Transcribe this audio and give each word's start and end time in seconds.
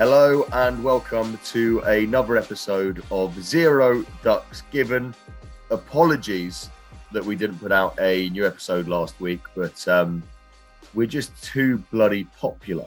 Hello 0.00 0.46
and 0.54 0.82
welcome 0.82 1.38
to 1.44 1.80
another 1.80 2.38
episode 2.38 3.02
of 3.10 3.38
Zero 3.38 4.02
Ducks 4.22 4.62
Given. 4.70 5.14
Apologies 5.70 6.70
that 7.12 7.22
we 7.22 7.36
didn't 7.36 7.58
put 7.58 7.70
out 7.70 8.00
a 8.00 8.30
new 8.30 8.46
episode 8.46 8.88
last 8.88 9.20
week, 9.20 9.42
but 9.54 9.86
um, 9.88 10.22
we're 10.94 11.06
just 11.06 11.44
too 11.44 11.84
bloody 11.92 12.24
popular. 12.38 12.86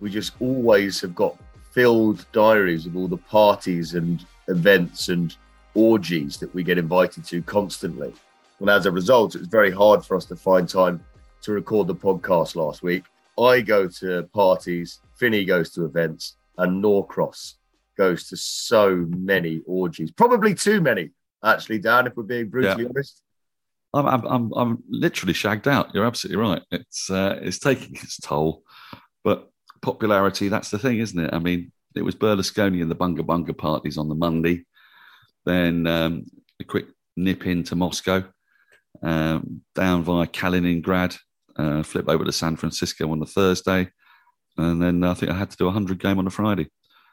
We 0.00 0.10
just 0.10 0.34
always 0.40 1.00
have 1.00 1.14
got 1.14 1.38
filled 1.70 2.26
diaries 2.32 2.84
of 2.84 2.98
all 2.98 3.08
the 3.08 3.16
parties 3.16 3.94
and 3.94 4.22
events 4.48 5.08
and 5.08 5.34
orgies 5.72 6.36
that 6.36 6.54
we 6.54 6.62
get 6.62 6.76
invited 6.76 7.24
to 7.24 7.40
constantly. 7.40 8.12
And 8.60 8.68
as 8.68 8.84
a 8.84 8.92
result, 8.92 9.36
it 9.36 9.38
was 9.38 9.48
very 9.48 9.70
hard 9.70 10.04
for 10.04 10.18
us 10.18 10.26
to 10.26 10.36
find 10.36 10.68
time 10.68 11.02
to 11.44 11.52
record 11.52 11.86
the 11.86 11.94
podcast 11.94 12.56
last 12.56 12.82
week. 12.82 13.04
I 13.38 13.62
go 13.62 13.88
to 13.88 14.24
parties, 14.34 15.00
Finny 15.14 15.46
goes 15.46 15.70
to 15.70 15.86
events, 15.86 16.36
and 16.58 16.82
Norcross 16.82 17.54
goes 17.96 18.28
to 18.28 18.36
so 18.36 19.06
many 19.10 19.60
orgies. 19.66 20.10
Probably 20.10 20.54
too 20.54 20.80
many, 20.80 21.10
actually, 21.44 21.78
Dan, 21.78 22.06
if 22.06 22.16
we're 22.16 22.22
being 22.22 22.48
brutally 22.48 22.84
Yeah. 22.84 22.88
honest. 22.88 23.22
I'm, 23.94 24.06
I'm, 24.26 24.52
I'm, 24.54 24.82
literally 24.88 25.34
shagged 25.34 25.68
out. 25.68 25.94
You're 25.94 26.06
absolutely 26.06 26.42
right. 26.42 26.62
It's, 26.70 27.10
uh, 27.10 27.38
it's 27.42 27.58
taking 27.58 27.94
its 27.96 28.16
toll, 28.16 28.64
but 29.22 29.50
popularity, 29.82 30.48
that's 30.48 30.70
the 30.70 30.78
thing, 30.78 30.98
isn't 30.98 31.18
it? 31.18 31.30
I 31.34 31.38
mean, 31.38 31.72
it 31.94 32.02
was 32.02 32.14
Berlusconi 32.14 32.80
and 32.80 32.90
the 32.90 32.96
Bunga 32.96 33.20
Bunga 33.20 33.56
parties 33.56 33.98
on 33.98 34.08
the 34.08 34.14
Monday, 34.14 34.64
then 35.44 35.86
um, 35.86 36.24
a 36.58 36.64
quick 36.64 36.86
nip 37.16 37.46
into 37.46 37.76
Moscow, 37.76 38.24
um, 39.02 39.60
down 39.74 40.02
via 40.04 40.26
Kaliningrad, 40.26 41.18
uh, 41.56 41.82
flip 41.82 42.08
over 42.08 42.24
to 42.24 42.32
San 42.32 42.56
Francisco 42.56 43.10
on 43.10 43.20
the 43.20 43.26
Thursday, 43.26 43.90
and 44.56 44.82
then 44.82 45.04
I 45.04 45.14
think 45.14 45.32
I 45.32 45.36
had 45.36 45.50
to 45.50 45.56
do 45.56 45.64
a 45.64 45.68
100 45.68 45.98
game 45.98 46.18
on 46.18 46.26
a 46.26 46.30
Friday. 46.30 46.68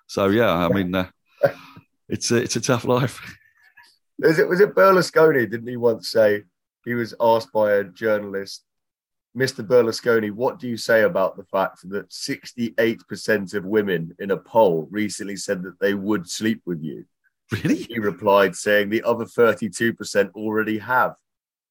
So, 0.08 0.28
yeah, 0.28 0.52
I 0.52 0.70
mean, 0.70 0.94
uh, 0.94 1.10
it's, 2.10 2.32
a, 2.32 2.38
it's 2.38 2.56
a 2.56 2.62
tough 2.62 2.86
life. 2.86 3.22
Is 4.20 4.40
it, 4.40 4.50
was 4.50 4.60
it 4.60 4.76
Berlusconi? 4.76 5.50
Didn't 5.50 5.68
he 5.68 5.78
once 5.78 6.12
say 6.12 6.44
he 6.84 6.94
was 6.94 7.14
asked 7.22 7.54
by 7.54 7.74
a 7.74 7.84
journalist, 7.84 8.66
Mr. 9.38 9.66
Berlusconi, 9.66 10.32
what 10.32 10.60
do 10.60 10.68
you 10.68 10.76
say 10.76 11.04
about 11.04 11.38
the 11.38 11.46
fact 11.46 11.88
that 11.90 12.10
68% 12.10 13.54
of 13.54 13.66
women 13.66 14.16
in 14.20 14.32
a 14.32 14.38
poll 14.38 14.88
recently 14.92 15.36
said 15.36 15.64
that 15.64 15.80
they 15.80 15.94
would 15.94 16.28
sleep 16.30 16.62
with 16.66 16.82
you? 16.82 17.06
Really? 17.52 17.84
He 17.84 18.00
replied, 18.00 18.56
saying 18.56 18.90
the 18.90 19.04
other 19.04 19.26
32% 19.26 20.32
already 20.34 20.80
have. 20.80 21.16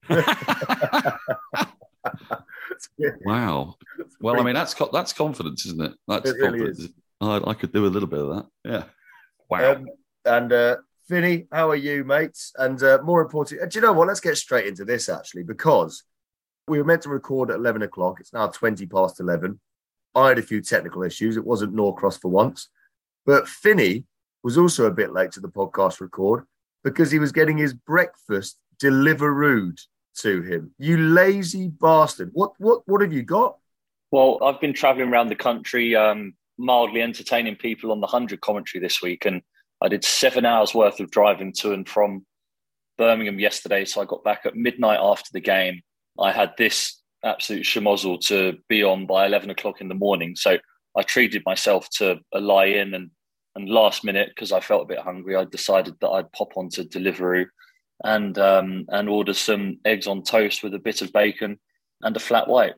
Wow. 3.24 3.76
Well, 4.20 4.40
I 4.40 4.42
mean, 4.42 4.54
that's 4.54 4.74
that's 4.92 5.12
confidence, 5.12 5.66
isn't 5.66 5.82
it? 5.82 5.94
That's 6.06 6.30
It 6.30 6.36
really 6.36 6.58
confidence. 6.58 6.78
is. 6.80 6.90
I, 7.20 7.40
I 7.46 7.54
could 7.54 7.72
do 7.72 7.86
a 7.86 7.88
little 7.88 8.08
bit 8.08 8.20
of 8.20 8.28
that. 8.36 8.46
Yeah. 8.64 8.84
Wow. 9.48 9.72
Um, 9.72 9.86
and 10.24 10.52
uh, 10.52 10.76
Finny, 11.08 11.46
how 11.50 11.70
are 11.70 11.76
you, 11.76 12.04
mates? 12.04 12.52
And 12.56 12.82
uh, 12.82 12.98
more 13.02 13.22
importantly, 13.22 13.66
do 13.68 13.78
you 13.78 13.82
know 13.82 13.92
what? 13.92 14.08
Let's 14.08 14.20
get 14.20 14.36
straight 14.36 14.66
into 14.66 14.84
this 14.84 15.08
actually, 15.08 15.42
because 15.42 16.04
we 16.68 16.78
were 16.78 16.84
meant 16.84 17.02
to 17.02 17.08
record 17.08 17.50
at 17.50 17.56
11 17.56 17.82
o'clock. 17.82 18.20
It's 18.20 18.32
now 18.32 18.46
20 18.48 18.86
past 18.86 19.20
11. 19.20 19.58
I 20.14 20.28
had 20.28 20.38
a 20.38 20.42
few 20.42 20.60
technical 20.60 21.02
issues. 21.02 21.36
It 21.36 21.44
wasn't 21.46 21.74
Norcross 21.74 22.18
for 22.20 22.28
once. 22.28 22.68
But 23.24 23.48
Finny 23.48 24.04
was 24.42 24.58
also 24.58 24.86
a 24.86 24.90
bit 24.90 25.12
late 25.12 25.32
to 25.32 25.40
the 25.40 25.48
podcast 25.48 26.00
record 26.00 26.44
because 26.84 27.10
he 27.10 27.18
was 27.18 27.32
getting 27.32 27.56
his 27.58 27.74
breakfast 27.74 28.58
delivered 28.78 29.78
to 30.22 30.42
him. 30.42 30.72
You 30.78 30.96
lazy 30.98 31.68
bastard. 31.68 32.30
What 32.32 32.52
what 32.58 32.82
what 32.86 33.00
have 33.00 33.12
you 33.12 33.22
got? 33.22 33.56
Well, 34.10 34.38
I've 34.42 34.60
been 34.60 34.72
traveling 34.72 35.10
around 35.10 35.28
the 35.28 35.36
country, 35.36 35.94
um, 35.94 36.34
mildly 36.56 37.02
entertaining 37.02 37.56
people 37.56 37.92
on 37.92 38.00
the 38.00 38.06
100 38.06 38.40
commentary 38.40 38.80
this 38.80 39.02
week. 39.02 39.26
And 39.26 39.42
I 39.82 39.88
did 39.88 40.04
seven 40.04 40.46
hours 40.46 40.74
worth 40.74 40.98
of 41.00 41.10
driving 41.10 41.52
to 41.58 41.72
and 41.72 41.86
from 41.86 42.24
Birmingham 42.96 43.38
yesterday. 43.38 43.84
So 43.84 44.00
I 44.00 44.06
got 44.06 44.24
back 44.24 44.42
at 44.46 44.56
midnight 44.56 44.98
after 45.00 45.28
the 45.32 45.40
game. 45.40 45.82
I 46.18 46.32
had 46.32 46.52
this 46.56 47.00
absolute 47.22 47.64
schmozzle 47.64 48.20
to 48.26 48.58
be 48.68 48.82
on 48.82 49.06
by 49.06 49.26
11 49.26 49.50
o'clock 49.50 49.80
in 49.80 49.88
the 49.88 49.94
morning. 49.94 50.34
So 50.36 50.58
I 50.96 51.02
treated 51.02 51.42
myself 51.44 51.88
to 51.98 52.18
a 52.32 52.40
lie 52.40 52.66
in 52.66 52.94
and, 52.94 53.10
and 53.54 53.68
last 53.68 54.04
minute, 54.04 54.30
because 54.34 54.52
I 54.52 54.60
felt 54.60 54.82
a 54.82 54.94
bit 54.94 55.00
hungry, 55.00 55.36
I 55.36 55.44
decided 55.44 55.94
that 56.00 56.08
I'd 56.08 56.32
pop 56.32 56.56
on 56.56 56.70
to 56.70 56.84
Deliveroo 56.84 57.46
and, 58.04 58.38
um, 58.38 58.86
and 58.88 59.09
order 59.09 59.34
some 59.34 59.78
eggs 59.84 60.06
on 60.06 60.22
toast 60.22 60.62
with 60.62 60.75
a 60.75 60.78
bit 60.78 61.03
of 61.03 61.12
bacon 61.12 61.59
and 62.03 62.16
a 62.16 62.20
flat 62.20 62.48
white. 62.48 62.75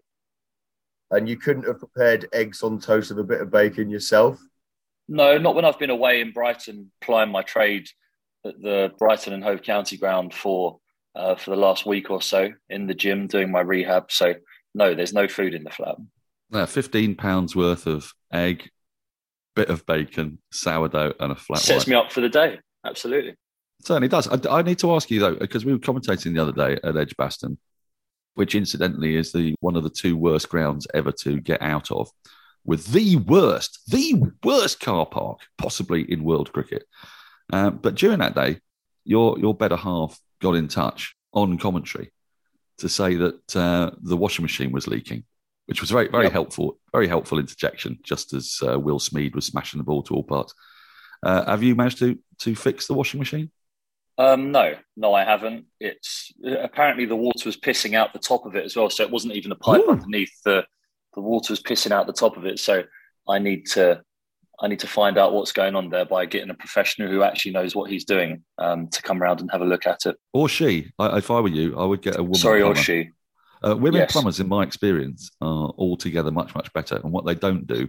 And 1.10 1.28
you 1.28 1.36
couldn't 1.36 1.66
have 1.66 1.78
prepared 1.78 2.28
eggs 2.32 2.62
on 2.62 2.78
toast 2.78 3.10
with 3.10 3.18
a 3.18 3.24
bit 3.24 3.40
of 3.40 3.50
bacon 3.50 3.90
yourself. 3.90 4.40
No, 5.08 5.38
not 5.38 5.56
when 5.56 5.64
I've 5.64 5.78
been 5.78 5.90
away 5.90 6.20
in 6.20 6.32
Brighton 6.32 6.92
plying 7.00 7.30
my 7.32 7.42
trade 7.42 7.88
at 8.46 8.60
the 8.62 8.92
Brighton 8.98 9.32
and 9.32 9.42
Hove 9.42 9.62
County 9.62 9.96
ground 9.96 10.32
for 10.32 10.78
uh, 11.16 11.34
for 11.34 11.50
the 11.50 11.56
last 11.56 11.84
week 11.84 12.10
or 12.10 12.22
so 12.22 12.50
in 12.68 12.86
the 12.86 12.94
gym 12.94 13.26
doing 13.26 13.50
my 13.50 13.60
rehab. 13.60 14.12
So 14.12 14.34
no, 14.74 14.94
there's 14.94 15.12
no 15.12 15.26
food 15.26 15.54
in 15.54 15.64
the 15.64 15.70
flat. 15.70 15.96
Yeah, 16.50 16.66
15 16.66 17.16
pounds 17.16 17.56
worth 17.56 17.86
of 17.86 18.12
egg, 18.32 18.70
bit 19.56 19.68
of 19.68 19.84
bacon, 19.86 20.38
sourdough, 20.52 21.14
and 21.18 21.32
a 21.32 21.36
flat 21.36 21.60
Sets 21.60 21.86
white. 21.86 21.90
me 21.90 21.96
up 21.96 22.12
for 22.12 22.20
the 22.20 22.28
day. 22.28 22.60
Absolutely. 22.84 23.34
Certainly 23.82 24.08
does. 24.08 24.28
I, 24.28 24.58
I 24.58 24.62
need 24.62 24.78
to 24.80 24.94
ask 24.94 25.10
you 25.10 25.20
though, 25.20 25.34
because 25.36 25.64
we 25.64 25.72
were 25.72 25.78
commentating 25.78 26.34
the 26.34 26.42
other 26.42 26.52
day 26.52 26.78
at 26.84 26.96
Edgbaston, 26.96 27.58
which 28.34 28.54
incidentally 28.54 29.16
is 29.16 29.32
the 29.32 29.54
one 29.60 29.76
of 29.76 29.82
the 29.82 29.90
two 29.90 30.16
worst 30.16 30.48
grounds 30.48 30.86
ever 30.94 31.12
to 31.12 31.40
get 31.40 31.62
out 31.62 31.90
of, 31.90 32.10
with 32.64 32.86
the 32.92 33.16
worst, 33.16 33.80
the 33.88 34.22
worst 34.44 34.80
car 34.80 35.06
park 35.06 35.40
possibly 35.56 36.02
in 36.12 36.24
world 36.24 36.52
cricket. 36.52 36.84
Uh, 37.52 37.70
but 37.70 37.94
during 37.94 38.18
that 38.18 38.34
day, 38.34 38.60
your 39.04 39.38
your 39.38 39.54
better 39.54 39.76
half 39.76 40.18
got 40.40 40.54
in 40.54 40.68
touch 40.68 41.14
on 41.32 41.58
commentary 41.58 42.12
to 42.78 42.88
say 42.88 43.14
that 43.16 43.56
uh, 43.56 43.90
the 44.02 44.16
washing 44.16 44.42
machine 44.42 44.72
was 44.72 44.86
leaking, 44.86 45.24
which 45.66 45.80
was 45.80 45.90
very 45.90 46.08
very 46.08 46.24
Yep. 46.24 46.32
helpful, 46.32 46.78
very 46.92 47.08
helpful 47.08 47.38
interjection. 47.38 47.98
Just 48.02 48.34
as 48.34 48.58
uh, 48.62 48.78
Will 48.78 48.98
Smeed 48.98 49.34
was 49.34 49.46
smashing 49.46 49.78
the 49.78 49.84
ball 49.84 50.02
to 50.04 50.14
all 50.14 50.22
parts. 50.24 50.54
Uh, 51.22 51.44
have 51.46 51.62
you 51.62 51.74
managed 51.74 51.98
to 51.98 52.18
to 52.40 52.54
fix 52.54 52.86
the 52.86 52.94
washing 52.94 53.18
machine? 53.20 53.50
Um, 54.20 54.52
no, 54.52 54.74
no, 54.98 55.14
I 55.14 55.24
haven't. 55.24 55.64
It's 55.80 56.30
apparently 56.44 57.06
the 57.06 57.16
water 57.16 57.46
was 57.46 57.56
pissing 57.56 57.94
out 57.94 58.12
the 58.12 58.18
top 58.18 58.44
of 58.44 58.54
it 58.54 58.66
as 58.66 58.76
well, 58.76 58.90
so 58.90 59.02
it 59.02 59.10
wasn't 59.10 59.32
even 59.32 59.50
a 59.50 59.56
pipe 59.56 59.80
Ooh. 59.80 59.92
underneath. 59.92 60.30
the 60.44 60.66
The 61.14 61.22
water 61.22 61.50
was 61.54 61.62
pissing 61.62 61.90
out 61.90 62.06
the 62.06 62.12
top 62.12 62.36
of 62.36 62.44
it, 62.44 62.58
so 62.58 62.82
I 63.26 63.38
need 63.38 63.64
to 63.68 64.02
I 64.60 64.68
need 64.68 64.80
to 64.80 64.86
find 64.86 65.16
out 65.16 65.32
what's 65.32 65.52
going 65.52 65.74
on 65.74 65.88
there 65.88 66.04
by 66.04 66.26
getting 66.26 66.50
a 66.50 66.54
professional 66.54 67.08
who 67.08 67.22
actually 67.22 67.52
knows 67.52 67.74
what 67.74 67.90
he's 67.90 68.04
doing 68.04 68.44
um, 68.58 68.88
to 68.88 69.00
come 69.00 69.22
around 69.22 69.40
and 69.40 69.50
have 69.52 69.62
a 69.62 69.64
look 69.64 69.86
at 69.86 70.04
it. 70.04 70.16
Or 70.34 70.50
she. 70.50 70.92
I, 70.98 71.16
if 71.16 71.30
I 71.30 71.40
were 71.40 71.48
you, 71.48 71.78
I 71.78 71.86
would 71.86 72.02
get 72.02 72.18
a 72.18 72.22
woman. 72.22 72.34
Sorry, 72.34 72.60
plumber. 72.60 72.78
or 72.78 72.82
she. 72.82 73.08
Uh, 73.66 73.74
women 73.74 74.02
yes. 74.02 74.12
plumbers, 74.12 74.38
in 74.38 74.48
my 74.48 74.64
experience, 74.64 75.30
are 75.40 75.72
altogether 75.78 76.30
much 76.30 76.54
much 76.54 76.70
better. 76.74 76.96
And 76.96 77.10
what 77.10 77.24
they 77.24 77.36
don't 77.36 77.66
do 77.66 77.88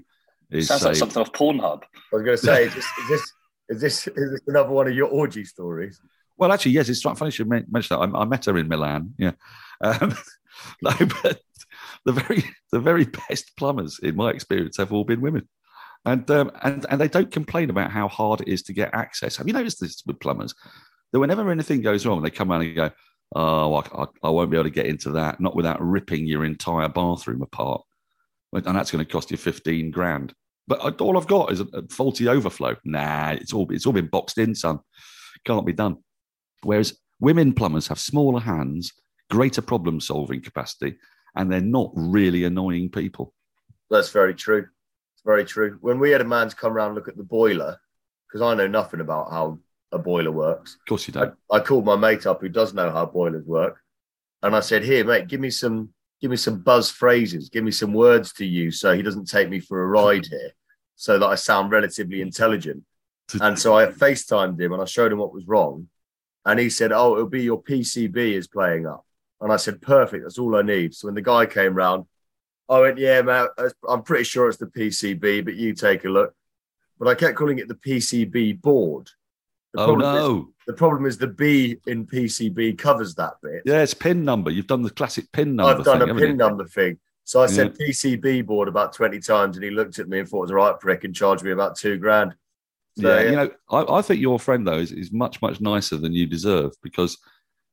is 0.49 0.69
sounds 0.69 0.83
say, 0.83 0.87
like 0.89 0.95
something 0.95 1.21
off 1.21 1.33
Pornhub. 1.33 1.83
I 1.83 2.15
was 2.15 2.23
going 2.23 2.37
to 2.37 2.43
say, 2.45 2.65
is 2.67 2.73
this, 2.73 2.85
is 2.85 3.09
this 3.09 3.21
is 3.67 3.81
this 3.81 4.07
is 4.07 4.31
this 4.31 4.41
another 4.47 4.69
one 4.69 4.87
of 4.87 4.95
your 4.95 5.09
orgy 5.09 5.43
stories? 5.43 5.99
Well, 6.41 6.51
actually, 6.51 6.71
yes. 6.71 6.89
It's 6.89 7.03
funny 7.03 7.31
you 7.37 7.45
mention 7.45 7.71
that. 7.71 7.99
I, 7.99 8.21
I 8.21 8.25
met 8.25 8.45
her 8.45 8.57
in 8.57 8.67
Milan. 8.67 9.13
Yeah, 9.19 9.33
um, 9.79 10.17
no, 10.81 10.91
but 11.21 11.39
the 12.03 12.13
very 12.13 12.43
the 12.71 12.79
very 12.79 13.05
best 13.05 13.55
plumbers, 13.57 13.99
in 14.01 14.15
my 14.15 14.31
experience, 14.31 14.77
have 14.77 14.91
all 14.91 15.03
been 15.03 15.21
women. 15.21 15.47
And, 16.03 16.29
um, 16.31 16.51
and 16.63 16.83
and 16.89 16.99
they 16.99 17.07
don't 17.07 17.31
complain 17.31 17.69
about 17.69 17.91
how 17.91 18.07
hard 18.07 18.41
it 18.41 18.47
is 18.47 18.63
to 18.63 18.73
get 18.73 18.89
access. 18.95 19.37
Have 19.37 19.45
you 19.45 19.53
noticed 19.53 19.79
this 19.79 20.01
with 20.07 20.19
plumbers? 20.19 20.55
That 21.11 21.19
whenever 21.19 21.51
anything 21.51 21.81
goes 21.81 22.07
wrong, 22.07 22.23
they 22.23 22.31
come 22.31 22.51
around 22.51 22.63
and 22.63 22.75
go, 22.75 22.89
"Oh, 23.35 23.75
I, 23.75 24.05
I, 24.23 24.29
won't 24.31 24.49
be 24.49 24.57
able 24.57 24.63
to 24.63 24.71
get 24.71 24.87
into 24.87 25.11
that, 25.11 25.39
not 25.39 25.55
without 25.55 25.79
ripping 25.79 26.25
your 26.25 26.43
entire 26.43 26.89
bathroom 26.89 27.43
apart." 27.43 27.83
and 28.53 28.65
that's 28.65 28.91
going 28.91 29.05
to 29.05 29.09
cost 29.09 29.31
you 29.31 29.37
15 29.37 29.91
grand. 29.91 30.33
But 30.67 30.99
all 30.99 31.17
I've 31.17 31.27
got 31.27 31.53
is 31.53 31.61
a, 31.61 31.67
a 31.73 31.87
faulty 31.89 32.27
overflow. 32.27 32.75
Nah, 32.83 33.33
it's 33.33 33.53
all 33.53 33.67
it's 33.71 33.85
all 33.85 33.93
been 33.93 34.07
boxed 34.07 34.39
in, 34.39 34.55
son. 34.55 34.79
Can't 35.45 35.67
be 35.67 35.73
done. 35.73 35.97
Whereas 36.63 36.97
women 37.19 37.53
plumbers 37.53 37.87
have 37.87 37.99
smaller 37.99 38.39
hands, 38.39 38.93
greater 39.29 39.61
problem 39.61 39.99
solving 39.99 40.41
capacity, 40.41 40.97
and 41.35 41.51
they're 41.51 41.61
not 41.61 41.91
really 41.95 42.43
annoying 42.43 42.89
people. 42.89 43.33
That's 43.89 44.09
very 44.09 44.33
true. 44.33 44.67
It's 45.15 45.23
very 45.25 45.45
true. 45.45 45.77
When 45.81 45.99
we 45.99 46.11
had 46.11 46.21
a 46.21 46.25
man 46.25 46.49
to 46.49 46.55
come 46.55 46.73
around 46.73 46.87
and 46.87 46.95
look 46.95 47.07
at 47.07 47.17
the 47.17 47.23
boiler, 47.23 47.77
because 48.27 48.41
I 48.41 48.55
know 48.55 48.67
nothing 48.67 49.01
about 49.01 49.31
how 49.31 49.59
a 49.91 49.99
boiler 49.99 50.31
works. 50.31 50.75
Of 50.75 50.85
course 50.87 51.07
you 51.07 51.13
don't. 51.13 51.33
I, 51.51 51.57
I 51.57 51.59
called 51.59 51.85
my 51.85 51.95
mate 51.95 52.25
up 52.25 52.41
who 52.41 52.49
does 52.49 52.73
know 52.73 52.91
how 52.91 53.05
boilers 53.05 53.45
work, 53.45 53.81
and 54.41 54.55
I 54.55 54.61
said, 54.61 54.83
"Here, 54.83 55.03
mate, 55.03 55.27
give 55.27 55.41
me 55.41 55.49
some 55.49 55.93
give 56.21 56.31
me 56.31 56.37
some 56.37 56.59
buzz 56.59 56.89
phrases, 56.89 57.49
give 57.49 57.63
me 57.63 57.71
some 57.71 57.93
words 57.93 58.31
to 58.33 58.45
use 58.45 58.79
so 58.79 58.93
he 58.93 59.01
doesn't 59.01 59.25
take 59.25 59.49
me 59.49 59.59
for 59.59 59.81
a 59.81 59.87
ride 59.87 60.25
here, 60.27 60.51
so 60.95 61.17
that 61.17 61.25
I 61.25 61.35
sound 61.35 61.71
relatively 61.71 62.21
intelligent. 62.21 62.83
And 63.41 63.57
so 63.57 63.75
I 63.75 63.87
FaceTimed 63.87 64.59
him 64.59 64.73
and 64.73 64.81
I 64.81 64.85
showed 64.85 65.11
him 65.11 65.17
what 65.17 65.33
was 65.33 65.47
wrong. 65.47 65.87
And 66.45 66.59
he 66.59 66.69
said, 66.69 66.91
Oh, 66.91 67.15
it'll 67.15 67.27
be 67.27 67.43
your 67.43 67.61
PCB 67.61 68.15
is 68.33 68.47
playing 68.47 68.87
up. 68.87 69.05
And 69.39 69.51
I 69.51 69.57
said, 69.57 69.81
Perfect, 69.81 70.23
that's 70.23 70.39
all 70.39 70.55
I 70.55 70.61
need. 70.61 70.93
So 70.93 71.07
when 71.07 71.15
the 71.15 71.21
guy 71.21 71.45
came 71.45 71.73
round, 71.73 72.05
I 72.69 72.79
went, 72.79 72.97
Yeah, 72.97 73.21
man, 73.21 73.47
I'm 73.87 74.03
pretty 74.03 74.23
sure 74.23 74.49
it's 74.49 74.57
the 74.57 74.65
PCB, 74.65 75.45
but 75.45 75.55
you 75.55 75.73
take 75.73 76.05
a 76.05 76.09
look. 76.09 76.33
But 76.99 77.07
I 77.07 77.15
kept 77.15 77.35
calling 77.35 77.59
it 77.59 77.67
the 77.67 77.75
PCB 77.75 78.61
board. 78.61 79.09
The 79.73 79.81
oh, 79.81 79.95
no. 79.95 80.37
Is, 80.37 80.65
the 80.67 80.73
problem 80.73 81.05
is 81.05 81.17
the 81.17 81.27
B 81.27 81.77
in 81.87 82.05
PCB 82.05 82.77
covers 82.77 83.15
that 83.15 83.33
bit. 83.41 83.63
Yeah, 83.65 83.81
it's 83.81 83.93
pin 83.93 84.23
number. 84.23 84.51
You've 84.51 84.67
done 84.67 84.81
the 84.81 84.89
classic 84.89 85.31
pin 85.31 85.55
number. 85.55 85.79
I've 85.79 85.85
done 85.85 85.99
thing, 85.99 86.09
a 86.09 86.13
pin 86.13 86.31
you? 86.31 86.35
number 86.35 86.65
thing. 86.67 86.99
So 87.23 87.41
I 87.41 87.45
said 87.45 87.75
yeah. 87.79 87.87
PCB 87.87 88.45
board 88.45 88.67
about 88.67 88.93
20 88.93 89.19
times 89.19 89.55
and 89.55 89.63
he 89.63 89.69
looked 89.69 89.99
at 89.99 90.09
me 90.09 90.19
and 90.19 90.27
thought 90.27 90.39
it 90.39 90.41
was 90.41 90.51
a 90.51 90.55
right 90.55 90.79
prick 90.79 91.03
and 91.03 91.15
charged 91.15 91.43
me 91.43 91.51
about 91.51 91.77
two 91.77 91.97
grand. 91.97 92.35
So, 92.99 93.17
yeah, 93.17 93.29
you 93.29 93.35
know, 93.35 93.49
I, 93.69 93.99
I, 93.99 94.01
think 94.01 94.19
your 94.19 94.37
friend, 94.37 94.67
though, 94.67 94.77
is, 94.77 94.91
is 94.91 95.11
much, 95.11 95.41
much 95.41 95.61
nicer 95.61 95.97
than 95.97 96.13
you 96.13 96.25
deserve 96.25 96.73
because 96.83 97.17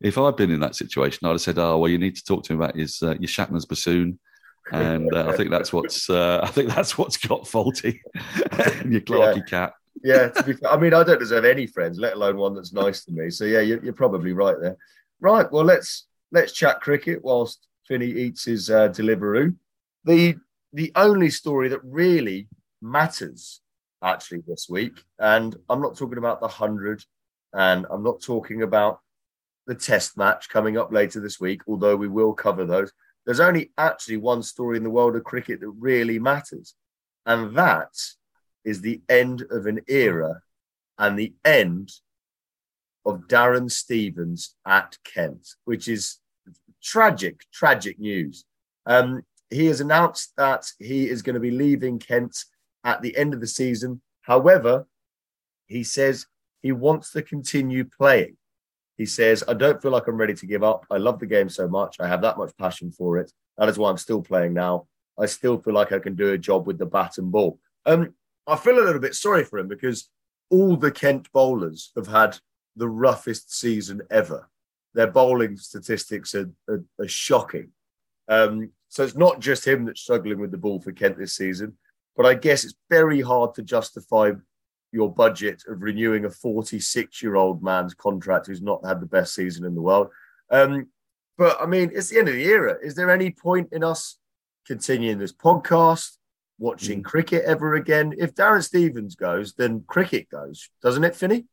if 0.00 0.16
I'd 0.16 0.36
been 0.36 0.52
in 0.52 0.60
that 0.60 0.76
situation, 0.76 1.26
I'd 1.26 1.32
have 1.32 1.40
said, 1.40 1.58
oh, 1.58 1.78
well, 1.78 1.90
you 1.90 1.98
need 1.98 2.14
to 2.16 2.24
talk 2.24 2.44
to 2.44 2.52
him 2.52 2.60
about 2.60 2.76
his, 2.76 3.02
uh, 3.02 3.16
your 3.18 3.28
Shatner's 3.28 3.66
bassoon. 3.66 4.20
And 4.70 5.12
uh, 5.12 5.28
I 5.28 5.36
think 5.36 5.50
that's 5.50 5.72
what's 5.72 6.10
uh, 6.10 6.40
I 6.44 6.48
think 6.48 6.68
that's 6.68 6.98
what's 6.98 7.16
got 7.16 7.48
faulty. 7.48 8.02
your 8.14 9.00
Clarky 9.00 9.36
yeah. 9.36 9.42
cat 9.48 9.72
yeah, 10.02 10.28
to 10.28 10.42
be 10.42 10.52
fair, 10.52 10.70
I 10.70 10.76
mean, 10.76 10.94
I 10.94 11.02
don't 11.02 11.18
deserve 11.18 11.44
any 11.44 11.66
friends, 11.66 11.98
let 11.98 12.14
alone 12.14 12.36
one 12.36 12.54
that's 12.54 12.72
nice 12.72 13.04
to 13.04 13.12
me. 13.12 13.30
So 13.30 13.44
yeah, 13.44 13.60
you're, 13.60 13.82
you're 13.82 13.92
probably 13.92 14.32
right 14.32 14.56
there. 14.60 14.76
Right. 15.20 15.50
Well, 15.50 15.64
let's 15.64 16.06
let's 16.30 16.52
chat 16.52 16.80
cricket 16.80 17.24
whilst 17.24 17.66
Finny 17.86 18.06
eats 18.06 18.44
his 18.44 18.70
uh, 18.70 18.88
Deliveroo. 18.88 19.56
The 20.04 20.36
the 20.72 20.92
only 20.94 21.30
story 21.30 21.68
that 21.68 21.80
really 21.82 22.48
matters 22.80 23.60
actually 24.02 24.42
this 24.46 24.68
week, 24.68 25.02
and 25.18 25.56
I'm 25.68 25.80
not 25.80 25.96
talking 25.96 26.18
about 26.18 26.40
the 26.40 26.48
hundred, 26.48 27.04
and 27.52 27.86
I'm 27.90 28.02
not 28.02 28.20
talking 28.20 28.62
about 28.62 29.00
the 29.66 29.74
Test 29.74 30.16
match 30.16 30.48
coming 30.48 30.78
up 30.78 30.92
later 30.92 31.20
this 31.20 31.38
week, 31.38 31.62
although 31.68 31.96
we 31.96 32.08
will 32.08 32.32
cover 32.32 32.64
those. 32.64 32.92
There's 33.26 33.40
only 33.40 33.70
actually 33.76 34.16
one 34.16 34.42
story 34.42 34.76
in 34.76 34.82
the 34.82 34.90
world 34.90 35.16
of 35.16 35.24
cricket 35.24 35.60
that 35.60 35.70
really 35.70 36.18
matters, 36.18 36.74
and 37.26 37.54
that 37.56 37.94
is 38.64 38.80
the 38.80 39.02
end 39.08 39.44
of 39.50 39.66
an 39.66 39.80
era 39.88 40.42
and 40.98 41.18
the 41.18 41.34
end 41.44 41.90
of 43.04 43.28
Darren 43.28 43.70
Stevens 43.70 44.54
at 44.66 44.98
Kent, 45.04 45.48
which 45.64 45.88
is 45.88 46.18
tragic, 46.82 47.44
tragic 47.52 47.98
news. 47.98 48.44
Um, 48.86 49.22
he 49.50 49.66
has 49.66 49.80
announced 49.80 50.32
that 50.36 50.70
he 50.78 51.08
is 51.08 51.22
going 51.22 51.34
to 51.34 51.40
be 51.40 51.50
leaving 51.50 51.98
Kent 51.98 52.44
at 52.84 53.02
the 53.02 53.16
end 53.16 53.34
of 53.34 53.40
the 53.40 53.46
season. 53.46 54.00
However, 54.22 54.86
he 55.66 55.84
says 55.84 56.26
he 56.60 56.72
wants 56.72 57.12
to 57.12 57.22
continue 57.22 57.84
playing. 57.84 58.36
He 58.96 59.06
says, 59.06 59.44
I 59.46 59.54
don't 59.54 59.80
feel 59.80 59.92
like 59.92 60.08
I'm 60.08 60.16
ready 60.16 60.34
to 60.34 60.46
give 60.46 60.64
up. 60.64 60.84
I 60.90 60.96
love 60.96 61.20
the 61.20 61.26
game 61.26 61.48
so 61.48 61.68
much. 61.68 61.96
I 62.00 62.08
have 62.08 62.22
that 62.22 62.36
much 62.36 62.56
passion 62.58 62.90
for 62.90 63.18
it. 63.18 63.32
That 63.56 63.68
is 63.68 63.78
why 63.78 63.90
I'm 63.90 63.96
still 63.96 64.22
playing 64.22 64.54
now. 64.54 64.86
I 65.18 65.26
still 65.26 65.58
feel 65.58 65.74
like 65.74 65.92
I 65.92 65.98
can 65.98 66.14
do 66.14 66.32
a 66.32 66.38
job 66.38 66.66
with 66.66 66.78
the 66.78 66.86
bat 66.86 67.18
and 67.18 67.30
ball. 67.30 67.58
Um, 67.86 68.14
I 68.46 68.56
feel 68.56 68.78
a 68.78 68.84
little 68.84 69.00
bit 69.00 69.14
sorry 69.14 69.44
for 69.44 69.58
him 69.58 69.68
because 69.68 70.08
all 70.50 70.76
the 70.76 70.90
Kent 70.90 71.30
bowlers 71.32 71.92
have 71.96 72.06
had 72.06 72.38
the 72.76 72.88
roughest 72.88 73.56
season 73.56 74.02
ever. 74.10 74.48
Their 74.94 75.08
bowling 75.08 75.56
statistics 75.56 76.34
are, 76.34 76.50
are, 76.68 76.84
are 76.98 77.08
shocking. 77.08 77.70
Um, 78.28 78.70
so 78.88 79.04
it's 79.04 79.16
not 79.16 79.40
just 79.40 79.66
him 79.66 79.84
that's 79.84 80.00
struggling 80.00 80.40
with 80.40 80.50
the 80.50 80.58
ball 80.58 80.80
for 80.80 80.92
Kent 80.92 81.18
this 81.18 81.34
season, 81.34 81.76
but 82.18 82.26
I 82.26 82.34
guess 82.34 82.64
it's 82.64 82.74
very 82.90 83.22
hard 83.22 83.54
to 83.54 83.62
justify 83.62 84.32
your 84.92 85.10
budget 85.10 85.62
of 85.66 85.80
renewing 85.80 86.26
a 86.26 86.30
46 86.30 87.22
year 87.22 87.36
old 87.36 87.62
man's 87.62 87.94
contract 87.94 88.46
who's 88.46 88.60
not 88.60 88.84
had 88.84 89.00
the 89.00 89.06
best 89.06 89.34
season 89.34 89.64
in 89.64 89.74
the 89.74 89.80
world. 89.80 90.08
Um, 90.50 90.88
but 91.38 91.56
I 91.58 91.64
mean, 91.64 91.90
it's 91.94 92.10
the 92.10 92.18
end 92.18 92.28
of 92.28 92.34
the 92.34 92.44
era. 92.44 92.76
Is 92.82 92.94
there 92.94 93.10
any 93.10 93.30
point 93.30 93.68
in 93.72 93.82
us 93.82 94.18
continuing 94.66 95.18
this 95.18 95.32
podcast? 95.32 96.18
watching 96.58 97.00
mm. 97.00 97.04
cricket 97.04 97.44
ever 97.44 97.74
again. 97.74 98.14
If 98.18 98.34
Darren 98.34 98.62
Stevens 98.62 99.14
goes, 99.14 99.54
then 99.54 99.84
cricket 99.86 100.28
goes, 100.28 100.68
doesn't 100.82 101.04
it, 101.04 101.16
Finny? 101.16 101.46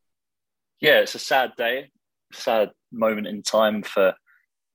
Yeah, 0.82 1.00
it's 1.00 1.16
a 1.16 1.20
sad 1.20 1.54
day, 1.58 1.92
sad 2.34 2.72
moment 2.92 3.28
in 3.28 3.44
time 3.44 3.84
for 3.84 4.14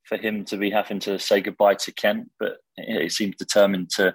for 0.04 0.16
him 0.16 0.44
to 0.44 0.56
be 0.56 0.70
having 0.70 0.98
to 0.98 1.18
say 1.18 1.40
goodbye 1.40 1.74
to 1.74 1.92
Kent, 1.92 2.30
but 2.40 2.56
he 2.76 3.08
seems 3.08 3.36
determined 3.36 3.90
to 3.90 4.14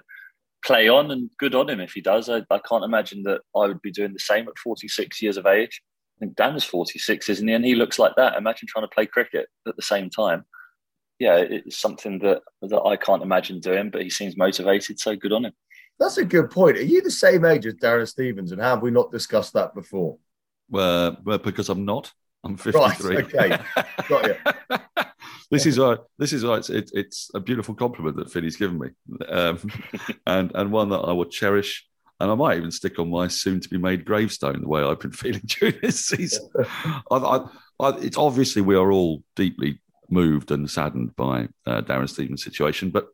play 0.66 0.88
on, 0.88 1.10
and 1.10 1.30
good 1.38 1.54
on 1.54 1.70
him 1.70 1.80
if 1.80 1.92
he 1.92 2.00
does. 2.00 2.28
I, 2.28 2.42
I 2.50 2.58
can't 2.68 2.84
imagine 2.84 3.22
that 3.22 3.42
I 3.54 3.66
would 3.66 3.80
be 3.80 3.92
doing 3.92 4.12
the 4.12 4.18
same 4.18 4.48
at 4.48 4.58
46 4.58 5.22
years 5.22 5.36
of 5.36 5.46
age. 5.46 5.80
I 6.18 6.24
think 6.24 6.36
Dan's 6.36 6.64
46, 6.64 7.28
isn't 7.28 7.48
he? 7.48 7.54
And 7.54 7.64
he 7.64 7.74
looks 7.74 7.98
like 7.98 8.14
that. 8.16 8.36
Imagine 8.36 8.68
trying 8.68 8.84
to 8.84 8.94
play 8.94 9.06
cricket 9.06 9.48
at 9.66 9.76
the 9.76 9.82
same 9.82 10.10
time. 10.10 10.44
Yeah, 11.18 11.36
it's 11.36 11.78
something 11.78 12.18
that 12.18 12.42
that 12.62 12.82
I 12.82 12.96
can't 12.96 13.22
imagine 13.22 13.60
doing, 13.60 13.90
but 13.90 14.02
he 14.02 14.10
seems 14.10 14.36
motivated, 14.36 15.00
so 15.00 15.16
good 15.16 15.32
on 15.32 15.46
him. 15.46 15.52
That's 15.98 16.18
a 16.18 16.24
good 16.24 16.50
point. 16.50 16.76
Are 16.76 16.82
you 16.82 17.00
the 17.00 17.10
same 17.10 17.46
age 17.46 17.64
as 17.64 17.74
Darren 17.74 18.06
Stevens, 18.06 18.52
and 18.52 18.60
have 18.60 18.82
we 18.82 18.90
not 18.90 19.10
discussed 19.10 19.54
that 19.54 19.74
before? 19.74 20.18
Well, 20.68 21.16
well 21.24 21.38
because 21.38 21.70
I'm 21.70 21.86
not. 21.86 22.12
I'm 22.44 22.56
53. 22.58 23.16
Right, 23.16 23.24
okay, 23.24 23.58
got 24.08 24.26
you. 24.26 24.78
this 25.50 25.66
is 25.66 25.78
why 25.78 25.96
this 26.18 26.32
is 26.32 26.44
why 26.44 26.56
it's, 26.56 26.70
it, 26.70 26.90
it's 26.94 27.30
a 27.34 27.40
beautiful 27.40 27.74
compliment 27.74 28.16
that 28.16 28.30
Finny's 28.30 28.56
given 28.56 28.78
me, 28.78 28.88
um, 29.28 29.58
and 30.26 30.52
and 30.54 30.72
one 30.72 30.88
that 30.90 30.98
I 30.98 31.12
will 31.12 31.26
cherish. 31.26 31.86
And 32.18 32.30
I 32.30 32.34
might 32.34 32.56
even 32.56 32.70
stick 32.70 32.98
on 32.98 33.10
my 33.10 33.28
soon-to-be-made 33.28 34.06
gravestone 34.06 34.62
the 34.62 34.68
way 34.68 34.82
I've 34.82 35.00
been 35.00 35.12
feeling 35.12 35.42
during 35.44 35.78
this 35.82 36.06
season. 36.06 36.48
I, 36.58 36.96
I, 37.10 37.46
I, 37.78 37.90
it's 37.98 38.16
obviously 38.16 38.62
we 38.62 38.74
are 38.74 38.90
all 38.90 39.22
deeply 39.34 39.82
moved 40.08 40.50
and 40.50 40.70
saddened 40.70 41.14
by 41.14 41.48
uh, 41.66 41.82
Darren 41.82 42.08
Stevens' 42.08 42.42
situation, 42.42 42.88
but 42.88 43.08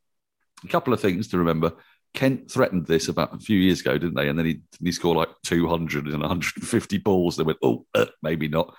a 0.62 0.68
couple 0.68 0.92
of 0.92 1.00
things 1.00 1.26
to 1.28 1.38
remember 1.38 1.72
Kent 2.14 2.50
threatened 2.50 2.86
this 2.86 3.08
about 3.08 3.34
a 3.34 3.38
few 3.38 3.58
years 3.58 3.80
ago, 3.80 3.96
didn't 3.96 4.14
they? 4.14 4.28
And 4.28 4.38
then 4.38 4.46
he, 4.46 4.60
he 4.82 4.92
scored 4.92 5.16
like 5.16 5.30
200 5.44 6.06
and 6.06 6.20
150 6.20 6.98
balls. 6.98 7.36
They 7.36 7.42
went, 7.42 7.58
oh, 7.62 7.86
uh, 7.94 8.06
maybe 8.22 8.48
not. 8.48 8.74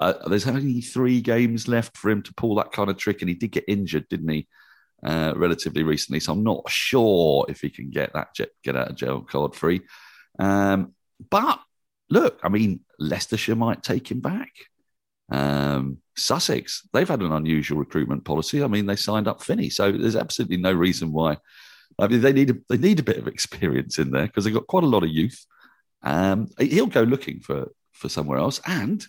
Uh, 0.00 0.28
there's 0.28 0.46
only 0.46 0.80
three 0.80 1.20
games 1.20 1.68
left 1.68 1.96
for 1.96 2.10
him 2.10 2.22
to 2.22 2.34
pull 2.34 2.56
that 2.56 2.72
kind 2.72 2.90
of 2.90 2.96
trick, 2.96 3.22
and 3.22 3.28
he 3.28 3.34
did 3.34 3.52
get 3.52 3.64
injured, 3.68 4.08
didn't 4.08 4.28
he? 4.28 4.48
Uh, 5.04 5.34
relatively 5.36 5.82
recently, 5.82 6.18
so 6.18 6.32
I'm 6.32 6.42
not 6.42 6.68
sure 6.70 7.44
if 7.48 7.60
he 7.60 7.68
can 7.68 7.90
get 7.90 8.12
that 8.14 8.34
get 8.62 8.74
out 8.74 8.90
of 8.90 8.96
jail 8.96 9.20
card 9.20 9.54
free. 9.54 9.82
Um, 10.38 10.94
but 11.30 11.60
look, 12.08 12.40
I 12.42 12.48
mean, 12.48 12.80
Leicestershire 12.98 13.54
might 13.56 13.82
take 13.82 14.10
him 14.10 14.20
back. 14.20 14.50
Um, 15.30 15.98
Sussex, 16.16 16.88
they've 16.92 17.08
had 17.08 17.20
an 17.20 17.32
unusual 17.32 17.78
recruitment 17.78 18.24
policy. 18.24 18.62
I 18.62 18.66
mean, 18.66 18.86
they 18.86 18.96
signed 18.96 19.28
up 19.28 19.42
Finny, 19.42 19.68
so 19.68 19.92
there's 19.92 20.16
absolutely 20.16 20.56
no 20.56 20.72
reason 20.72 21.12
why. 21.12 21.36
I 21.98 22.08
mean, 22.08 22.20
they 22.20 22.32
need 22.32 22.50
a, 22.50 22.54
they 22.68 22.78
need 22.78 23.00
a 23.00 23.04
bit 23.04 23.18
of 23.18 23.28
experience 23.28 23.98
in 23.98 24.10
there 24.10 24.26
because 24.26 24.44
they've 24.44 24.54
got 24.54 24.66
quite 24.66 24.84
a 24.84 24.88
lot 24.88 25.04
of 25.04 25.10
youth. 25.10 25.44
Um, 26.02 26.48
he'll 26.58 26.86
go 26.86 27.02
looking 27.02 27.40
for 27.40 27.70
for 27.92 28.08
somewhere 28.08 28.38
else, 28.38 28.60
and 28.66 29.06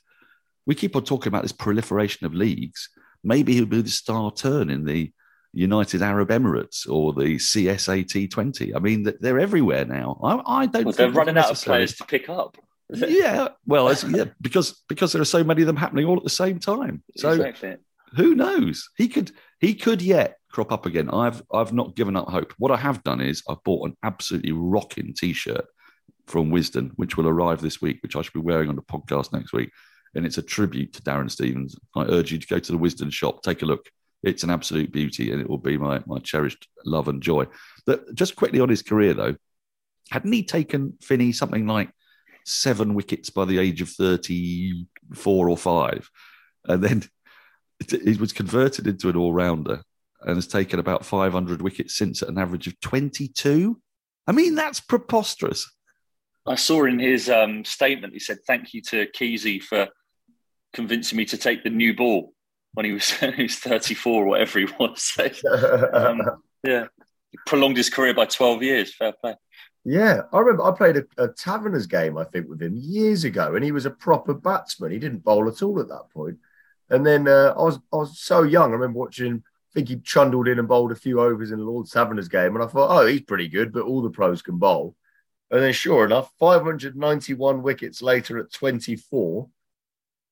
we 0.66 0.76
keep 0.76 0.96
on 0.96 1.04
talking 1.04 1.30
about 1.30 1.44
this 1.44 1.52
proliferation 1.52 2.26
of 2.26 2.34
leagues. 2.34 2.90
Maybe 3.24 3.54
he'll 3.54 3.66
be 3.66 3.82
the 3.82 3.90
star 3.90 4.32
turn 4.32 4.70
in 4.70 4.86
the 4.86 5.12
United 5.54 6.02
Arab 6.02 6.30
Emirates 6.30 6.88
or 6.88 7.14
the 7.14 7.36
CSAT 7.36 8.30
20. 8.30 8.76
I 8.76 8.80
mean, 8.80 9.12
they're 9.20 9.40
everywhere 9.40 9.86
now. 9.86 10.20
I, 10.22 10.64
I 10.64 10.66
don't. 10.66 10.86
Well, 10.86 10.94
they're 10.94 11.10
running 11.10 11.38
out 11.38 11.52
of 11.52 11.62
players 11.62 11.96
to 11.96 12.06
pick 12.06 12.30
up. 12.30 12.58
yeah, 12.90 13.48
well, 13.66 13.92
yeah, 14.10 14.26
because 14.42 14.84
because 14.88 15.12
there 15.12 15.22
are 15.22 15.26
so 15.26 15.44
many 15.44 15.62
of 15.62 15.68
them 15.68 15.76
happening 15.78 16.06
all 16.06 16.18
at 16.18 16.24
the 16.24 16.30
same 16.30 16.60
time. 16.60 17.02
So 17.18 17.32
exactly. 17.32 17.78
who 18.16 18.36
knows? 18.36 18.90
He 18.96 19.08
could 19.08 19.32
he 19.60 19.74
could 19.74 20.02
yet 20.02 20.38
crop 20.52 20.72
up 20.72 20.86
again. 20.86 21.10
I've 21.10 21.42
I've 21.52 21.74
not 21.74 21.96
given 21.96 22.16
up 22.16 22.30
hope. 22.30 22.54
What 22.60 22.72
I 22.72 22.78
have 22.78 23.04
done 23.04 23.22
is 23.22 23.42
I've 23.50 23.64
bought 23.64 23.90
an 23.90 23.98
absolutely 24.04 24.52
rocking 24.52 25.14
T-shirt 25.16 25.66
from 26.28 26.52
Wisden, 26.52 26.92
which 26.96 27.18
will 27.18 27.28
arrive 27.28 27.62
this 27.62 27.82
week, 27.82 28.00
which 28.04 28.16
I 28.16 28.22
should 28.22 28.34
be 28.34 28.40
wearing 28.40 28.70
on 28.70 28.76
the 28.76 28.82
podcast 28.82 29.34
next 29.34 29.54
week, 29.54 29.72
and 30.16 30.26
it's 30.26 30.38
a 30.38 30.42
tribute 30.42 30.94
to 30.94 31.02
Darren 31.02 31.30
Stevens. 31.30 31.76
I 31.96 32.04
urge 32.04 32.32
you 32.32 32.40
to 32.40 32.48
go 32.48 32.60
to 32.60 32.72
the 32.72 32.78
Wisden 32.78 33.12
shop, 33.12 33.44
take 33.44 33.62
a 33.62 33.66
look. 33.66 33.86
It's 34.24 34.44
an 34.44 34.50
absolute 34.50 34.92
beauty, 34.92 35.32
and 35.32 35.42
it 35.42 35.50
will 35.50 35.60
be 35.60 35.78
my 35.78 36.02
my 36.08 36.20
cherished 36.20 36.68
love 36.86 37.08
and 37.08 37.22
joy. 37.22 37.46
But 37.86 38.16
just 38.16 38.36
quickly 38.36 38.60
on 38.60 38.70
his 38.70 38.82
career 38.82 39.14
though, 39.14 39.36
hadn't 40.10 40.32
he 40.32 40.44
taken 40.44 40.98
Finny 41.02 41.32
something 41.32 41.68
like 41.68 41.90
seven 42.46 42.94
wickets 42.94 43.30
by 43.30 43.44
the 43.46 43.58
age 43.58 43.82
of 43.82 43.90
34 43.90 45.50
or 45.50 45.58
five. 45.58 46.10
And 46.66 46.84
then 46.84 47.04
he 47.90 48.16
was 48.16 48.32
converted 48.32 48.88
into 48.88 49.10
an 49.10 49.18
all 49.18 49.34
rounder 49.34 49.82
and 50.22 50.36
has 50.36 50.48
taken 50.48 50.80
about 50.80 51.06
500 51.06 51.62
wickets 51.62 51.96
since 51.96 52.22
at 52.22 52.30
an 52.30 52.38
average 52.38 52.68
of 52.68 52.80
22. 52.80 53.80
I 54.28 54.32
mean, 54.32 54.56
that's 54.56 54.80
preposterous. 54.80 55.70
I 56.48 56.56
saw 56.56 56.86
in 56.86 57.00
his 57.00 57.30
um, 57.30 57.66
statement, 57.66 58.14
he 58.14 58.20
said, 58.20 58.38
Thank 58.46 58.74
you 58.74 58.82
to 58.84 59.08
Keesey 59.08 59.62
for 59.62 59.88
convincing 60.76 61.18
me 61.18 61.26
to 61.26 61.38
take 61.38 61.64
the 61.64 61.70
new 61.70 61.96
ball 61.96 62.34
when 62.74 62.86
he 62.86 62.92
was, 62.92 63.10
he 63.36 63.44
was 63.44 63.56
34 63.56 64.24
or 64.24 64.26
whatever 64.28 64.60
he 64.60 64.68
was. 64.80 65.18
So, 65.34 65.90
um, 65.94 66.22
yeah, 66.64 66.86
prolonged 67.48 67.78
his 67.78 67.90
career 67.90 68.14
by 68.14 68.26
12 68.26 68.62
years. 68.62 68.96
Fair 68.96 69.14
play. 69.14 69.36
Yeah, 69.84 70.22
I 70.34 70.40
remember 70.40 70.64
I 70.64 70.76
played 70.76 70.98
a, 70.98 71.24
a 71.24 71.28
Taverners 71.30 71.86
game, 71.86 72.18
I 72.18 72.24
think, 72.24 72.50
with 72.50 72.62
him 72.62 72.76
years 72.76 73.24
ago, 73.24 73.56
and 73.56 73.64
he 73.64 73.72
was 73.72 73.86
a 73.86 73.92
proper 73.92 74.34
batsman. 74.34 74.92
He 74.92 74.98
didn't 75.00 75.24
bowl 75.24 75.48
at 75.48 75.62
all 75.62 75.80
at 75.80 75.88
that 75.90 76.10
point. 76.12 76.38
And 76.90 77.06
then 77.06 77.28
uh, 77.28 77.54
I 77.56 77.62
was 77.62 77.80
I 77.94 77.98
was 77.98 78.20
so 78.20 78.44
young. 78.44 78.72
I 78.72 78.74
remember 78.74 79.00
watching. 79.00 79.44
I 79.46 79.72
think 79.74 79.90
he 79.90 79.98
trundled 79.98 80.48
in 80.48 80.58
and 80.58 80.68
bowled 80.68 80.92
a 80.92 80.96
few 80.96 81.20
overs 81.20 81.52
in 81.52 81.60
the 81.60 81.66
Lord's 81.66 81.92
Taverners 81.92 82.30
game, 82.30 82.56
and 82.56 82.64
I 82.64 82.68
thought, 82.68 82.98
oh, 82.98 83.06
he's 83.06 83.22
pretty 83.22 83.48
good, 83.48 83.74
but 83.74 83.84
all 83.84 84.02
the 84.02 84.10
pros 84.10 84.42
can 84.42 84.58
bowl. 84.58 84.96
And 85.52 85.62
then, 85.62 85.74
sure 85.74 86.06
enough, 86.06 86.32
591 86.40 87.62
wickets 87.62 88.02
later 88.02 88.40
at 88.40 88.52
24, 88.54 89.48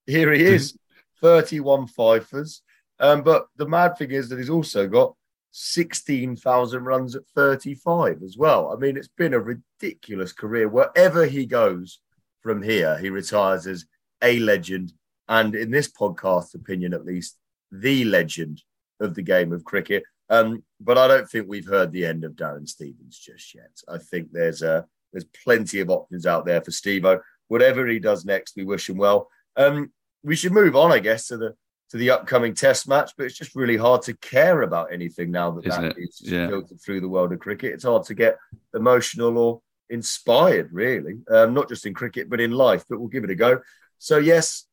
here 0.06 0.32
he 0.32 0.44
is, 0.44 0.78
31 1.22 1.88
fifers. 1.88 2.62
Um, 3.00 3.24
but 3.24 3.48
the 3.56 3.68
mad 3.68 3.98
thing 3.98 4.12
is 4.12 4.30
that 4.30 4.38
he's 4.38 4.50
also 4.50 4.88
got 4.88 5.16
16,000 5.52 6.84
runs 6.84 7.16
at 7.16 7.28
35 7.36 8.24
as 8.24 8.38
well. 8.38 8.72
I 8.74 8.76
mean, 8.76 8.98
it's 8.98 9.08
been 9.08 9.34
a 9.34 9.40
ridiculous 9.40 10.34
career. 10.34 10.68
Wherever 10.68 11.26
he 11.26 11.46
goes 11.46 12.00
from 12.42 12.62
here, 12.62 12.98
he 12.98 13.10
retires 13.10 13.68
as 13.68 13.86
a 14.22 14.40
legend. 14.40 14.94
And 15.28 15.56
in 15.56 15.72
this 15.72 15.92
podcast 15.92 16.56
opinion, 16.56 16.94
at 16.94 17.06
least, 17.06 17.38
the 17.72 18.06
legend 18.06 18.62
of 19.00 19.16
the 19.16 19.22
game 19.22 19.52
of 19.52 19.64
cricket. 19.64 20.04
Um, 20.30 20.64
but 20.80 20.98
I 20.98 21.08
don't 21.08 21.30
think 21.30 21.48
we've 21.48 21.68
heard 21.68 21.92
the 21.92 22.06
end 22.06 22.24
of 22.24 22.34
Darren 22.34 22.68
Stevens 22.68 23.18
just 23.18 23.54
yet. 23.54 23.72
I 23.88 23.98
think 23.98 24.32
there's 24.32 24.62
a 24.62 24.86
there's 25.12 25.26
plenty 25.44 25.80
of 25.80 25.92
options 25.92 26.26
out 26.26 26.46
there 26.46 26.62
for 26.62 26.72
Stevo. 26.72 27.20
Whatever 27.48 27.86
he 27.86 28.00
does 28.00 28.26
next, 28.26 28.56
we 28.56 28.64
wish 28.64 28.90
him 28.90 28.98
well. 28.98 29.30
Um, 29.56 29.92
we 30.24 30.36
should 30.36 30.54
move 30.54 30.76
on, 30.76 30.92
I 30.92 31.00
guess, 31.00 31.28
to 31.28 31.38
the 31.38 31.56
to 31.90 31.98
the 31.98 32.10
upcoming 32.10 32.56
Test 32.56 32.88
match, 32.88 33.12
but 33.16 33.26
it's 33.28 33.38
just 33.38 33.56
really 33.56 33.78
hard 33.78 34.02
to 34.04 34.16
care 34.16 34.64
about 34.64 34.92
anything 34.92 35.30
now 35.30 35.52
that 35.52 35.68
Isn't 35.68 35.82
that 35.84 35.98
it? 35.98 36.04
is 36.04 36.22
yeah. 36.24 36.48
filtered 36.48 36.82
through 36.82 37.02
the 37.02 37.10
world 37.10 37.32
of 37.34 37.40
cricket. 37.40 37.74
It's 37.74 37.84
hard 37.84 38.04
to 38.06 38.16
get 38.16 38.38
emotional 38.74 39.38
or 39.38 39.62
inspired, 39.92 40.74
really, 40.74 41.20
um, 41.30 41.54
not 41.54 41.70
just 41.70 41.86
in 41.86 41.94
cricket 41.94 42.30
but 42.32 42.42
in 42.42 42.52
life. 42.52 42.84
But 42.90 43.00
we'll 43.00 43.10
give 43.10 43.24
it 43.24 43.30
a 43.30 43.36
go. 43.36 43.60
So 44.00 44.18
yes, 44.18 44.66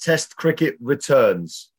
Test 0.00 0.36
cricket 0.36 0.76
returns 0.80 1.70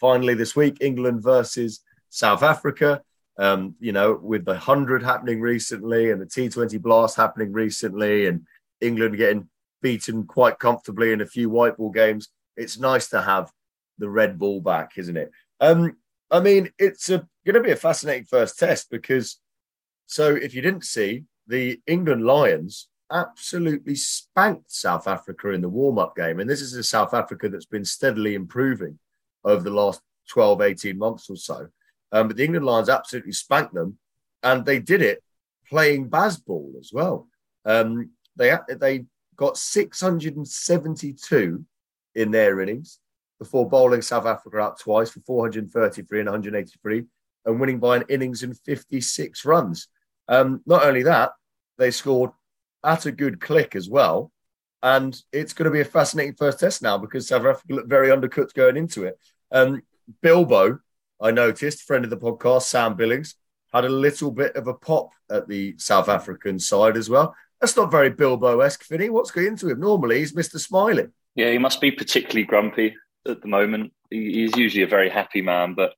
finally 0.00 0.34
this 0.34 0.54
week. 0.56 0.78
England 0.80 1.22
versus 1.22 1.80
South 2.10 2.42
Africa. 2.42 3.02
Um, 3.38 3.74
you 3.80 3.92
know, 3.92 4.18
with 4.22 4.46
the 4.46 4.58
hundred 4.58 5.02
happening 5.02 5.42
recently 5.42 6.10
and 6.10 6.20
the 6.20 6.26
T20 6.26 6.80
blast 6.80 7.16
happening 7.16 7.52
recently, 7.52 8.26
and 8.28 8.46
England 8.80 9.16
getting 9.18 9.48
beaten 9.82 10.24
quite 10.24 10.58
comfortably 10.58 11.12
in 11.12 11.20
a 11.20 11.26
few 11.26 11.50
white 11.50 11.76
ball 11.76 11.90
games. 11.90 12.28
It's 12.56 12.78
nice 12.78 13.08
to 13.08 13.22
have 13.22 13.50
the 13.98 14.08
red 14.08 14.38
ball 14.38 14.60
back, 14.60 14.92
isn't 14.96 15.16
it? 15.16 15.30
Um, 15.60 15.96
I 16.30 16.40
mean, 16.40 16.70
it's 16.78 17.08
going 17.08 17.28
to 17.44 17.60
be 17.60 17.70
a 17.70 17.76
fascinating 17.76 18.26
first 18.26 18.58
test 18.58 18.90
because, 18.90 19.38
so 20.06 20.34
if 20.34 20.54
you 20.54 20.62
didn't 20.62 20.84
see, 20.84 21.24
the 21.46 21.80
England 21.86 22.24
Lions 22.24 22.88
absolutely 23.12 23.94
spanked 23.94 24.72
South 24.72 25.06
Africa 25.06 25.50
in 25.50 25.60
the 25.60 25.68
warm 25.68 25.98
up 25.98 26.16
game. 26.16 26.40
And 26.40 26.50
this 26.50 26.60
is 26.60 26.74
a 26.74 26.82
South 26.82 27.14
Africa 27.14 27.48
that's 27.48 27.66
been 27.66 27.84
steadily 27.84 28.34
improving 28.34 28.98
over 29.44 29.62
the 29.62 29.70
last 29.70 30.00
12, 30.30 30.60
18 30.60 30.98
months 30.98 31.30
or 31.30 31.36
so. 31.36 31.68
Um, 32.12 32.28
but 32.28 32.36
the 32.36 32.44
England 32.44 32.66
Lions 32.66 32.88
absolutely 32.88 33.32
spanked 33.32 33.74
them. 33.74 33.98
And 34.42 34.64
they 34.64 34.78
did 34.78 35.02
it 35.02 35.22
playing 35.68 36.10
Bazball 36.10 36.78
as 36.78 36.90
well. 36.92 37.28
Um, 37.64 38.10
they, 38.36 38.56
they 38.68 39.04
got 39.36 39.56
672 39.56 41.64
in 42.14 42.30
their 42.30 42.60
innings 42.60 42.98
before 43.38 43.68
bowling 43.68 44.02
South 44.02 44.26
Africa 44.26 44.58
out 44.58 44.78
twice 44.78 45.10
for 45.10 45.20
433 45.20 46.20
and 46.20 46.28
183 46.28 47.04
and 47.44 47.60
winning 47.60 47.78
by 47.78 47.96
an 47.96 48.04
innings 48.08 48.42
and 48.42 48.58
56 48.58 49.44
runs. 49.44 49.88
Um, 50.28 50.62
not 50.66 50.84
only 50.84 51.02
that, 51.04 51.32
they 51.78 51.90
scored 51.90 52.30
at 52.84 53.06
a 53.06 53.12
good 53.12 53.40
click 53.40 53.76
as 53.76 53.88
well. 53.88 54.32
And 54.82 55.20
it's 55.32 55.52
going 55.52 55.64
to 55.64 55.70
be 55.70 55.80
a 55.80 55.84
fascinating 55.84 56.34
first 56.34 56.60
test 56.60 56.82
now 56.82 56.98
because 56.98 57.28
South 57.28 57.44
Africa 57.44 57.74
looked 57.74 57.88
very 57.88 58.08
undercooked 58.08 58.54
going 58.54 58.76
into 58.76 59.04
it. 59.04 59.18
Um, 59.50 59.82
Bilbo, 60.22 60.78
I 61.20 61.30
noticed, 61.30 61.82
friend 61.82 62.04
of 62.04 62.10
the 62.10 62.16
podcast, 62.16 62.62
Sam 62.62 62.94
Billings, 62.94 63.34
had 63.72 63.84
a 63.84 63.88
little 63.88 64.30
bit 64.30 64.54
of 64.56 64.68
a 64.68 64.74
pop 64.74 65.10
at 65.30 65.48
the 65.48 65.74
South 65.78 66.08
African 66.08 66.58
side 66.58 66.96
as 66.96 67.10
well. 67.10 67.34
That's 67.60 67.76
not 67.76 67.90
very 67.90 68.10
Bilbo 68.10 68.60
esque, 68.60 68.84
Finny. 68.84 69.08
What's 69.08 69.30
going 69.30 69.46
into 69.48 69.68
him? 69.68 69.80
Normally, 69.80 70.18
he's 70.18 70.32
Mr. 70.32 70.60
Smiling. 70.60 71.12
Yeah, 71.34 71.50
he 71.50 71.58
must 71.58 71.80
be 71.80 71.90
particularly 71.90 72.44
grumpy 72.44 72.94
at 73.26 73.40
the 73.40 73.48
moment. 73.48 73.92
He, 74.10 74.32
he's 74.32 74.56
usually 74.56 74.84
a 74.84 74.88
very 74.88 75.08
happy 75.08 75.42
man, 75.42 75.74
but 75.74 75.94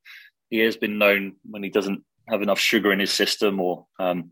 he 0.49 0.59
has 0.59 0.77
been 0.77 0.97
known 0.97 1.35
when 1.43 1.63
he 1.63 1.69
doesn't 1.69 2.03
have 2.27 2.41
enough 2.41 2.59
sugar 2.59 2.91
in 2.91 2.99
his 2.99 3.11
system 3.11 3.59
or 3.59 3.87
um, 3.99 4.31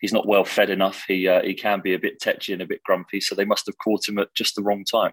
he's 0.00 0.12
not 0.12 0.26
well 0.26 0.44
fed 0.44 0.70
enough. 0.70 1.04
He 1.06 1.28
uh, 1.28 1.42
he 1.42 1.54
can 1.54 1.80
be 1.80 1.94
a 1.94 1.98
bit 1.98 2.20
tetchy 2.20 2.52
and 2.52 2.62
a 2.62 2.66
bit 2.66 2.82
grumpy. 2.82 3.20
So 3.20 3.34
they 3.34 3.44
must 3.44 3.66
have 3.66 3.78
caught 3.78 4.08
him 4.08 4.18
at 4.18 4.34
just 4.34 4.54
the 4.54 4.62
wrong 4.62 4.84
time. 4.84 5.12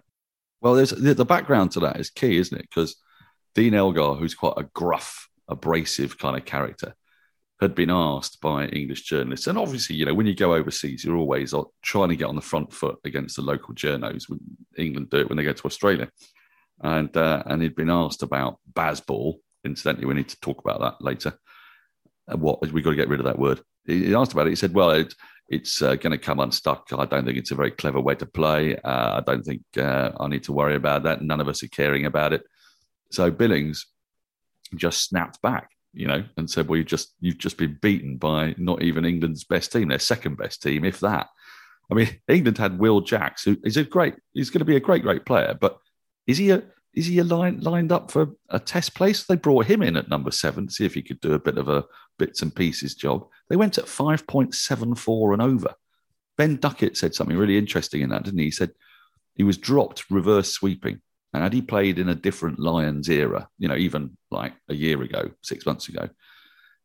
Well, 0.62 0.76
there's 0.76 0.92
the 0.92 1.26
background 1.26 1.72
to 1.72 1.82
that 1.82 2.00
is 2.00 2.10
key, 2.10 2.38
isn't 2.38 2.58
it? 2.58 2.70
Because 2.70 2.96
Dean 3.54 3.74
Elgar, 3.74 4.14
who's 4.14 4.36
quite 4.36 4.54
a 4.58 4.70
gruff, 4.74 5.30
abrasive 5.48 6.18
kind 6.18 6.38
of 6.38 6.46
character, 6.46 6.96
had 7.64 7.76
been 7.76 7.90
asked 7.90 8.40
by 8.42 8.68
English 8.68 9.04
journalists, 9.04 9.48
and 9.48 9.58
obviously, 9.58 9.96
you 9.96 10.06
know, 10.06 10.14
when 10.14 10.28
you 10.28 10.36
go 10.36 10.54
overseas, 10.54 11.04
you're 11.04 11.18
always 11.18 11.54
trying 11.82 12.10
to 12.10 12.16
get 12.16 12.28
on 12.28 12.36
the 12.36 12.42
front 12.42 12.72
foot 12.72 13.00
against 13.04 13.36
the 13.36 13.42
local 13.42 13.74
journos. 13.74 14.24
England 14.78 15.10
do 15.10 15.18
it 15.18 15.30
when 15.30 15.38
they 15.38 15.44
go 15.44 15.54
to 15.54 15.66
Australia 15.66 16.10
and 16.82 17.16
uh, 17.16 17.44
and 17.46 17.62
he'd 17.62 17.76
been 17.76 17.90
asked 17.90 18.24
about 18.24 18.60
Bazball. 18.72 19.36
Incidentally, 19.64 20.06
we 20.06 20.14
need 20.14 20.30
to 20.30 20.40
talk 20.40 20.60
about 20.60 20.82
that 20.82 21.04
later. 21.04 21.34
What 22.28 22.62
we 22.72 22.82
got 22.82 22.92
to 22.92 22.96
get 22.96 23.10
rid 23.10 23.20
of 23.20 23.26
that 23.26 23.40
word. 23.40 23.62
He 23.86 24.14
asked 24.14 24.34
about 24.34 24.48
it. 24.48 24.52
He 24.52 24.56
said, 24.56 24.74
"Well, 24.74 24.92
it, 24.92 25.14
it's 25.50 25.82
uh, 25.82 25.96
going 25.96 26.12
to 26.12 26.18
come 26.18 26.40
unstuck. 26.40 26.88
I 26.92 27.06
don't 27.06 27.26
think 27.26 27.38
it's 27.38 27.52
a 27.52 27.56
very 27.56 27.72
clever 27.72 28.00
way 28.00 28.16
to 28.16 28.26
play. 28.26 28.78
Uh, 28.78 29.18
I 29.18 29.22
don't 29.26 29.44
think 29.44 29.62
uh, 29.78 30.12
I 30.20 30.28
need 30.28 30.44
to 30.44 30.54
worry 30.54 30.76
about 30.76 31.04
that. 31.04 31.22
None 31.22 31.42
of 31.42 31.48
us 31.48 31.64
are 31.64 31.68
caring 31.68 32.06
about 32.06 32.34
it." 32.34 32.44
So 33.12 33.30
Billings 33.32 33.86
just 34.76 35.08
snapped 35.08 35.42
back, 35.42 35.70
you 35.94 36.08
know, 36.08 36.24
and 36.38 36.50
said, 36.50 36.68
"Well, 36.68 36.78
you 36.78 36.84
just 36.84 37.14
you've 37.20 37.38
just 37.38 37.58
been 37.58 37.78
beaten 37.82 38.18
by 38.18 38.56
not 38.58 38.82
even 38.82 39.06
England's 39.06 39.44
best 39.44 39.72
team, 39.72 39.90
their 39.90 40.00
second 40.00 40.38
best 40.38 40.62
team, 40.62 40.84
if 40.84 41.00
that." 41.02 41.30
I 41.92 41.96
mean, 41.96 42.10
England 42.28 42.58
had 42.58 42.80
Will 42.80 43.02
Jacks, 43.02 43.44
who 43.44 43.58
is 43.64 43.78
a 43.78 43.84
great, 43.84 44.16
he's 44.34 44.50
going 44.50 44.60
to 44.60 44.66
be 44.66 44.76
a 44.76 44.82
great, 44.82 45.04
great 45.04 45.26
player, 45.26 45.56
but 45.60 45.78
is 46.28 46.38
he 46.38 46.50
a 46.50 46.64
is 46.94 47.08
he 47.08 47.20
a 47.20 47.24
line, 47.24 47.60
lined 47.60 47.92
up 47.92 48.12
for 48.12 48.36
a 48.50 48.60
test 48.60 48.94
place? 48.94 49.24
They 49.24 49.36
brought 49.36 49.66
him 49.66 49.82
in 49.82 49.98
at 49.98 50.10
number 50.10 50.32
seven 50.32 50.68
to 50.68 50.74
see 50.74 50.86
if 50.86 50.94
he 50.94 51.02
could 51.02 51.20
do 51.22 51.34
a 51.34 51.40
bit 51.40 51.58
of 51.58 51.68
a 51.68 51.86
bits 52.20 52.42
and 52.44 52.56
pieces 52.56 52.94
job. 52.94 53.28
They 53.50 53.56
went 53.56 53.80
at 53.80 53.86
5.74 53.86 55.34
and 55.34 55.42
over. 55.42 55.74
Ben 56.38 56.58
Duckett 56.58 56.96
said 56.96 57.16
something 57.16 57.36
really 57.36 57.58
interesting 57.58 58.02
in 58.02 58.10
that, 58.10 58.24
didn't 58.24 58.40
he? 58.40 58.46
He 58.46 58.52
said 58.52 58.72
he 59.36 59.44
was 59.44 59.58
dropped 59.58 60.10
reverse 60.12 60.52
sweeping 60.52 61.02
And 61.34 61.42
had 61.44 61.54
he 61.54 61.62
played 61.62 61.98
in 61.98 62.10
a 62.10 62.16
different 62.16 62.60
Lions 62.60 63.10
era, 63.10 63.50
you 63.58 63.68
know, 63.68 63.76
even 63.76 64.18
like 64.30 64.54
a 64.70 64.76
year 64.76 65.02
ago, 65.02 65.32
six 65.42 65.66
months 65.66 65.90
ago, 65.90 66.10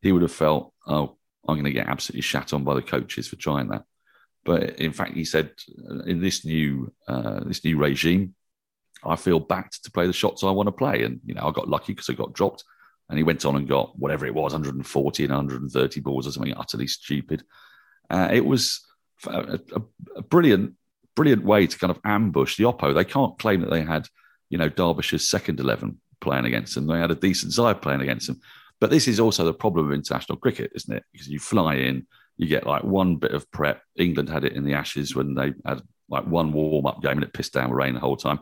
he 0.01 0.11
would 0.11 0.23
have 0.23 0.31
felt, 0.31 0.73
oh, 0.87 1.17
I'm 1.47 1.55
going 1.55 1.65
to 1.65 1.71
get 1.71 1.87
absolutely 1.87 2.21
shat 2.21 2.53
on 2.53 2.63
by 2.63 2.73
the 2.73 2.81
coaches 2.81 3.27
for 3.27 3.35
trying 3.35 3.69
that. 3.69 3.83
But 4.45 4.79
in 4.79 4.93
fact, 4.93 5.13
he 5.13 5.25
said, 5.25 5.51
in 6.07 6.21
this 6.21 6.45
new 6.45 6.93
uh, 7.07 7.43
this 7.43 7.63
new 7.63 7.77
regime, 7.77 8.35
I 9.03 9.15
feel 9.15 9.39
backed 9.39 9.83
to 9.83 9.91
play 9.91 10.07
the 10.07 10.13
shots 10.13 10.43
I 10.43 10.51
want 10.51 10.67
to 10.67 10.71
play. 10.71 11.03
And 11.03 11.19
you 11.25 11.33
know, 11.35 11.47
I 11.47 11.51
got 11.51 11.69
lucky 11.69 11.93
because 11.93 12.09
I 12.09 12.13
got 12.13 12.33
dropped. 12.33 12.63
And 13.09 13.17
he 13.17 13.23
went 13.23 13.43
on 13.43 13.55
and 13.55 13.67
got 13.67 13.97
whatever 13.97 14.27
it 14.27 14.35
was, 14.35 14.53
140 14.53 15.23
and 15.23 15.31
130 15.31 15.99
balls 16.01 16.27
or 16.27 16.31
something 16.31 16.53
utterly 16.55 16.87
stupid. 16.87 17.43
Uh, 18.09 18.29
it 18.31 18.45
was 18.45 18.85
a, 19.25 19.59
a, 19.73 19.81
a, 20.17 20.21
brilliant, 20.21 20.75
brilliant 21.15 21.43
way 21.43 21.65
to 21.65 21.77
kind 21.79 21.89
of 21.89 21.99
ambush 22.05 22.57
the 22.57 22.65
Oppo. 22.65 22.93
They 22.93 23.05
can't 23.05 23.37
claim 23.39 23.61
that 23.61 23.71
they 23.71 23.81
had, 23.81 24.07
you 24.49 24.57
know, 24.57 24.69
Derbyshire's 24.69 25.29
second 25.29 25.59
11 25.59 25.99
playing 26.21 26.45
against 26.45 26.75
them. 26.75 26.87
They 26.87 26.99
had 26.99 27.11
a 27.11 27.15
decent 27.15 27.53
side 27.53 27.81
playing 27.81 28.01
against 28.01 28.27
them. 28.27 28.41
But 28.79 28.89
this 28.89 29.07
is 29.07 29.19
also 29.19 29.45
the 29.45 29.53
problem 29.53 29.87
of 29.87 29.93
international 29.93 30.37
cricket, 30.37 30.71
isn't 30.75 30.95
it? 30.95 31.03
Because 31.11 31.27
you 31.27 31.39
fly 31.39 31.75
in, 31.75 32.07
you 32.37 32.47
get 32.47 32.65
like 32.65 32.83
one 32.83 33.17
bit 33.17 33.31
of 33.31 33.49
prep. 33.51 33.81
England 33.97 34.29
had 34.29 34.45
it 34.45 34.53
in 34.53 34.63
the 34.63 34.73
Ashes 34.73 35.15
when 35.15 35.35
they 35.35 35.53
had 35.65 35.81
like 36.09 36.25
one 36.25 36.53
warm 36.53 36.85
up 36.85 37.01
game 37.01 37.17
and 37.17 37.23
it 37.23 37.33
pissed 37.33 37.53
down 37.53 37.69
with 37.69 37.77
rain 37.77 37.93
the 37.93 37.99
whole 37.99 38.17
time. 38.17 38.39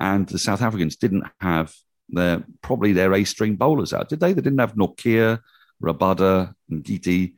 And 0.00 0.26
the 0.28 0.38
South 0.38 0.62
Africans 0.62 0.96
didn't 0.96 1.24
have 1.40 1.74
their 2.08 2.44
probably 2.62 2.92
their 2.92 3.12
A 3.14 3.24
string 3.24 3.56
bowlers 3.56 3.92
out, 3.92 4.08
did 4.08 4.20
they? 4.20 4.32
They 4.32 4.42
didn't 4.42 4.60
have 4.60 4.74
Nortje, 4.74 5.40
Rabada, 5.82 6.54
and 6.70 6.84
Ngidi. 6.84 7.34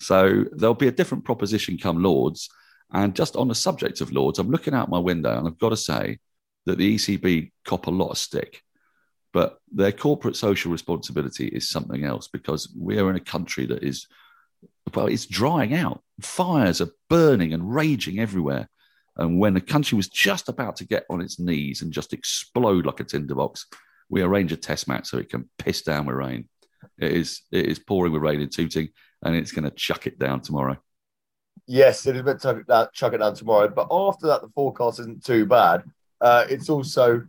So 0.00 0.44
there'll 0.52 0.74
be 0.74 0.88
a 0.88 0.92
different 0.92 1.24
proposition 1.24 1.78
come 1.78 2.02
Lords. 2.02 2.48
And 2.92 3.14
just 3.14 3.36
on 3.36 3.48
the 3.48 3.54
subject 3.54 4.00
of 4.00 4.12
Lords, 4.12 4.38
I'm 4.38 4.50
looking 4.50 4.74
out 4.74 4.88
my 4.88 4.98
window 4.98 5.38
and 5.38 5.46
I've 5.46 5.58
got 5.58 5.70
to 5.70 5.76
say 5.76 6.18
that 6.66 6.78
the 6.78 6.96
ECB 6.96 7.52
cop 7.64 7.86
a 7.86 7.90
lot 7.90 8.10
of 8.10 8.18
stick. 8.18 8.62
But 9.32 9.58
their 9.70 9.92
corporate 9.92 10.36
social 10.36 10.72
responsibility 10.72 11.46
is 11.46 11.68
something 11.68 12.04
else 12.04 12.28
because 12.28 12.72
we 12.78 12.98
are 12.98 13.10
in 13.10 13.16
a 13.16 13.20
country 13.20 13.66
that 13.66 13.82
is, 13.82 14.06
well, 14.94 15.06
it's 15.06 15.26
drying 15.26 15.74
out. 15.74 16.02
Fires 16.20 16.80
are 16.80 16.90
burning 17.10 17.52
and 17.52 17.74
raging 17.74 18.18
everywhere. 18.18 18.68
And 19.16 19.38
when 19.38 19.54
the 19.54 19.60
country 19.60 19.96
was 19.96 20.08
just 20.08 20.48
about 20.48 20.76
to 20.76 20.86
get 20.86 21.04
on 21.10 21.20
its 21.20 21.38
knees 21.38 21.82
and 21.82 21.92
just 21.92 22.12
explode 22.12 22.86
like 22.86 23.00
a 23.00 23.04
tinderbox, 23.04 23.66
we 24.08 24.22
arrange 24.22 24.52
a 24.52 24.56
test 24.56 24.88
match 24.88 25.08
so 25.08 25.18
it 25.18 25.30
can 25.30 25.48
piss 25.58 25.82
down 25.82 26.06
with 26.06 26.16
rain. 26.16 26.48
It 26.98 27.12
is 27.12 27.42
it 27.50 27.66
is 27.66 27.78
pouring 27.78 28.12
with 28.12 28.22
rain 28.22 28.40
in 28.40 28.48
Tooting, 28.48 28.88
and 29.22 29.34
it's 29.34 29.52
going 29.52 29.64
to 29.64 29.70
chuck 29.70 30.06
it 30.06 30.18
down 30.18 30.40
tomorrow. 30.40 30.76
Yes, 31.66 32.06
it 32.06 32.16
is 32.16 32.22
meant 32.22 32.40
to 32.42 32.90
chuck 32.92 33.12
it 33.12 33.18
down 33.18 33.34
tomorrow. 33.34 33.68
But 33.68 33.88
after 33.90 34.28
that, 34.28 34.42
the 34.42 34.48
forecast 34.54 35.00
isn't 35.00 35.24
too 35.24 35.46
bad. 35.46 35.82
Uh, 36.20 36.46
it's 36.48 36.68
also 36.68 37.22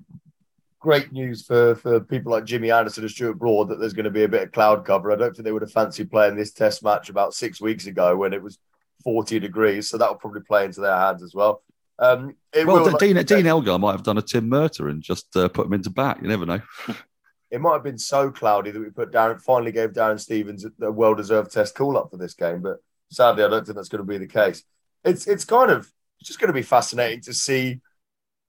great 0.80 1.12
news 1.12 1.46
for, 1.46 1.76
for 1.76 2.00
people 2.00 2.32
like 2.32 2.46
Jimmy 2.46 2.72
Anderson 2.72 3.04
and 3.04 3.12
Stuart 3.12 3.34
Broad 3.34 3.70
that 3.70 3.80
there's 3.80 3.94
going 3.94 4.06
to 4.06 4.12
be 4.12 4.24
a 4.24 4.30
bit 4.30 4.44
of 4.44 4.52
cloud 4.52 4.86
cover. 4.86 5.12
I 5.12 5.16
don't 5.16 5.36
think 5.36 5.44
they 5.44 5.52
would 5.52 5.62
have 5.62 5.72
fancied 5.72 6.12
playing 6.12 6.36
this 6.36 6.54
test 6.54 6.84
match 6.84 7.10
about 7.10 7.34
six 7.34 7.60
weeks 7.60 7.88
ago 7.88 8.16
when 8.16 8.34
it 8.34 8.42
was 8.42 8.60
40 9.04 9.40
degrees. 9.40 9.90
So 9.90 9.98
that 9.98 10.10
will 10.10 10.18
probably 10.18 10.42
play 10.42 10.66
into 10.66 10.82
their 10.82 10.96
hands 10.96 11.24
as 11.24 11.34
well. 11.34 11.64
Um, 12.00 12.36
well, 12.56 12.84
will, 12.84 12.98
Dean, 12.98 13.16
like, 13.16 13.26
Dean 13.26 13.48
Elgar 13.48 13.80
might 13.80 13.94
have 13.94 14.04
done 14.04 14.20
a 14.20 14.22
Tim 14.22 14.50
Murtagh 14.50 14.90
and 14.90 15.02
just 15.02 15.36
uh, 15.36 15.48
put 15.48 15.66
him 15.66 15.74
into 15.74 15.90
bat. 15.90 16.20
You 16.22 16.28
never 16.28 16.46
know. 16.46 16.62
it 17.52 17.62
might 17.62 17.74
have 17.74 17.84
been 17.84 17.98
so 17.98 18.30
cloudy 18.30 18.72
that 18.72 18.80
we 18.80 18.90
put 18.90 19.12
Darren 19.12 19.42
finally 19.42 19.72
gave 19.72 19.94
Darren 19.94 20.20
Stevens 20.20 20.66
a 20.82 20.92
well-deserved 20.92 21.52
test 21.52 21.76
call-up 21.76 22.12
for 22.12 22.18
this 22.18 22.34
game, 22.34 22.62
but 22.62 22.78
sadly, 23.10 23.44
I 23.44 23.48
don't 23.48 23.66
think 23.66 23.76
that's 23.76 23.90
going 23.90 24.06
to 24.06 24.08
be 24.08 24.18
the 24.18 24.28
case. 24.28 24.64
It's 25.04 25.28
it's 25.28 25.46
kind 25.46 25.72
of 25.72 25.92
it's 26.20 26.28
just 26.28 26.40
going 26.40 26.50
to 26.50 26.54
be 26.54 26.62
fascinating 26.62 27.22
to 27.22 27.34
see 27.34 27.80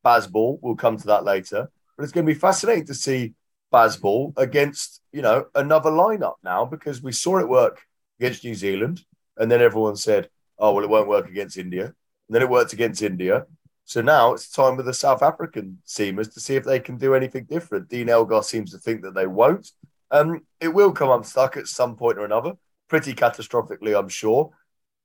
Bazball. 0.09 0.59
We'll 0.63 0.77
come 0.77 0.97
to 0.97 1.07
that 1.09 1.25
later, 1.25 1.71
but 1.97 2.03
it's 2.03 2.13
going 2.13 2.27
to 2.27 2.33
be 2.33 2.39
fascinating 2.39 2.87
to 2.87 2.95
see 2.95 3.35
Bazball 3.73 4.33
against 4.37 5.03
you 5.13 5.23
know 5.23 5.47
another 5.55 5.91
lineup 5.91 6.37
now 6.43 6.65
because 6.65 7.03
we 7.03 7.13
saw 7.13 7.39
it 7.39 7.49
work 7.49 7.83
against 8.19 8.45
New 8.45 8.55
Zealand, 8.55 9.05
and 9.37 9.51
then 9.51 9.61
everyone 9.61 9.97
said, 9.97 10.31
"Oh 10.59 10.73
well, 10.73 10.85
it 10.85 10.91
won't 10.91 11.09
work 11.09 11.29
against 11.29 11.59
India." 11.59 11.85
And 11.85 12.35
then 12.35 12.43
it 12.43 12.51
worked 12.51 12.73
against 12.73 13.03
India. 13.03 13.47
So 13.85 14.03
now 14.03 14.35
it's 14.35 14.51
time 14.51 14.77
with 14.77 14.85
the 14.85 14.93
South 14.93 15.23
African 15.23 15.79
seamers 15.87 16.33
to 16.35 16.41
see 16.41 16.57
if 16.57 16.65
they 16.65 16.79
can 16.79 16.99
do 16.99 17.15
anything 17.15 17.45
different. 17.45 17.89
Dean 17.89 18.11
Elgar 18.11 18.43
seems 18.43 18.71
to 18.73 18.79
think 18.79 19.01
that 19.03 19.15
they 19.15 19.27
won't. 19.27 19.71
Um, 20.11 20.43
it 20.61 20.69
will 20.69 20.93
come 20.93 21.11
unstuck 21.11 21.57
at 21.57 21.69
some 21.69 21.97
point 21.97 22.19
or 22.19 22.25
another, 22.27 22.53
pretty 22.89 23.15
catastrophically, 23.15 23.99
I'm 23.99 24.11
sure. 24.11 24.51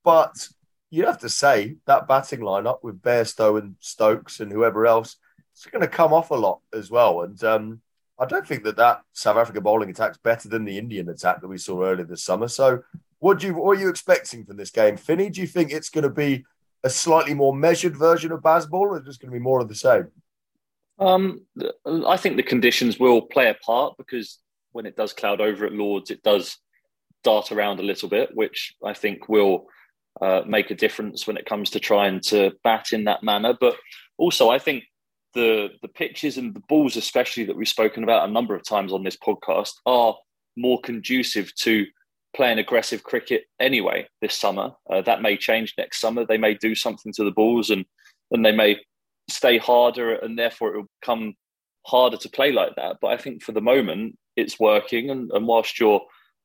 But 0.03 0.49
you 0.93 1.07
have 1.07 1.17
to 1.17 1.29
say 1.29 1.75
that 1.87 2.07
batting 2.07 2.41
lineup 2.41 2.83
with 2.83 3.01
Bairstow 3.01 3.57
and 3.57 3.75
Stokes 3.79 4.39
and 4.39 4.51
whoever 4.51 4.85
else, 4.85 5.15
it's 5.51 5.65
going 5.65 5.81
to 5.81 5.87
come 5.87 6.13
off 6.13 6.29
a 6.29 6.35
lot 6.35 6.59
as 6.71 6.91
well. 6.91 7.21
And 7.21 7.43
um, 7.43 7.81
I 8.19 8.25
don't 8.25 8.47
think 8.47 8.63
that 8.65 8.75
that 8.75 9.01
South 9.11 9.37
Africa 9.37 9.59
bowling 9.59 9.89
attack's 9.89 10.19
better 10.19 10.49
than 10.49 10.65
the 10.65 10.77
Indian 10.77 11.09
attack 11.09 11.41
that 11.41 11.47
we 11.47 11.57
saw 11.57 11.83
earlier 11.83 12.05
this 12.05 12.23
summer. 12.23 12.47
So, 12.47 12.83
what 13.17 13.39
do 13.39 13.47
you 13.47 13.55
what 13.55 13.75
are 13.75 13.81
you 13.81 13.89
expecting 13.89 14.45
from 14.45 14.55
this 14.55 14.69
game, 14.69 14.95
Finny? 14.95 15.31
Do 15.31 15.41
you 15.41 15.47
think 15.47 15.71
it's 15.71 15.89
going 15.89 16.03
to 16.03 16.11
be 16.11 16.45
a 16.83 16.91
slightly 16.91 17.33
more 17.33 17.55
measured 17.55 17.97
version 17.97 18.31
of 18.31 18.41
Bazball, 18.41 18.73
or 18.73 18.97
is 18.97 19.01
it 19.01 19.07
just 19.07 19.19
going 19.19 19.31
to 19.31 19.39
be 19.39 19.43
more 19.43 19.61
of 19.61 19.69
the 19.69 19.75
same? 19.75 20.09
Um, 20.99 21.41
I 22.05 22.17
think 22.17 22.35
the 22.35 22.43
conditions 22.43 22.99
will 22.99 23.23
play 23.23 23.49
a 23.49 23.55
part 23.55 23.95
because 23.97 24.37
when 24.73 24.85
it 24.85 24.95
does 24.95 25.11
cloud 25.11 25.41
over 25.41 25.65
at 25.65 25.73
Lords, 25.73 26.11
it 26.11 26.21
does 26.21 26.55
dart 27.23 27.51
around 27.51 27.79
a 27.79 27.83
little 27.83 28.09
bit, 28.09 28.29
which 28.35 28.75
I 28.83 28.93
think 28.93 29.27
will 29.27 29.65
uh, 30.21 30.41
make 30.45 30.71
a 30.71 30.75
difference 30.75 31.25
when 31.27 31.37
it 31.37 31.45
comes 31.45 31.69
to 31.71 31.79
trying 31.79 32.19
to 32.21 32.51
bat 32.63 32.87
in 32.91 33.05
that 33.05 33.23
manner. 33.23 33.55
But 33.59 33.75
also, 34.17 34.49
I 34.49 34.59
think 34.59 34.83
the 35.33 35.69
the 35.81 35.87
pitches 35.87 36.37
and 36.37 36.53
the 36.53 36.61
balls, 36.69 36.95
especially 36.95 37.45
that 37.45 37.55
we've 37.55 37.67
spoken 37.67 38.03
about 38.03 38.27
a 38.27 38.31
number 38.31 38.55
of 38.55 38.67
times 38.67 38.93
on 38.93 39.03
this 39.03 39.17
podcast, 39.17 39.73
are 39.85 40.15
more 40.55 40.79
conducive 40.81 41.53
to 41.55 41.85
playing 42.35 42.59
aggressive 42.59 43.03
cricket 43.03 43.43
anyway 43.59 44.07
this 44.21 44.35
summer. 44.35 44.71
Uh, 44.89 45.01
that 45.01 45.21
may 45.21 45.37
change 45.37 45.73
next 45.77 45.99
summer. 45.99 46.25
They 46.25 46.37
may 46.37 46.55
do 46.55 46.75
something 46.75 47.13
to 47.13 47.23
the 47.23 47.31
balls 47.31 47.69
and 47.69 47.85
and 48.31 48.45
they 48.45 48.51
may 48.51 48.77
stay 49.29 49.57
harder 49.57 50.15
and 50.15 50.37
therefore 50.37 50.73
it 50.73 50.77
will 50.77 50.87
become 51.01 51.33
harder 51.85 52.17
to 52.17 52.29
play 52.29 52.51
like 52.51 52.75
that. 52.75 52.97
But 53.01 53.07
I 53.07 53.17
think 53.17 53.43
for 53.43 53.51
the 53.51 53.61
moment 53.61 54.17
it's 54.35 54.59
working 54.59 55.09
and, 55.09 55.31
and 55.31 55.47
whilst 55.47 55.79
you're 55.79 56.01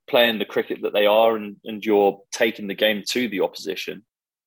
playing 0.09 0.38
the 0.38 0.44
cricket 0.44 0.81
that 0.83 0.92
they 0.92 1.07
are 1.07 1.37
and, 1.37 1.57
and 1.64 1.85
you're 1.85 2.21
taking 2.33 2.66
the 2.66 2.75
game 2.75 3.03
to 3.11 3.29
the 3.29 3.40
opposition, 3.40 4.05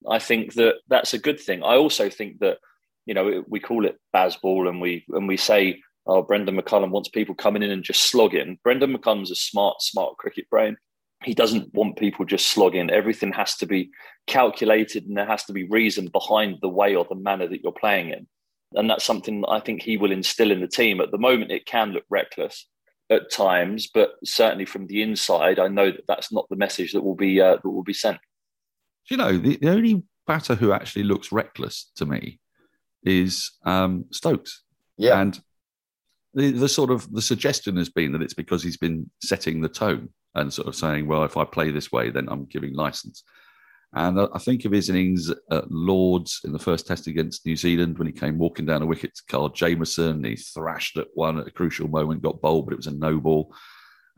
I 0.10 0.19
think 0.19 0.54
that 0.56 0.76
that's 0.88 1.13
a 1.13 1.19
good 1.19 1.39
thing. 1.39 1.63
I 1.63 1.76
also 1.76 2.10
think 2.10 2.39
that, 2.39 2.58
you 3.06 3.13
know, 3.13 3.43
we 3.47 3.60
call 3.60 3.86
it 3.86 3.97
Bazball 4.15 4.67
and 4.67 4.82
we 4.82 5.06
and 5.10 5.28
we 5.28 5.38
say, 5.38 5.82
oh, 6.08 6.24
Brendon 6.24 6.58
McCullum 6.60 6.91
wants 6.91 7.10
people 7.10 7.36
coming 7.36 7.63
in 7.63 7.71
and 7.71 7.84
just 7.84 8.10
slogging. 8.10 8.58
Brendon 8.63 8.95
McCullum's 8.95 9.32
a 9.32 9.36
smart, 9.36 9.82
smart 9.82 10.17
cricket 10.17 10.50
brain 10.50 10.78
he 11.24 11.34
doesn't 11.34 11.74
want 11.74 11.97
people 11.97 12.26
just 12.26 12.47
slogging. 12.47 12.89
Everything 12.89 13.32
has 13.34 13.56
to 13.58 13.65
be 13.65 13.91
calculated 14.28 15.06
and 15.06 15.15
there 15.15 15.26
has 15.26 15.43
to 15.45 15.54
be 15.54 15.65
reason 15.65 16.08
behind 16.08 16.58
the 16.62 16.69
way 16.69 16.95
or 16.95 17.06
the 17.06 17.15
manner 17.15 17.47
that 17.47 17.62
you're 17.62 17.71
playing 17.71 18.10
in. 18.10 18.28
And 18.74 18.89
that's 18.89 19.04
something 19.04 19.41
that 19.41 19.50
I 19.50 19.60
think 19.60 19.82
he 19.82 19.97
will 19.97 20.12
instill 20.12 20.52
in 20.52 20.62
the 20.62 20.67
team. 20.67 21.00
At 21.00 21.12
the 21.12 21.17
moment, 21.17 21.52
it 21.52 21.65
can 21.65 21.91
look 21.91 22.06
reckless 22.10 22.67
at 23.12 23.30
times, 23.30 23.89
but 23.93 24.13
certainly 24.24 24.65
from 24.65 24.88
the 24.88 25.04
inside, 25.04 25.60
I 25.60 25.67
know 25.67 25.91
that 25.91 26.08
that's 26.08 26.32
not 26.32 26.47
the 26.50 26.56
message 26.56 26.93
that 26.93 27.04
will 27.04 27.15
be 27.15 27.39
uh, 27.39 27.58
that 27.58 27.69
will 27.69 27.84
be 27.84 27.93
sent. 27.93 28.17
You 29.10 29.17
know, 29.17 29.38
the, 29.38 29.58
the 29.58 29.69
only 29.69 30.04
batter 30.26 30.56
who 30.56 30.71
actually 30.71 31.04
looks 31.04 31.32
reckless 31.32 31.91
to 31.97 32.06
me 32.06 32.39
is 33.04 33.52
um, 33.65 34.06
Stokes. 34.12 34.63
Yeah, 34.97 35.19
and 35.19 35.39
the, 36.34 36.52
the 36.52 36.69
sort 36.69 36.89
of 36.89 37.12
the 37.12 37.21
suggestion 37.21 37.76
has 37.78 37.89
been 37.89 38.13
that 38.13 38.21
it's 38.21 38.34
because 38.34 38.63
he's 38.63 38.78
been 38.78 39.10
setting 39.21 39.62
the 39.62 39.69
tone 39.69 40.10
and 40.34 40.54
sort 40.54 40.69
of 40.69 40.76
saying, 40.76 41.08
well, 41.08 41.26
if 41.26 41.36
I 41.36 41.43
play 41.43 41.71
this 41.71 41.91
way, 41.91 42.10
then 42.10 42.30
I'm 42.30 42.45
giving 42.45 42.74
license. 42.74 43.24
And 43.93 44.19
I 44.19 44.38
think 44.38 44.63
of 44.63 44.71
his 44.71 44.89
innings 44.89 45.30
at 45.30 45.69
Lords 45.69 46.41
in 46.45 46.54
the 46.54 46.60
first 46.60 46.88
test 46.88 47.08
against 47.08 47.45
New 47.45 47.58
Zealand 47.58 47.97
when 47.97 48.08
he 48.08 48.13
came 48.13 48.38
walking 48.38 48.65
down 48.65 48.82
a 48.82 48.86
wicket 48.86 49.13
to 49.15 49.23
Kyle 49.27 49.49
Jamieson. 49.49 50.23
He 50.23 50.38
thrashed 50.38 50.97
at 50.97 51.08
one 51.13 51.39
at 51.39 51.47
a 51.47 51.51
crucial 51.51 51.89
moment, 51.89 52.21
got 52.21 52.39
bowled, 52.39 52.65
but 52.65 52.73
it 52.73 52.77
was 52.77 52.88
a 52.88 52.91
no 52.91 53.19
ball. 53.19 53.54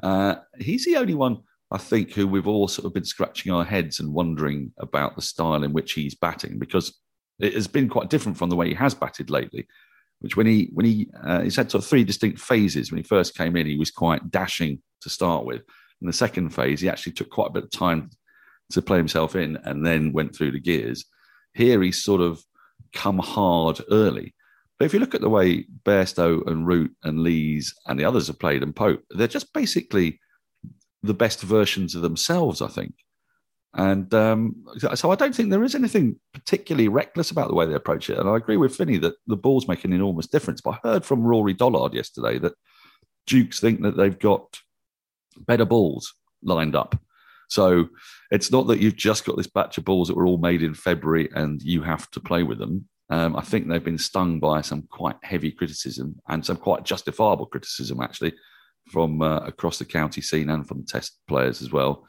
Uh, 0.03 0.36
he's 0.59 0.86
the 0.86 0.97
only 0.97 1.15
one, 1.15 1.39
I 1.71 1.79
think, 1.79 2.13
who 2.13 2.27
we've 2.27 2.47
all 2.47 2.67
sort 2.67 2.86
of 2.86 2.93
been 2.93 3.03
scratching 3.03 3.51
our 3.51 3.63
heads 3.65 3.99
and 3.99 4.13
wondering 4.13 4.73
about 4.77 5.15
the 5.15 5.23
style 5.23 5.63
in 5.63 5.73
which 5.73 5.93
he's 5.93 6.13
batting 6.13 6.59
because 6.59 6.99
it 7.39 7.55
has 7.55 7.67
been 7.67 7.89
quite 7.89 8.12
different 8.12 8.38
from 8.38 8.51
the 8.51 8.55
way 8.55 8.67
he 8.67 8.75
has 8.75 8.93
batted 8.93 9.31
lately. 9.31 9.67
Which 10.19 10.38
when 10.38 10.45
he 10.45 10.69
when 10.71 10.86
he 10.86 11.09
uh, 11.21 11.41
he's 11.41 11.55
had 11.55 11.71
sort 11.71 11.83
of 11.83 11.89
three 11.89 12.03
distinct 12.03 12.39
phases. 12.39 12.91
When 12.91 12.97
he 12.97 13.03
first 13.03 13.36
came 13.36 13.57
in, 13.57 13.65
he 13.65 13.75
was 13.75 13.91
quite 13.91 14.31
dashing 14.31 14.81
to 15.01 15.09
start 15.09 15.45
with 15.45 15.63
in 16.03 16.07
the 16.07 16.13
second 16.13 16.49
phase, 16.49 16.81
he 16.81 16.89
actually 16.89 17.13
took 17.13 17.29
quite 17.29 17.47
a 17.47 17.53
bit 17.53 17.63
of 17.63 17.71
time 17.71 18.09
to 18.71 18.82
play 18.82 18.97
himself 18.97 19.36
in 19.36 19.58
and 19.63 19.86
then 19.86 20.13
went 20.13 20.36
through 20.36 20.52
the 20.52 20.60
gears. 20.60 21.06
Here, 21.54 21.82
he's 21.82 22.04
sort 22.04 22.21
of 22.21 22.43
come 22.93 23.19
hard 23.19 23.82
early. 23.91 24.34
But 24.80 24.86
if 24.86 24.93
you 24.93 24.99
look 24.99 25.15
at 25.15 25.21
the 25.21 25.30
way 25.30 25.65
Bairstow 25.86 26.47
and 26.47 26.65
Root 26.65 26.95
and 27.04 27.19
Lees 27.19 27.73
and 27.86 27.99
the 27.99 28.06
others 28.06 28.28
have 28.28 28.39
played 28.39 28.63
and 28.63 28.76
Pope, 28.76 29.04
they're 29.12 29.28
just 29.28 29.54
basically 29.54 30.19
the 31.04 31.13
best 31.13 31.41
versions 31.41 31.95
of 31.95 32.02
themselves, 32.02 32.62
I 32.62 32.67
think. 32.67 32.95
And 33.76 34.13
um, 34.13 34.63
so 34.95 35.12
I 35.12 35.15
don't 35.15 35.36
think 35.36 35.49
there 35.49 35.63
is 35.63 35.73
anything 35.73 36.19
particularly 36.34 36.88
reckless 36.88 37.32
about 37.32 37.47
the 37.47 37.56
way 37.56 37.65
they 37.65 37.73
approach 37.73 38.10
it. 38.10 38.19
And 38.19 38.30
I 38.30 38.38
agree 38.38 38.58
with 38.58 38.76
Finny 38.76 38.97
that 38.97 39.15
the 39.26 39.36
ball's 39.36 39.67
make 39.67 39.84
an 39.84 39.93
enormous 39.93 40.28
difference. 40.28 40.62
But 40.62 40.76
I 40.84 40.88
heard 40.88 41.06
from 41.06 41.23
Rory 41.23 41.54
Dollard 41.54 41.93
yesterday 41.93 42.38
that 42.39 42.54
Dukes 43.26 43.60
think 43.60 43.82
that 43.82 43.97
they've 43.97 44.17
got 44.17 44.60
better 45.47 45.65
balls 45.65 46.13
lined 46.43 46.76
up. 46.76 46.95
So 47.49 47.89
it's 48.32 48.51
not 48.51 48.67
that 48.67 48.79
you've 48.79 48.95
just 48.95 49.25
got 49.25 49.38
this 49.38 49.47
batch 49.47 49.77
of 49.77 49.86
balls 49.86 50.08
that 50.08 50.17
were 50.17 50.25
all 50.25 50.38
made 50.38 50.63
in 50.63 50.73
February 50.73 51.29
and 51.36 51.62
you 51.62 51.82
have 51.84 52.10
to 52.12 52.19
play 52.19 52.43
with 52.43 52.60
them. 52.60 52.88
Um, 53.10 53.36
I 53.36 53.41
think 53.41 53.67
they've 53.67 53.84
been 53.84 53.97
stung 53.97 54.39
by 54.39 54.62
some 54.62 54.84
quite 54.89 55.17
heavy 55.23 55.51
criticism 55.51 56.15
and 56.27 56.45
some 56.45 56.58
quite 56.58 56.84
justifiable 56.84 57.45
criticism, 57.45 58.01
actually, 58.01 58.34
from 58.88 59.21
uh, 59.21 59.39
across 59.39 59.77
the 59.77 59.86
county 59.86 60.21
scene 60.21 60.49
and 60.49 60.67
from 60.67 60.79
the 60.79 60.86
test 60.86 61.19
players 61.27 61.62
as 61.62 61.71
well. 61.71 62.08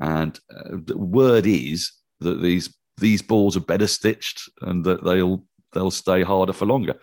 And 0.00 0.38
uh, 0.54 0.76
the 0.84 0.98
word 0.98 1.46
is 1.46 1.92
that 2.20 2.42
these 2.42 2.74
these 2.98 3.22
balls 3.22 3.56
are 3.56 3.60
better 3.60 3.88
stitched 3.88 4.48
and 4.62 4.84
that 4.84 5.02
they'll 5.02 5.44
they'll 5.72 5.90
stay 5.90 6.22
harder 6.22 6.52
for 6.52 6.66
longer. 6.66 6.94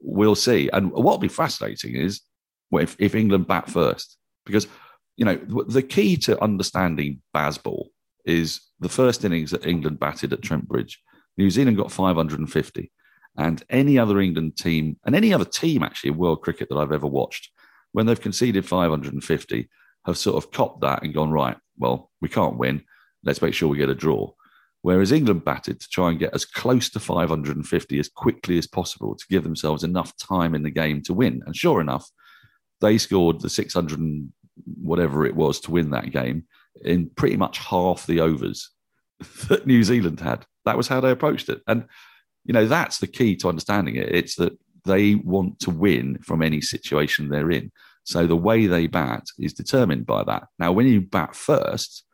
We'll 0.00 0.34
see. 0.34 0.68
And 0.72 0.90
what'll 0.90 1.18
be 1.18 1.28
fascinating 1.28 1.94
is 1.94 2.22
if, 2.72 2.96
if 2.98 3.14
England 3.14 3.46
bat 3.46 3.68
first, 3.68 4.16
because 4.46 4.66
you 5.20 5.26
know 5.26 5.36
the 5.68 5.82
key 5.82 6.16
to 6.16 6.42
understanding 6.42 7.20
Bazball 7.36 7.84
is 8.24 8.60
the 8.80 8.88
first 8.88 9.22
innings 9.22 9.50
that 9.50 9.66
England 9.66 10.00
batted 10.00 10.32
at 10.32 10.42
Trent 10.42 10.66
Bridge. 10.66 10.98
New 11.36 11.50
Zealand 11.50 11.76
got 11.76 11.92
550, 11.92 12.90
and 13.36 13.62
any 13.68 13.98
other 13.98 14.18
England 14.18 14.56
team 14.56 14.96
and 15.04 15.14
any 15.14 15.32
other 15.34 15.44
team 15.44 15.82
actually 15.82 16.10
in 16.10 16.16
world 16.16 16.40
cricket 16.40 16.70
that 16.70 16.78
I've 16.78 16.90
ever 16.90 17.06
watched, 17.06 17.50
when 17.92 18.06
they've 18.06 18.20
conceded 18.20 18.66
550, 18.66 19.68
have 20.06 20.16
sort 20.16 20.42
of 20.42 20.50
copped 20.50 20.80
that 20.80 21.02
and 21.02 21.12
gone 21.12 21.30
right 21.30 21.56
well, 21.80 22.10
we 22.20 22.28
can't 22.28 22.58
win. 22.58 22.84
Let's 23.24 23.42
make 23.42 23.54
sure 23.54 23.68
we 23.68 23.78
get 23.78 23.88
a 23.88 23.94
draw. 23.94 24.30
Whereas 24.82 25.12
England 25.12 25.44
batted 25.44 25.80
to 25.80 25.88
try 25.88 26.10
and 26.10 26.18
get 26.18 26.34
as 26.34 26.44
close 26.44 26.88
to 26.90 27.00
550 27.00 27.98
as 27.98 28.08
quickly 28.08 28.56
as 28.56 28.66
possible 28.66 29.14
to 29.14 29.26
give 29.28 29.42
themselves 29.42 29.82
enough 29.82 30.16
time 30.16 30.54
in 30.54 30.62
the 30.62 30.70
game 30.70 31.02
to 31.02 31.14
win. 31.14 31.42
And 31.44 31.54
sure 31.54 31.80
enough, 31.80 32.08
they 32.80 32.96
scored 32.96 33.40
the 33.40 33.50
600 33.50 34.30
whatever 34.80 35.26
it 35.26 35.34
was 35.34 35.60
to 35.60 35.70
win 35.70 35.90
that 35.90 36.10
game 36.10 36.44
in 36.82 37.10
pretty 37.10 37.36
much 37.36 37.58
half 37.58 38.06
the 38.06 38.20
overs 38.20 38.70
that 39.48 39.66
New 39.66 39.82
Zealand 39.82 40.20
had. 40.20 40.46
That 40.64 40.76
was 40.76 40.88
how 40.88 41.00
they 41.00 41.10
approached 41.10 41.48
it. 41.48 41.62
And, 41.66 41.86
you 42.44 42.52
know, 42.52 42.66
that's 42.66 42.98
the 42.98 43.06
key 43.06 43.36
to 43.36 43.48
understanding 43.48 43.96
it. 43.96 44.14
It's 44.14 44.36
that 44.36 44.58
they 44.84 45.14
want 45.14 45.60
to 45.60 45.70
win 45.70 46.18
from 46.22 46.42
any 46.42 46.60
situation 46.60 47.28
they're 47.28 47.50
in. 47.50 47.70
So 48.04 48.26
the 48.26 48.36
way 48.36 48.66
they 48.66 48.86
bat 48.86 49.24
is 49.38 49.52
determined 49.52 50.06
by 50.06 50.24
that. 50.24 50.44
Now, 50.58 50.72
when 50.72 50.86
you 50.86 51.00
bat 51.00 51.34
first, 51.34 52.04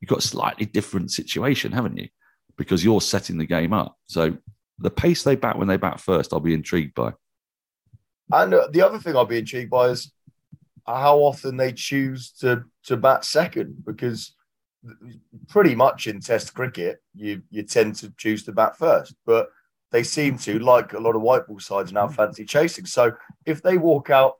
you've 0.00 0.08
got 0.08 0.18
a 0.18 0.28
slightly 0.28 0.66
different 0.66 1.10
situation, 1.10 1.72
haven't 1.72 1.98
you? 1.98 2.08
Because 2.56 2.84
you're 2.84 3.00
setting 3.00 3.38
the 3.38 3.46
game 3.46 3.72
up. 3.72 3.96
So 4.06 4.36
the 4.78 4.90
pace 4.90 5.22
they 5.22 5.36
bat 5.36 5.58
when 5.58 5.68
they 5.68 5.76
bat 5.76 6.00
first, 6.00 6.32
I'll 6.32 6.40
be 6.40 6.54
intrigued 6.54 6.94
by. 6.94 7.12
And 8.32 8.54
uh, 8.54 8.68
the 8.70 8.82
other 8.82 8.98
thing 8.98 9.16
I'll 9.16 9.26
be 9.26 9.38
intrigued 9.38 9.70
by 9.70 9.88
is 9.88 10.10
how 10.86 11.18
often 11.18 11.56
they 11.56 11.72
choose 11.72 12.30
to 12.40 12.64
to 12.84 12.96
bat 12.96 13.24
second, 13.24 13.84
because 13.84 14.34
pretty 15.48 15.74
much 15.74 16.06
in 16.06 16.20
Test 16.20 16.54
cricket, 16.54 17.02
you 17.14 17.42
you 17.50 17.62
tend 17.62 17.96
to 17.96 18.12
choose 18.16 18.44
to 18.44 18.52
bat 18.52 18.78
first, 18.78 19.14
but 19.24 19.48
they 19.92 20.02
seem 20.02 20.36
to, 20.38 20.58
like 20.58 20.92
a 20.92 20.98
lot 20.98 21.16
of 21.16 21.22
white 21.22 21.46
ball 21.46 21.60
sides 21.60 21.92
now, 21.92 22.08
fancy 22.08 22.44
chasing. 22.44 22.86
So 22.86 23.12
if 23.44 23.62
they 23.62 23.78
walk 23.78 24.10
out 24.10 24.34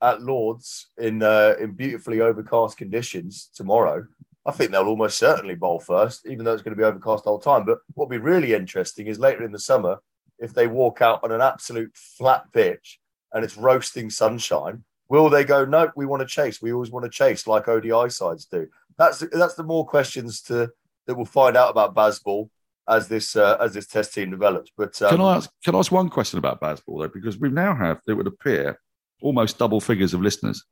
at 0.00 0.22
Lords 0.22 0.88
in 0.98 1.22
uh, 1.22 1.54
in 1.60 1.72
beautifully 1.72 2.20
overcast 2.20 2.76
conditions 2.76 3.50
tomorrow, 3.54 4.06
I 4.44 4.50
think 4.50 4.70
they'll 4.70 4.86
almost 4.86 5.18
certainly 5.18 5.54
bowl 5.54 5.80
first, 5.80 6.26
even 6.26 6.44
though 6.44 6.52
it's 6.52 6.62
going 6.62 6.76
to 6.76 6.80
be 6.80 6.86
overcast 6.86 7.26
all 7.26 7.38
time. 7.38 7.64
But 7.64 7.78
what'll 7.94 8.10
be 8.10 8.18
really 8.18 8.54
interesting 8.54 9.06
is 9.06 9.18
later 9.18 9.44
in 9.44 9.52
the 9.52 9.58
summer, 9.58 9.98
if 10.38 10.52
they 10.52 10.66
walk 10.66 11.02
out 11.02 11.22
on 11.22 11.30
an 11.30 11.40
absolute 11.40 11.94
flat 11.94 12.44
pitch 12.52 12.98
and 13.32 13.44
it's 13.44 13.56
roasting 13.56 14.10
sunshine, 14.10 14.82
will 15.20 15.30
they 15.30 15.44
go, 15.44 15.64
no, 15.64 15.90
we 15.96 16.06
want 16.06 16.20
to 16.20 16.26
chase. 16.26 16.62
We 16.62 16.72
always 16.72 16.90
want 16.90 17.04
to 17.04 17.10
chase 17.10 17.46
like 17.46 17.68
ODI 17.68 18.10
sides 18.10 18.46
do. 18.46 18.68
That's 18.98 19.24
that's 19.32 19.54
the 19.54 19.62
more 19.62 19.86
questions 19.86 20.42
to 20.42 20.70
that 21.06 21.14
we'll 21.14 21.26
find 21.26 21.56
out 21.56 21.70
about 21.70 21.94
Bazball 21.94 22.48
as 22.88 23.08
this 23.08 23.36
uh, 23.36 23.56
as 23.60 23.74
this 23.74 23.86
test 23.86 24.14
team 24.14 24.30
develops. 24.30 24.70
But 24.76 25.00
um, 25.02 25.10
can 25.10 25.20
I 25.20 25.36
ask 25.36 25.50
can 25.64 25.74
I 25.74 25.78
ask 25.78 25.92
one 25.92 26.08
question 26.08 26.38
about 26.38 26.60
Bazball 26.60 27.02
though? 27.02 27.08
Because 27.08 27.38
we 27.38 27.50
now 27.50 27.74
have 27.74 28.00
it 28.06 28.14
would 28.14 28.26
appear 28.26 28.78
almost 29.22 29.58
double 29.58 29.80
figures 29.80 30.14
of 30.14 30.20
listeners, 30.20 30.64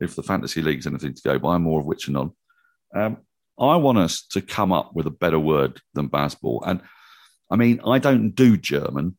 if 0.00 0.14
the 0.14 0.22
fantasy 0.22 0.62
league's 0.62 0.86
anything 0.86 1.14
to 1.14 1.22
go 1.22 1.38
by, 1.38 1.58
more 1.58 1.80
of 1.80 1.86
which 1.86 2.08
are 2.08 2.12
none. 2.12 2.30
Um, 2.94 3.18
I 3.58 3.76
want 3.76 3.98
us 3.98 4.22
to 4.30 4.40
come 4.40 4.72
up 4.72 4.94
with 4.94 5.06
a 5.06 5.10
better 5.10 5.38
word 5.38 5.80
than 5.94 6.08
Bazball. 6.08 6.62
And 6.66 6.80
I 7.50 7.56
mean, 7.56 7.80
I 7.86 7.98
don't 7.98 8.30
do 8.30 8.56
German, 8.56 9.16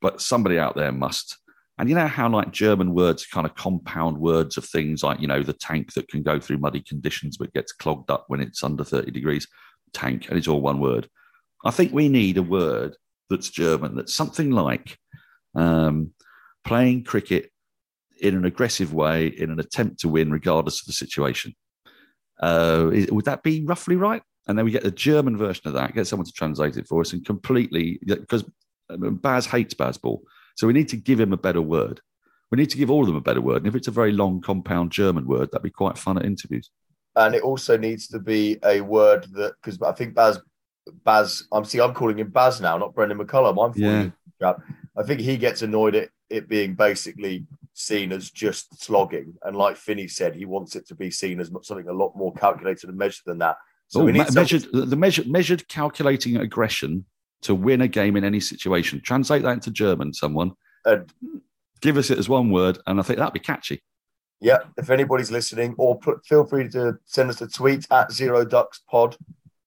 but 0.00 0.20
somebody 0.20 0.58
out 0.58 0.76
there 0.76 0.92
must. 0.92 1.38
And 1.78 1.88
you 1.88 1.94
know 1.94 2.06
how, 2.06 2.28
like, 2.28 2.52
German 2.52 2.94
words 2.94 3.26
kind 3.26 3.46
of 3.46 3.54
compound 3.54 4.18
words 4.18 4.56
of 4.56 4.64
things 4.64 5.02
like, 5.02 5.20
you 5.20 5.26
know, 5.26 5.42
the 5.42 5.52
tank 5.54 5.94
that 5.94 6.08
can 6.08 6.22
go 6.22 6.38
through 6.38 6.58
muddy 6.58 6.80
conditions 6.80 7.38
but 7.38 7.52
gets 7.54 7.72
clogged 7.72 8.10
up 8.10 8.24
when 8.28 8.40
it's 8.40 8.62
under 8.62 8.84
30 8.84 9.10
degrees, 9.10 9.48
tank, 9.92 10.28
and 10.28 10.38
it's 10.38 10.48
all 10.48 10.60
one 10.60 10.80
word. 10.80 11.08
I 11.64 11.70
think 11.70 11.92
we 11.92 12.08
need 12.08 12.36
a 12.36 12.42
word 12.42 12.96
that's 13.30 13.48
German, 13.48 13.96
that's 13.96 14.14
something 14.14 14.50
like 14.50 14.98
um, 15.54 16.12
playing 16.64 17.04
cricket 17.04 17.50
in 18.20 18.36
an 18.36 18.44
aggressive 18.44 18.94
way 18.94 19.26
in 19.26 19.50
an 19.50 19.58
attempt 19.58 20.00
to 20.00 20.08
win, 20.08 20.30
regardless 20.30 20.80
of 20.80 20.86
the 20.86 20.92
situation. 20.92 21.54
Uh, 22.40 22.90
would 23.10 23.24
that 23.24 23.42
be 23.42 23.64
roughly 23.64 23.96
right? 23.96 24.22
And 24.46 24.58
then 24.58 24.64
we 24.64 24.70
get 24.70 24.82
the 24.82 24.90
German 24.90 25.36
version 25.36 25.68
of 25.68 25.74
that, 25.74 25.94
get 25.94 26.06
someone 26.06 26.26
to 26.26 26.32
translate 26.32 26.76
it 26.76 26.88
for 26.88 27.00
us, 27.00 27.12
and 27.12 27.24
completely 27.24 28.00
because 28.04 28.44
um, 28.90 29.16
Baz 29.16 29.46
hates 29.46 29.74
Bazball. 29.74 30.20
So 30.56 30.66
we 30.66 30.72
need 30.72 30.88
to 30.88 30.96
give 30.96 31.20
him 31.20 31.32
a 31.32 31.36
better 31.36 31.62
word. 31.62 32.00
We 32.50 32.56
need 32.56 32.70
to 32.70 32.78
give 32.78 32.90
all 32.90 33.00
of 33.00 33.06
them 33.06 33.16
a 33.16 33.20
better 33.20 33.40
word. 33.40 33.58
And 33.58 33.66
if 33.66 33.74
it's 33.74 33.88
a 33.88 33.92
very 33.92 34.12
long, 34.12 34.40
compound 34.40 34.92
German 34.92 35.26
word, 35.26 35.50
that'd 35.50 35.62
be 35.62 35.70
quite 35.70 35.96
fun 35.96 36.18
at 36.18 36.26
interviews. 36.26 36.70
And 37.16 37.34
it 37.34 37.42
also 37.42 37.76
needs 37.76 38.08
to 38.08 38.18
be 38.18 38.58
a 38.64 38.80
word 38.80 39.26
that, 39.32 39.54
because 39.62 39.80
I 39.82 39.92
think 39.92 40.14
Baz, 40.14 40.40
Baz, 41.04 41.44
I'm 41.52 41.64
see, 41.64 41.80
I'm 41.80 41.94
calling 41.94 42.18
him 42.18 42.30
Baz 42.30 42.60
now, 42.60 42.76
not 42.76 42.94
Brendon 42.94 43.18
McCullum. 43.18 43.64
I'm 43.64 44.12
yeah. 44.40 44.54
I 44.98 45.02
think 45.04 45.20
he 45.20 45.36
gets 45.36 45.62
annoyed 45.62 45.94
at 45.94 46.08
it 46.28 46.48
being 46.48 46.74
basically 46.74 47.46
seen 47.74 48.12
as 48.12 48.30
just 48.30 48.82
slogging. 48.82 49.34
And 49.42 49.56
like 49.56 49.76
Finny 49.76 50.08
said, 50.08 50.34
he 50.34 50.44
wants 50.44 50.76
it 50.76 50.86
to 50.88 50.94
be 50.94 51.10
seen 51.10 51.40
as 51.40 51.50
something 51.62 51.88
a 51.88 51.92
lot 51.92 52.16
more 52.16 52.32
calculated 52.34 52.88
and 52.88 52.98
measured 52.98 53.22
than 53.24 53.38
that. 53.38 53.56
So 53.88 54.00
oh, 54.00 54.04
we 54.04 54.12
need 54.12 54.34
measured 54.34 54.66
the 54.72 54.96
measured 54.96 55.28
measured 55.28 55.68
calculating 55.68 56.38
aggression 56.38 57.04
to 57.42 57.54
win 57.54 57.80
a 57.80 57.88
game 57.88 58.16
in 58.16 58.24
any 58.24 58.40
situation. 58.40 59.00
Translate 59.00 59.42
that 59.42 59.52
into 59.52 59.70
German, 59.70 60.12
someone. 60.12 60.52
And 60.84 61.12
give 61.80 61.96
us 61.96 62.10
it 62.10 62.18
as 62.18 62.28
one 62.28 62.50
word, 62.50 62.78
and 62.86 62.98
I 62.98 63.02
think 63.02 63.18
that'd 63.18 63.34
be 63.34 63.40
catchy. 63.40 63.82
Yeah, 64.40 64.58
if 64.76 64.90
anybody's 64.90 65.30
listening, 65.30 65.74
or 65.78 65.98
put, 65.98 66.24
feel 66.26 66.44
free 66.44 66.68
to 66.70 66.98
send 67.04 67.30
us 67.30 67.40
a 67.40 67.48
tweet 67.48 67.86
at 67.90 68.10
Zero 68.10 68.44
Ducks 68.44 68.80
Pod 68.90 69.16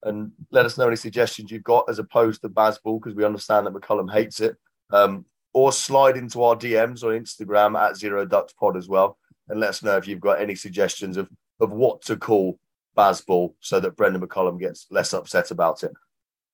and 0.03 0.31
let 0.51 0.65
us 0.65 0.77
know 0.77 0.87
any 0.87 0.97
suggestions 0.97 1.49
you've 1.49 1.63
got 1.63 1.89
as 1.89 1.99
opposed 1.99 2.41
to 2.41 2.49
Bazball, 2.49 2.99
because 2.99 3.15
we 3.15 3.23
understand 3.23 3.65
that 3.65 3.73
McCullum 3.73 4.11
hates 4.11 4.39
it. 4.39 4.57
Um, 4.91 5.25
or 5.53 5.71
slide 5.71 6.17
into 6.17 6.43
our 6.43 6.55
DMs 6.55 7.03
on 7.03 7.17
Instagram 7.17 7.79
at 7.79 7.95
Zero 7.95 8.25
Ducks 8.25 8.53
Pod 8.53 8.75
as 8.75 8.89
well, 8.89 9.17
and 9.47 9.59
let 9.59 9.69
us 9.69 9.81
know 9.81 9.95
if 9.95 10.07
you've 10.07 10.19
got 10.19 10.41
any 10.41 10.55
suggestions 10.55 11.17
of 11.17 11.29
of 11.61 11.71
what 11.71 12.01
to 12.03 12.17
call 12.17 12.59
Bazball 12.97 13.53
so 13.59 13.79
that 13.79 13.95
Brendon 13.95 14.21
McCullum 14.21 14.59
gets 14.59 14.87
less 14.91 15.13
upset 15.13 15.51
about 15.51 15.83
it. 15.83 15.91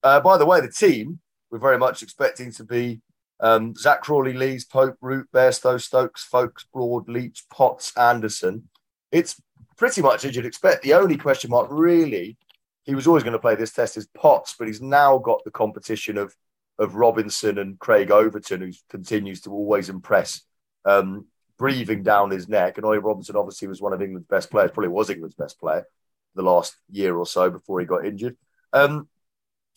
Uh, 0.04 0.20
by 0.20 0.38
the 0.38 0.46
way, 0.46 0.62
the 0.62 0.72
team 0.72 1.20
we're 1.52 1.60
very 1.60 1.78
much 1.78 2.02
expecting 2.02 2.52
to 2.54 2.64
be 2.64 3.02
um, 3.42 3.76
Zak 3.76 4.02
Crawley, 4.02 4.34
Lees, 4.34 4.66
Pope, 4.66 4.98
Root, 5.02 5.28
Bairstow, 5.34 5.82
Stokes, 5.82 6.24
Foakes, 6.24 6.66
Broad, 6.74 7.10
Leach, 7.10 7.44
Potts, 7.50 7.96
Anderson. 7.98 8.70
It's 9.12 9.42
pretty 9.78 10.02
much 10.02 10.24
as 10.24 10.36
you'd 10.36 10.46
expect. 10.46 10.84
The 10.84 10.94
only 10.94 11.18
question 11.18 11.50
mark, 11.50 11.68
really, 11.70 12.38
he 12.84 12.96
was 12.96 13.06
always 13.06 13.24
going 13.24 13.34
to 13.34 13.40
play 13.40 13.56
this 13.56 13.74
test 13.74 13.98
is 13.98 14.08
Potts, 14.08 14.56
but 14.58 14.68
he's 14.68 14.82
now 14.82 15.18
got 15.18 15.44
the 15.44 15.52
competition 15.52 16.18
of 16.18 16.36
of 16.80 16.96
Robinson 16.96 17.60
and 17.60 17.78
Craig 17.78 18.10
Overton, 18.10 18.62
who 18.62 18.72
continues 18.90 19.42
to 19.42 19.52
always 19.52 19.88
impress, 19.88 20.42
um, 20.84 21.28
breathing 21.60 22.02
down 22.02 22.32
his 22.32 22.50
neck. 22.50 22.78
And 22.78 22.86
Ollie 22.86 22.98
Robinson 22.98 23.36
obviously 23.36 23.68
was 23.68 23.82
one 23.82 23.94
of 23.94 24.02
England's 24.02 24.28
best 24.28 24.50
players, 24.50 24.72
probably 24.72 24.90
was 24.90 25.12
England's 25.12 25.36
best 25.36 25.60
player 25.60 25.86
the 26.34 26.42
last 26.42 26.76
year 26.90 27.16
or 27.16 27.28
so 27.28 27.52
before 27.52 27.80
he 27.80 27.86
got 27.86 28.06
injured. 28.06 28.36
Um, 28.74 29.08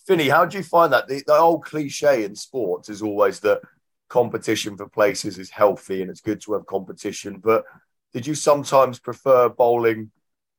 Finny, 0.06 0.28
how 0.28 0.44
do 0.44 0.58
you 0.58 0.64
find 0.64 0.92
that? 0.92 1.08
The, 1.08 1.22
the 1.26 1.36
old 1.36 1.64
cliche 1.64 2.24
in 2.24 2.34
sports 2.34 2.88
is 2.88 3.02
always 3.02 3.40
that 3.40 3.60
competition 4.08 4.76
for 4.76 4.88
places 4.88 5.38
is 5.38 5.50
healthy 5.50 6.02
and 6.02 6.10
it's 6.10 6.20
good 6.20 6.40
to 6.42 6.52
have 6.52 6.66
competition. 6.66 7.40
But 7.42 7.64
did 8.12 8.26
you 8.26 8.34
sometimes 8.34 8.98
prefer 8.98 9.48
bowling 9.48 10.10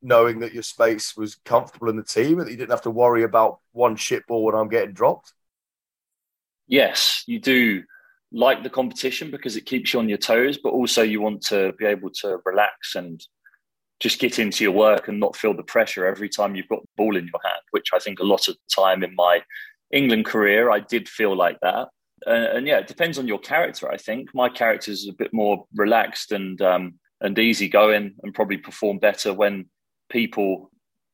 knowing 0.01 0.39
that 0.39 0.53
your 0.53 0.63
space 0.63 1.15
was 1.15 1.35
comfortable 1.45 1.89
in 1.89 1.95
the 1.95 2.03
team 2.03 2.39
and 2.39 2.47
that 2.47 2.51
you 2.51 2.57
didn't 2.57 2.71
have 2.71 2.81
to 2.81 2.91
worry 2.91 3.23
about 3.23 3.59
one 3.71 3.95
shit 3.95 4.25
ball 4.27 4.43
when 4.43 4.55
I'm 4.55 4.69
getting 4.69 4.93
dropped? 4.93 5.33
yes, 6.67 7.23
you 7.27 7.39
do 7.39 7.83
like 8.31 8.63
the 8.63 8.69
competition 8.69 9.31
because 9.31 9.55
it 9.55 9.65
keeps 9.65 9.93
you 9.93 9.99
on 9.99 10.09
your 10.09 10.17
toes, 10.17 10.57
but 10.57 10.73
also 10.73 11.01
you 11.01 11.21
want 11.21 11.41
to 11.43 11.73
be 11.73 11.85
able 11.85 12.09
to 12.09 12.39
relax 12.45 12.95
and 12.95 13.25
just 13.99 14.19
get 14.19 14.39
into 14.39 14.63
your 14.63 14.73
work 14.73 15.07
and 15.07 15.19
not 15.19 15.35
feel 15.35 15.53
the 15.53 15.63
pressure 15.63 16.05
every 16.05 16.29
time 16.29 16.55
you've 16.55 16.67
got 16.67 16.81
the 16.81 16.87
ball 16.97 17.15
in 17.15 17.25
your 17.25 17.41
hand, 17.43 17.61
which 17.71 17.89
I 17.93 17.99
think 17.99 18.19
a 18.19 18.23
lot 18.25 18.47
of 18.47 18.55
the 18.55 18.81
time 18.81 19.03
in 19.03 19.15
my 19.15 19.41
England 19.91 20.25
career, 20.25 20.69
I 20.69 20.79
did 20.79 21.07
feel 21.07 21.35
like 21.35 21.59
that. 21.61 21.87
Uh, 22.27 22.29
and 22.53 22.67
yeah, 22.67 22.79
it 22.79 22.87
depends 22.87 23.17
on 23.17 23.27
your 23.27 23.39
character. 23.39 23.89
I 23.89 23.97
think 23.97 24.33
my 24.33 24.49
character 24.49 24.91
is 24.91 25.07
a 25.07 25.13
bit 25.13 25.33
more 25.33 25.65
relaxed 25.75 26.31
and 26.31 26.61
um, 26.61 26.95
and 27.21 27.37
easygoing, 27.37 28.15
and 28.23 28.33
probably 28.33 28.57
perform 28.57 28.99
better 28.99 29.33
when 29.33 29.65
people, 30.09 30.69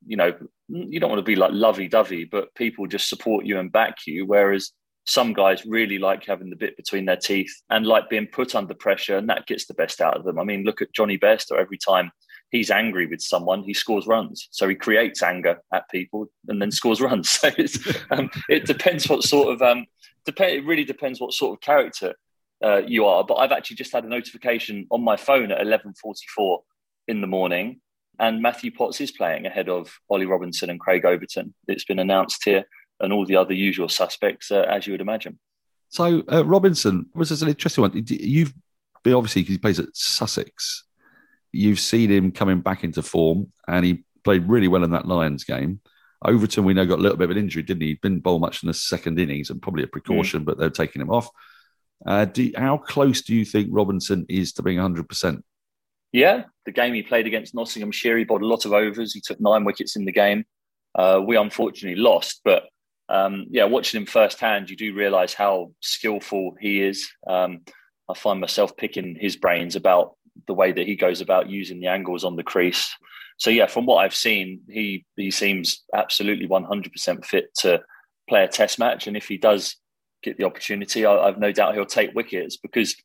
you 0.05 0.17
know, 0.17 0.33
you 0.67 0.99
don't 0.99 1.09
want 1.09 1.19
to 1.19 1.23
be 1.23 1.35
like 1.35 1.51
lovey 1.53 1.87
dovey, 1.87 2.25
but 2.25 2.53
people 2.55 2.87
just 2.87 3.09
support 3.09 3.45
you 3.45 3.59
and 3.59 3.71
back 3.71 3.97
you. 4.07 4.25
Whereas 4.25 4.71
some 5.05 5.33
guys 5.33 5.65
really 5.65 5.99
like 5.99 6.25
having 6.25 6.49
the 6.49 6.55
bit 6.55 6.77
between 6.77 7.05
their 7.05 7.17
teeth 7.17 7.53
and 7.69 7.85
like 7.85 8.09
being 8.09 8.27
put 8.27 8.55
under 8.55 8.73
pressure, 8.73 9.17
and 9.17 9.29
that 9.29 9.47
gets 9.47 9.65
the 9.65 9.73
best 9.73 10.01
out 10.01 10.17
of 10.17 10.23
them. 10.23 10.39
I 10.39 10.43
mean, 10.43 10.63
look 10.63 10.81
at 10.81 10.93
Jonny 10.93 11.17
Bairstow. 11.17 11.59
Every 11.59 11.77
time 11.77 12.11
he's 12.51 12.69
angry 12.69 13.07
with 13.07 13.21
someone, 13.21 13.63
he 13.63 13.73
scores 13.73 14.05
runs. 14.05 14.47
So 14.51 14.67
he 14.67 14.75
creates 14.75 15.23
anger 15.23 15.59
at 15.73 15.89
people 15.89 16.27
and 16.47 16.61
then 16.61 16.71
scores 16.71 17.01
runs. 17.01 17.29
So 17.41 17.49
um, 18.11 18.29
it 18.49 18.65
depends 18.65 19.09
what 19.09 19.23
sort 19.23 19.53
of 19.53 19.61
um, 19.61 19.85
depend. 20.25 20.53
It 20.53 20.65
really 20.65 20.83
depends 20.83 21.19
what 21.19 21.33
sort 21.33 21.53
of 21.53 21.61
character 21.61 22.13
uh, 22.63 22.81
you 22.85 23.05
are. 23.05 23.23
But 23.23 23.35
I've 23.35 23.51
actually 23.51 23.77
just 23.77 23.93
had 23.93 24.03
a 24.03 24.09
notification 24.09 24.85
on 24.91 25.03
my 25.03 25.17
phone 25.17 25.51
at 25.51 25.61
eleven 25.61 25.93
forty 25.93 26.25
four 26.35 26.61
in 27.07 27.21
the 27.21 27.27
morning, 27.27 27.81
and 28.19 28.41
Matthew 28.41 28.71
Potts 28.71 29.01
is 29.01 29.11
playing 29.11 29.45
ahead 29.45 29.69
of 29.69 29.89
Ollie 30.09 30.25
Robinson 30.25 30.69
and 30.69 30.79
Craig 30.79 31.05
Overton. 31.05 31.53
It's 31.67 31.85
been 31.85 31.99
announced 31.99 32.43
here 32.43 32.65
and 32.99 33.11
all 33.11 33.25
the 33.25 33.35
other 33.35 33.53
usual 33.53 33.89
suspects, 33.89 34.51
uh, 34.51 34.65
as 34.69 34.85
you 34.85 34.93
would 34.93 35.01
imagine. 35.01 35.39
So 35.89 36.23
uh, 36.31 36.45
Robinson 36.45 37.07
was 37.15 37.41
an 37.41 37.49
interesting 37.49 37.81
one. 37.81 37.91
You've 38.07 38.53
been 39.03 39.13
obviously 39.13 39.43
he 39.43 39.57
plays 39.57 39.79
at 39.79 39.87
Sussex. 39.93 40.83
You've 41.51 41.79
seen 41.79 42.09
him 42.09 42.31
coming 42.31 42.61
back 42.61 42.83
into 42.83 43.01
form, 43.01 43.51
and 43.67 43.85
he 43.85 44.03
played 44.23 44.47
really 44.47 44.67
well 44.67 44.83
in 44.83 44.91
that 44.91 45.07
Lions 45.07 45.43
game. 45.43 45.79
Overton, 46.23 46.65
we 46.65 46.73
know, 46.73 46.85
got 46.85 46.99
a 46.99 47.01
little 47.01 47.17
bit 47.17 47.25
of 47.25 47.31
an 47.31 47.37
injury, 47.37 47.63
didn't 47.63 47.81
he? 47.81 47.89
He 47.89 47.99
didn't 48.01 48.21
bowl 48.21 48.39
much 48.39 48.61
in 48.63 48.67
the 48.67 48.73
second 48.73 49.19
innings, 49.19 49.49
and 49.49 49.61
probably 49.61 49.83
a 49.83 49.87
precaution, 49.87 50.41
mm. 50.41 50.45
but 50.45 50.57
they're 50.57 50.69
taking 50.69 51.01
him 51.01 51.09
off. 51.09 51.29
Uh, 52.05 52.25
do, 52.25 52.51
how 52.55 52.77
close 52.77 53.21
do 53.21 53.35
you 53.35 53.45
think 53.45 53.69
Robinson 53.71 54.25
is 54.29 54.53
to 54.53 54.63
being 54.63 54.77
100%? 54.77 55.41
Yeah, 56.11 56.43
the 56.65 56.71
game 56.71 56.93
he 56.93 57.03
played 57.03 57.27
against 57.27 57.55
Nottinghamshire, 57.55 58.17
he 58.17 58.23
bowled 58.23 58.41
a 58.41 58.47
lot 58.47 58.65
of 58.65 58.73
overs. 58.73 59.13
He 59.13 59.21
took 59.21 59.39
nine 59.39 59.63
wickets 59.63 59.95
in 59.95 60.05
the 60.05 60.11
game. 60.11 60.45
Uh, 60.93 61.21
we 61.25 61.37
unfortunately 61.37 62.01
lost, 62.01 62.41
but 62.43 62.67
um, 63.07 63.45
yeah, 63.49 63.65
watching 63.65 64.01
him 64.01 64.05
firsthand, 64.05 64.69
you 64.69 64.75
do 64.75 64.93
realise 64.93 65.33
how 65.33 65.71
skillful 65.81 66.55
he 66.59 66.81
is. 66.81 67.09
Um, 67.27 67.61
I 68.09 68.13
find 68.13 68.39
myself 68.41 68.75
picking 68.75 69.17
his 69.19 69.37
brains 69.37 69.75
about 69.75 70.15
the 70.47 70.53
way 70.53 70.71
that 70.71 70.87
he 70.87 70.95
goes 70.95 71.21
about 71.21 71.49
using 71.49 71.79
the 71.79 71.87
angles 71.87 72.23
on 72.23 72.35
the 72.35 72.43
crease. 72.43 72.95
So 73.37 73.49
yeah, 73.49 73.67
from 73.67 73.85
what 73.85 73.97
I've 73.97 74.15
seen, 74.15 74.61
he 74.69 75.05
he 75.15 75.31
seems 75.31 75.83
absolutely 75.95 76.47
100% 76.47 77.25
fit 77.25 77.53
to 77.59 77.81
play 78.29 78.43
a 78.43 78.47
Test 78.47 78.79
match, 78.79 79.07
and 79.07 79.17
if 79.17 79.27
he 79.27 79.37
does 79.37 79.77
get 80.23 80.37
the 80.37 80.45
opportunity, 80.45 81.05
I, 81.05 81.15
I've 81.15 81.39
no 81.39 81.51
doubt 81.51 81.73
he'll 81.73 81.85
take 81.85 82.13
wickets 82.13 82.57
because 82.57 82.95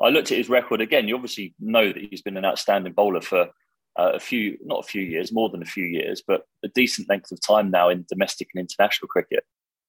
I 0.00 0.08
looked 0.08 0.32
at 0.32 0.38
his 0.38 0.48
record 0.48 0.80
again. 0.80 1.08
You 1.08 1.14
obviously 1.14 1.54
know 1.60 1.92
that 1.92 2.06
he's 2.10 2.22
been 2.22 2.36
an 2.36 2.44
outstanding 2.44 2.92
bowler 2.92 3.20
for 3.20 3.50
uh, 3.96 4.12
a 4.14 4.20
few, 4.20 4.58
not 4.64 4.80
a 4.80 4.88
few 4.88 5.02
years, 5.02 5.32
more 5.32 5.48
than 5.48 5.62
a 5.62 5.66
few 5.66 5.84
years, 5.84 6.22
but 6.26 6.42
a 6.64 6.68
decent 6.68 7.08
length 7.08 7.30
of 7.30 7.40
time 7.40 7.70
now 7.70 7.88
in 7.88 8.04
domestic 8.08 8.48
and 8.54 8.60
international 8.60 9.08
cricket. 9.08 9.44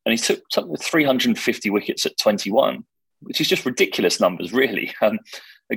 And 0.06 0.12
he 0.12 0.18
took 0.18 0.44
something 0.52 0.72
with 0.72 0.84
350 0.84 1.70
wickets 1.72 2.06
at 2.06 2.18
21, 2.20 2.84
which 3.26 3.42
is 3.42 3.48
just 3.48 3.66
ridiculous 3.66 4.20
numbers, 4.20 4.54
really. 4.54 4.94
Um, 5.02 5.20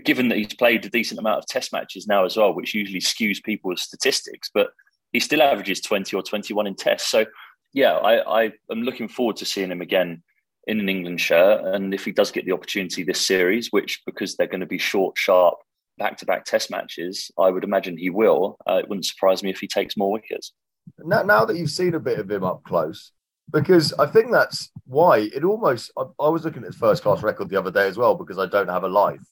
given 0.04 0.28
that 0.28 0.36
he's 0.36 0.52
played 0.52 0.84
a 0.84 0.90
decent 0.90 1.18
amount 1.18 1.38
of 1.38 1.46
test 1.46 1.72
matches 1.72 2.06
now 2.06 2.26
as 2.26 2.36
well, 2.36 2.54
which 2.54 2.74
usually 2.74 3.00
skews 3.00 3.42
people's 3.42 3.82
statistics, 3.82 4.50
but 4.52 4.68
he 5.12 5.20
still 5.20 5.40
averages 5.40 5.80
20 5.80 6.14
or 6.14 6.22
21 6.22 6.66
in 6.66 6.74
tests. 6.74 7.10
So, 7.10 7.24
yeah, 7.72 7.94
I, 7.94 8.42
I 8.42 8.52
am 8.70 8.82
looking 8.82 9.08
forward 9.08 9.36
to 9.36 9.46
seeing 9.46 9.70
him 9.70 9.80
again 9.80 10.22
in 10.66 10.78
an 10.78 10.90
England 10.90 11.22
shirt. 11.22 11.74
And 11.74 11.94
if 11.94 12.04
he 12.04 12.12
does 12.12 12.30
get 12.30 12.44
the 12.44 12.52
opportunity 12.52 13.02
this 13.02 13.26
series, 13.26 13.68
which 13.70 14.02
because 14.04 14.36
they're 14.36 14.46
going 14.46 14.60
to 14.60 14.66
be 14.66 14.76
short, 14.76 15.16
sharp, 15.16 15.54
back 15.96 16.18
to 16.18 16.26
back 16.26 16.44
test 16.44 16.70
matches, 16.70 17.30
I 17.38 17.50
would 17.50 17.64
imagine 17.64 17.96
he 17.96 18.10
will. 18.10 18.58
Uh, 18.68 18.74
it 18.74 18.88
wouldn't 18.88 19.06
surprise 19.06 19.42
me 19.42 19.50
if 19.50 19.58
he 19.58 19.66
takes 19.66 19.96
more 19.96 20.12
wickets. 20.12 20.52
Now, 20.98 21.22
now 21.22 21.44
that 21.46 21.56
you've 21.56 21.70
seen 21.70 21.94
a 21.94 22.00
bit 22.00 22.18
of 22.18 22.30
him 22.30 22.44
up 22.44 22.62
close, 22.64 23.12
because 23.52 23.92
I 23.94 24.06
think 24.06 24.30
that's 24.30 24.70
why 24.86 25.18
it 25.18 25.44
almost. 25.44 25.90
I, 25.96 26.04
I 26.20 26.28
was 26.28 26.44
looking 26.44 26.62
at 26.62 26.68
his 26.68 26.76
first 26.76 27.02
class 27.02 27.22
record 27.22 27.48
the 27.48 27.58
other 27.58 27.70
day 27.70 27.86
as 27.86 27.96
well 27.96 28.14
because 28.14 28.38
I 28.38 28.46
don't 28.46 28.68
have 28.68 28.84
a 28.84 28.88
life. 28.88 29.22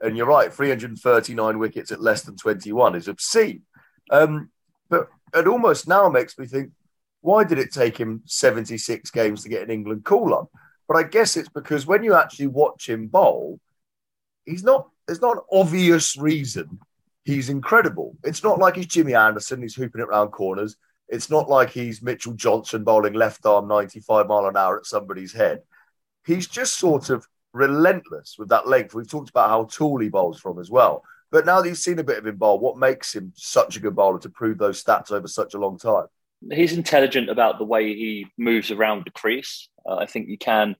And 0.00 0.16
you're 0.16 0.26
right, 0.26 0.52
339 0.52 1.58
wickets 1.58 1.92
at 1.92 2.02
less 2.02 2.22
than 2.22 2.36
21 2.36 2.96
is 2.96 3.08
obscene. 3.08 3.62
Um, 4.10 4.50
but 4.88 5.08
it 5.32 5.46
almost 5.46 5.86
now 5.86 6.08
makes 6.08 6.36
me 6.36 6.46
think, 6.46 6.72
why 7.20 7.44
did 7.44 7.58
it 7.58 7.72
take 7.72 7.96
him 7.96 8.22
76 8.26 9.10
games 9.12 9.42
to 9.42 9.48
get 9.48 9.62
an 9.62 9.70
England 9.70 10.04
call 10.04 10.34
up? 10.34 10.50
But 10.88 10.96
I 10.96 11.04
guess 11.04 11.36
it's 11.36 11.48
because 11.48 11.86
when 11.86 12.02
you 12.02 12.14
actually 12.14 12.48
watch 12.48 12.88
him 12.88 13.06
bowl, 13.06 13.60
he's 14.44 14.64
not 14.64 14.88
there's 15.06 15.22
not 15.22 15.36
an 15.36 15.42
obvious 15.52 16.16
reason 16.16 16.80
he's 17.24 17.48
incredible. 17.48 18.16
It's 18.24 18.42
not 18.42 18.58
like 18.58 18.76
he's 18.76 18.86
Jimmy 18.86 19.14
Anderson, 19.14 19.62
he's 19.62 19.74
hooping 19.74 20.00
it 20.00 20.04
around 20.04 20.30
corners. 20.30 20.76
It's 21.12 21.28
not 21.28 21.50
like 21.50 21.68
he's 21.68 22.00
Mitchell 22.00 22.32
Johnson 22.32 22.84
bowling 22.84 23.12
left 23.12 23.44
arm 23.44 23.68
95 23.68 24.26
mile 24.26 24.46
an 24.46 24.56
hour 24.56 24.78
at 24.78 24.86
somebody's 24.86 25.34
head. 25.34 25.60
He's 26.24 26.48
just 26.48 26.78
sort 26.78 27.10
of 27.10 27.26
relentless 27.52 28.36
with 28.38 28.48
that 28.48 28.66
length. 28.66 28.94
We've 28.94 29.08
talked 29.08 29.28
about 29.28 29.50
how 29.50 29.64
tall 29.64 30.00
he 30.00 30.08
bowls 30.08 30.40
from 30.40 30.58
as 30.58 30.70
well. 30.70 31.04
But 31.30 31.44
now 31.44 31.60
that 31.60 31.68
you've 31.68 31.76
seen 31.76 31.98
a 31.98 32.04
bit 32.04 32.16
of 32.16 32.26
him 32.26 32.36
bowl, 32.36 32.58
what 32.58 32.78
makes 32.78 33.14
him 33.14 33.30
such 33.36 33.76
a 33.76 33.80
good 33.80 33.94
bowler 33.94 34.20
to 34.20 34.30
prove 34.30 34.56
those 34.56 34.82
stats 34.82 35.12
over 35.12 35.28
such 35.28 35.52
a 35.52 35.58
long 35.58 35.76
time? 35.78 36.06
He's 36.50 36.72
intelligent 36.72 37.28
about 37.28 37.58
the 37.58 37.66
way 37.66 37.88
he 37.88 38.26
moves 38.38 38.70
around 38.70 39.04
the 39.04 39.10
crease. 39.10 39.68
Uh, 39.86 39.96
I 39.96 40.06
think 40.06 40.28
you 40.28 40.38
can 40.38 40.76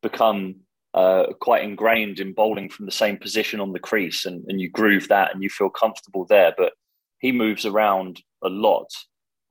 become 0.00 0.60
uh, 0.94 1.32
quite 1.40 1.64
ingrained 1.64 2.20
in 2.20 2.34
bowling 2.34 2.68
from 2.68 2.86
the 2.86 2.92
same 2.92 3.16
position 3.16 3.58
on 3.58 3.72
the 3.72 3.80
crease 3.80 4.26
and, 4.26 4.44
and 4.46 4.60
you 4.60 4.70
groove 4.70 5.08
that 5.08 5.34
and 5.34 5.42
you 5.42 5.50
feel 5.50 5.70
comfortable 5.70 6.24
there. 6.24 6.54
But 6.56 6.72
he 7.18 7.32
moves 7.32 7.66
around 7.66 8.22
a 8.44 8.48
lot 8.48 8.86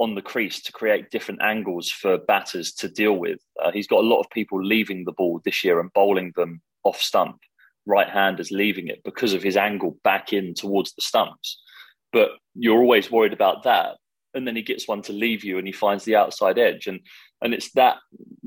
on 0.02 0.16
the 0.16 0.22
crease 0.22 0.60
to 0.64 0.72
create 0.72 1.12
different 1.12 1.42
angles 1.44 1.92
for 1.92 2.18
batters 2.18 2.74
to 2.74 2.90
deal 2.90 3.14
with. 3.14 3.40
Uh, 3.64 3.72
he's 3.72 3.86
got 3.86 4.04
a 4.04 4.08
lot 4.08 4.20
of 4.20 4.30
people 4.32 4.64
leaving 4.64 5.06
the 5.06 5.12
ball 5.12 5.40
this 5.46 5.64
year 5.64 5.80
and 5.80 5.94
bowling 5.94 6.34
them 6.36 6.60
off 6.84 7.00
stump, 7.00 7.38
right 7.86 8.10
handers 8.10 8.50
leaving 8.50 8.88
it 8.88 9.00
because 9.06 9.34
of 9.34 9.44
his 9.44 9.56
angle 9.56 9.96
back 10.04 10.34
in 10.34 10.56
towards 10.56 10.96
the 10.96 11.04
stumps. 11.04 11.62
But 12.12 12.32
you're 12.56 12.80
always 12.80 13.12
worried 13.12 13.32
about 13.32 13.62
that. 13.64 13.98
And 14.34 14.48
then 14.48 14.56
he 14.56 14.64
gets 14.64 14.88
one 14.88 15.04
to 15.04 15.14
leave 15.14 15.44
you 15.44 15.60
and 15.60 15.68
he 15.68 15.74
finds 15.74 16.04
the 16.04 16.16
outside 16.16 16.58
edge. 16.58 16.88
And 16.88 17.02
and 17.44 17.54
it's 17.54 17.72
that 17.74 17.98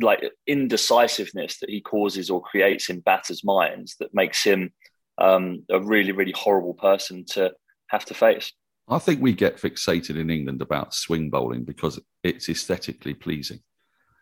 like 0.00 0.24
indecisiveness 0.48 1.58
that 1.60 1.70
he 1.70 1.80
causes 1.80 2.30
or 2.30 2.42
creates 2.42 2.90
in 2.90 2.98
batters' 2.98 3.44
minds 3.44 3.94
that 4.00 4.12
makes 4.12 4.42
him 4.42 4.72
um, 5.18 5.64
a 5.70 5.80
really, 5.80 6.10
really 6.10 6.34
horrible 6.36 6.74
person 6.74 7.24
to 7.30 7.52
have 7.88 8.04
to 8.06 8.14
face. 8.14 8.52
I 8.88 8.98
think 8.98 9.22
we 9.22 9.32
get 9.32 9.56
fixated 9.56 10.18
in 10.18 10.30
England 10.30 10.60
about 10.60 10.94
swing 10.94 11.30
bowling 11.30 11.64
because 11.64 11.98
it's 12.22 12.48
aesthetically 12.48 13.14
pleasing. 13.14 13.60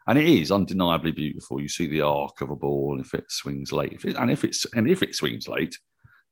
And 0.06 0.18
it 0.18 0.28
is 0.28 0.52
undeniably 0.52 1.12
beautiful. 1.12 1.60
You 1.60 1.68
see 1.68 1.86
the 1.86 2.02
arc 2.02 2.40
of 2.40 2.50
a 2.50 2.56
ball 2.56 3.00
if 3.00 3.14
it 3.14 3.24
swings 3.28 3.72
late. 3.72 3.92
If 3.92 4.04
it, 4.04 4.16
and 4.16 4.30
if 4.30 4.44
it's 4.44 4.66
and 4.74 4.88
if 4.88 5.02
it 5.02 5.14
swings 5.14 5.48
late, 5.48 5.76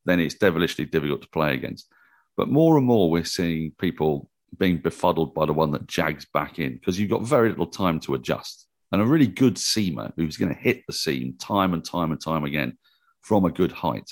then 0.05 0.21
it's 0.21 0.35
devilishly 0.35 0.87
difficult 0.87 1.23
to 1.23 1.29
play 1.29 1.55
against. 1.55 1.89
But 2.37 2.49
more 2.49 2.77
and 2.77 2.87
more 2.87 3.11
we're 3.11 3.25
seeing 3.25 3.73
people 3.81 4.31
being 4.59 4.79
befuddled 4.79 5.35
by 5.35 5.47
the 5.47 5.53
one 5.53 5.71
that 5.73 5.87
jags 5.87 6.27
back 6.33 6.59
in 6.59 6.75
because 6.75 6.99
you've 6.99 7.11
got 7.11 7.23
very 7.23 7.49
little 7.49 7.67
time 7.67 8.01
to 8.01 8.15
adjust. 8.15 8.67
And 8.93 9.01
a 9.01 9.07
really 9.07 9.29
good 9.29 9.55
seamer 9.55 10.13
who's 10.17 10.37
going 10.37 10.53
to 10.53 10.61
hit 10.61 10.83
the 10.87 10.93
seam 10.93 11.37
time 11.39 11.75
and 11.75 11.85
time 11.85 12.11
and 12.11 12.21
time 12.21 12.45
again 12.45 12.77
from 13.21 13.45
a 13.45 13.53
good 13.53 13.71
height 13.71 14.11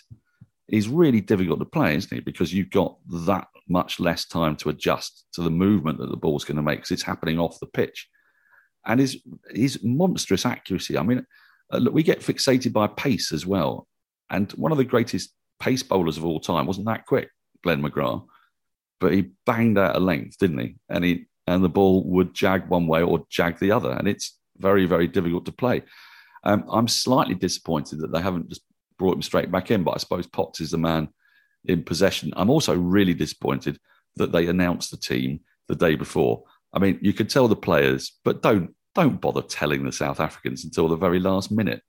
is 0.69 0.89
really 0.89 1.21
difficult 1.21 1.59
to 1.61 1.65
play, 1.65 1.97
isn't 1.97 2.17
it? 2.17 2.25
Because 2.25 2.53
you've 2.53 2.71
got 2.71 2.97
that 3.27 3.49
much 3.69 4.01
less 4.01 4.27
time 4.27 4.57
to 4.57 4.69
adjust 4.71 5.27
to 5.33 5.43
the 5.43 5.51
movement 5.51 5.99
that 5.99 6.11
the 6.11 6.17
ball's 6.17 6.45
going 6.45 6.57
to 6.57 6.63
make 6.63 6.79
because 6.79 6.91
it's 6.91 7.03
happening 7.03 7.39
off 7.39 7.61
the 7.61 7.67
pitch. 7.67 8.09
And 8.87 9.01
his, 9.01 9.23
his 9.51 9.83
monstrous 9.83 10.47
accuracy. 10.47 10.97
I 10.97 11.03
mean, 11.03 11.27
uh, 11.73 11.79
look, 11.79 11.95
we 11.95 12.03
get 12.03 12.21
fixated 12.21 12.73
by 12.73 12.87
pace 12.87 13.33
as 13.33 13.47
well. 13.47 13.87
And 14.31 14.51
one 14.53 14.73
of 14.73 14.79
the 14.79 14.85
greatest 14.85 15.33
pace 15.61 15.83
bowlers 15.83 16.17
of 16.17 16.25
all 16.25 16.41
time 16.41 16.67
wasn't 16.67 16.87
that 16.87 17.07
quick, 17.07 17.31
Glenn 17.63 17.83
McGrath 17.83 18.25
but 19.01 19.13
he 19.13 19.31
banged 19.47 19.79
out 19.79 19.97
a 19.97 20.01
length, 20.01 20.39
didn't 20.39 20.59
he? 20.59 20.77
And 20.89 21.05
he 21.05 21.27
and 21.47 21.65
the 21.65 21.69
ball 21.69 22.05
would 22.05 22.35
jag 22.35 22.69
one 22.69 22.87
way 22.87 23.03
or 23.03 23.25
jag 23.31 23.59
the 23.59 23.73
other, 23.73 23.93
and 23.93 24.09
it's 24.09 24.37
very 24.59 24.87
very 24.87 25.07
difficult 25.07 25.45
to 25.47 25.53
play. 25.53 25.83
Um, 26.45 26.65
I'm 26.71 26.89
slightly 26.89 27.35
disappointed 27.35 28.01
that 28.01 28.13
they 28.13 28.21
haven't 28.21 28.49
just 28.49 28.63
brought 28.99 29.15
him 29.15 29.23
straight 29.23 29.51
back 29.51 29.71
in, 29.71 29.85
but 29.85 29.95
I 29.95 29.99
suppose 29.99 30.27
Potts 30.27 30.61
is 30.61 30.71
the 30.71 30.79
man 30.79 31.09
in 31.65 31.83
possession. 31.83 32.33
I'm 32.37 32.51
also 32.51 32.77
really 32.77 33.15
disappointed 33.15 33.79
that 34.17 34.33
they 34.33 34.47
announced 34.47 34.91
the 34.91 34.97
team 34.97 35.41
the 35.69 35.77
day 35.77 35.95
before. 35.95 36.45
I 36.73 36.79
mean, 36.79 36.99
you 37.01 37.13
could 37.13 37.31
tell 37.31 37.49
the 37.49 37.57
players, 37.57 38.19
but 38.25 38.43
don't 38.43 38.75
don't 38.95 39.21
bother 39.21 39.43
telling 39.43 39.85
the 39.85 39.93
South 39.93 40.19
Africans 40.19 40.65
until 40.65 40.89
the 40.89 40.97
very 40.97 41.21
last 41.21 41.53
minute. 41.53 41.83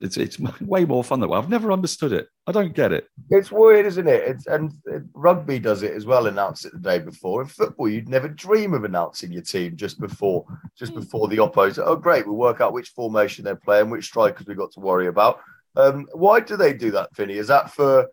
It's 0.00 0.16
it's 0.16 0.38
way 0.60 0.84
more 0.84 1.04
fun 1.04 1.20
that 1.20 1.28
way. 1.28 1.38
I've 1.38 1.50
never 1.50 1.70
understood 1.70 2.12
it. 2.12 2.28
I 2.46 2.52
don't 2.52 2.74
get 2.74 2.92
it. 2.92 3.06
It's 3.28 3.52
weird, 3.52 3.86
isn't 3.86 4.08
it? 4.08 4.22
It's 4.22 4.46
and 4.46 4.72
it, 4.86 5.02
rugby 5.12 5.58
does 5.58 5.82
it 5.82 5.92
as 5.92 6.06
well. 6.06 6.26
Announce 6.26 6.64
it 6.64 6.72
the 6.72 6.78
day 6.78 6.98
before. 6.98 7.42
In 7.42 7.48
football, 7.48 7.88
you'd 7.88 8.08
never 8.08 8.28
dream 8.28 8.74
of 8.74 8.84
announcing 8.84 9.32
your 9.32 9.42
team 9.42 9.76
just 9.76 10.00
before, 10.00 10.46
just 10.76 10.92
hmm. 10.92 11.00
before 11.00 11.28
the 11.28 11.38
opposite. 11.38 11.84
Oh, 11.84 11.96
great! 11.96 12.26
We'll 12.26 12.36
work 12.36 12.60
out 12.60 12.72
which 12.72 12.90
formation 12.90 13.44
they're 13.44 13.56
playing, 13.56 13.90
which 13.90 14.06
strikers 14.06 14.46
we've 14.46 14.56
got 14.56 14.72
to 14.72 14.80
worry 14.80 15.08
about. 15.08 15.40
Um, 15.76 16.08
why 16.12 16.40
do 16.40 16.56
they 16.56 16.72
do 16.72 16.90
that, 16.92 17.14
Finny? 17.14 17.34
Is 17.34 17.48
that 17.48 17.72
for, 17.72 18.02
I 18.02 18.06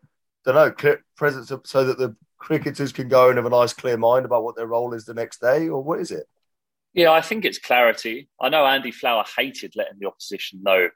don't 0.46 0.56
know, 0.56 0.72
clear 0.72 1.04
presence 1.16 1.52
of, 1.52 1.62
so 1.66 1.84
that 1.86 1.98
the 1.98 2.16
cricketers 2.38 2.92
can 2.92 3.08
go 3.08 3.30
and 3.30 3.38
have 3.38 3.46
a 3.46 3.50
nice, 3.50 3.74
clear 3.74 3.98
mind 3.98 4.26
about 4.26 4.44
what 4.44 4.56
their 4.56 4.68
role 4.68 4.94
is 4.94 5.06
the 5.06 5.14
next 5.14 5.42
day, 5.42 5.68
or 5.68 5.82
what 5.82 6.00
is 6.00 6.12
it? 6.12 6.28
Yeah, 6.94 7.12
I 7.12 7.22
think 7.22 7.46
it's 7.46 7.60
clarity. 7.60 8.30
I 8.42 8.50
know 8.50 8.66
Andy 8.66 8.92
Flower 8.92 9.24
hated 9.38 9.76
letting 9.76 10.00
the 10.00 10.08
opposition 10.08 10.62
know 10.64 10.90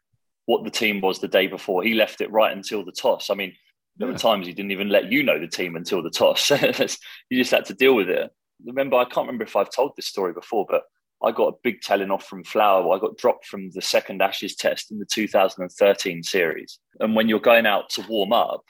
what 0.45 0.63
the 0.63 0.71
team 0.71 1.01
was 1.01 1.19
the 1.19 1.27
day 1.27 1.47
before. 1.47 1.83
He 1.83 1.93
left 1.93 2.21
it 2.21 2.31
right 2.31 2.55
until 2.55 2.83
the 2.83 2.91
toss. 2.91 3.29
I 3.29 3.35
mean, 3.35 3.53
there 3.97 4.07
yeah. 4.07 4.13
were 4.13 4.19
times 4.19 4.47
he 4.47 4.53
didn't 4.53 4.71
even 4.71 4.89
let 4.89 5.11
you 5.11 5.23
know 5.23 5.39
the 5.39 5.47
team 5.47 5.75
until 5.75 6.01
the 6.01 6.09
toss. 6.09 6.49
you 7.29 7.37
just 7.37 7.51
had 7.51 7.65
to 7.65 7.73
deal 7.73 7.95
with 7.95 8.09
it. 8.09 8.31
Remember, 8.65 8.97
I 8.97 9.05
can't 9.05 9.27
remember 9.27 9.43
if 9.43 9.55
I've 9.55 9.71
told 9.71 9.93
this 9.95 10.07
story 10.07 10.33
before, 10.33 10.65
but 10.69 10.83
I 11.23 11.31
got 11.31 11.53
a 11.53 11.57
big 11.63 11.81
telling 11.81 12.09
off 12.09 12.25
from 12.25 12.43
Flower. 12.43 12.95
I 12.95 12.99
got 12.99 13.17
dropped 13.17 13.45
from 13.45 13.69
the 13.71 13.81
second 13.81 14.21
Ashes 14.21 14.55
test 14.55 14.91
in 14.91 14.99
the 14.99 15.05
2013 15.05 16.23
series. 16.23 16.79
And 16.99 17.15
when 17.15 17.29
you're 17.29 17.39
going 17.39 17.65
out 17.65 17.89
to 17.91 18.05
warm 18.07 18.33
up, 18.33 18.63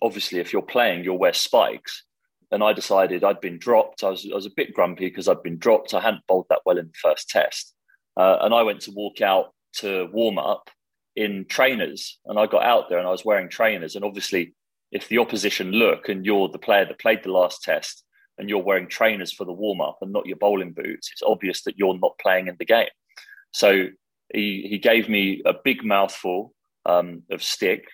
obviously, 0.00 0.40
if 0.40 0.52
you're 0.52 0.62
playing, 0.62 1.04
you'll 1.04 1.18
wear 1.18 1.34
spikes. 1.34 2.04
And 2.50 2.62
I 2.62 2.72
decided 2.72 3.24
I'd 3.24 3.42
been 3.42 3.58
dropped. 3.58 4.02
I 4.02 4.08
was, 4.08 4.26
I 4.30 4.34
was 4.34 4.46
a 4.46 4.50
bit 4.56 4.72
grumpy 4.72 5.08
because 5.08 5.28
I'd 5.28 5.42
been 5.42 5.58
dropped. 5.58 5.92
I 5.92 6.00
hadn't 6.00 6.26
bowled 6.26 6.46
that 6.48 6.62
well 6.64 6.78
in 6.78 6.86
the 6.86 6.92
first 7.02 7.28
test. 7.28 7.74
Uh, 8.16 8.38
and 8.40 8.54
I 8.54 8.62
went 8.62 8.80
to 8.82 8.90
walk 8.90 9.20
out 9.20 9.52
to 9.74 10.08
warm 10.12 10.38
up 10.38 10.70
in 11.14 11.44
trainers. 11.46 12.18
And 12.24 12.38
I 12.38 12.46
got 12.46 12.64
out 12.64 12.88
there 12.88 12.98
and 12.98 13.06
I 13.06 13.10
was 13.10 13.24
wearing 13.24 13.50
trainers. 13.50 13.96
And 13.96 14.04
obviously, 14.04 14.54
if 14.92 15.08
the 15.08 15.18
opposition 15.18 15.72
look 15.72 16.08
and 16.08 16.24
you're 16.24 16.48
the 16.48 16.58
player 16.58 16.86
that 16.86 16.98
played 16.98 17.22
the 17.22 17.32
last 17.32 17.62
test, 17.62 18.02
and 18.38 18.48
you're 18.48 18.62
wearing 18.62 18.88
trainers 18.88 19.32
for 19.32 19.44
the 19.44 19.52
warm 19.52 19.80
up 19.80 19.98
and 20.00 20.12
not 20.12 20.26
your 20.26 20.36
bowling 20.36 20.72
boots, 20.72 21.10
it's 21.12 21.22
obvious 21.22 21.62
that 21.62 21.78
you're 21.78 21.98
not 21.98 22.18
playing 22.20 22.46
in 22.46 22.56
the 22.58 22.64
game. 22.64 22.88
So 23.52 23.88
he, 24.32 24.66
he 24.68 24.78
gave 24.78 25.08
me 25.08 25.42
a 25.44 25.54
big 25.64 25.84
mouthful 25.84 26.54
um, 26.86 27.22
of 27.30 27.42
stick 27.42 27.84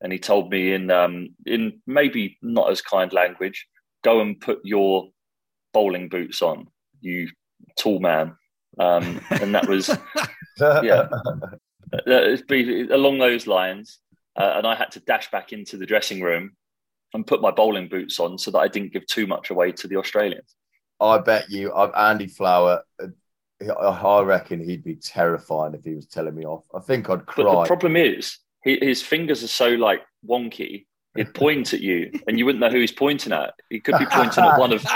and 0.00 0.12
he 0.12 0.18
told 0.18 0.50
me 0.50 0.72
in 0.72 0.90
um, 0.90 1.30
in 1.46 1.80
maybe 1.86 2.36
not 2.42 2.70
as 2.70 2.82
kind 2.82 3.12
language, 3.12 3.66
go 4.02 4.20
and 4.20 4.38
put 4.38 4.60
your 4.62 5.08
bowling 5.72 6.08
boots 6.08 6.42
on, 6.42 6.68
you 7.00 7.28
tall 7.78 8.00
man. 8.00 8.36
Um, 8.78 9.20
and 9.30 9.54
that 9.54 9.66
was 9.66 9.88
yeah, 10.60 11.08
uh, 12.06 12.36
along 12.90 13.18
those 13.18 13.46
lines. 13.46 13.98
Uh, 14.36 14.54
and 14.56 14.66
I 14.66 14.74
had 14.74 14.90
to 14.92 15.00
dash 15.00 15.30
back 15.30 15.52
into 15.52 15.76
the 15.76 15.86
dressing 15.86 16.20
room 16.20 16.56
and 17.14 17.26
put 17.26 17.40
my 17.40 17.50
bowling 17.50 17.88
boots 17.88 18.18
on 18.20 18.36
so 18.36 18.50
that 18.50 18.58
I 18.58 18.68
didn't 18.68 18.92
give 18.92 19.06
too 19.06 19.26
much 19.26 19.50
away 19.50 19.72
to 19.72 19.88
the 19.88 19.96
Australians. 19.96 20.56
I 21.00 21.18
bet 21.18 21.48
you, 21.48 21.72
Andy 21.72 22.26
Flower. 22.26 22.82
Uh, 23.02 23.08
I 23.70 24.20
reckon 24.22 24.62
he'd 24.62 24.84
be 24.84 24.96
terrifying 24.96 25.74
if 25.74 25.84
he 25.84 25.94
was 25.94 26.06
telling 26.06 26.34
me 26.34 26.44
off. 26.44 26.64
I 26.74 26.80
think 26.80 27.08
I'd 27.08 27.24
cry. 27.24 27.44
But 27.44 27.60
the 27.62 27.66
problem 27.66 27.96
is, 27.96 28.38
his 28.62 29.02
fingers 29.02 29.42
are 29.42 29.48
so 29.48 29.68
like 29.68 30.02
wonky. 30.26 30.86
He'd 31.16 31.34
point 31.34 31.72
at 31.72 31.80
you, 31.80 32.10
and 32.26 32.38
you 32.38 32.44
wouldn't 32.44 32.60
know 32.60 32.70
who 32.70 32.80
he's 32.80 32.92
pointing 32.92 33.32
at. 33.32 33.54
He 33.70 33.80
could 33.80 33.98
be 33.98 34.06
pointing 34.06 34.44
at 34.44 34.58
one 34.58 34.72
of. 34.72 34.84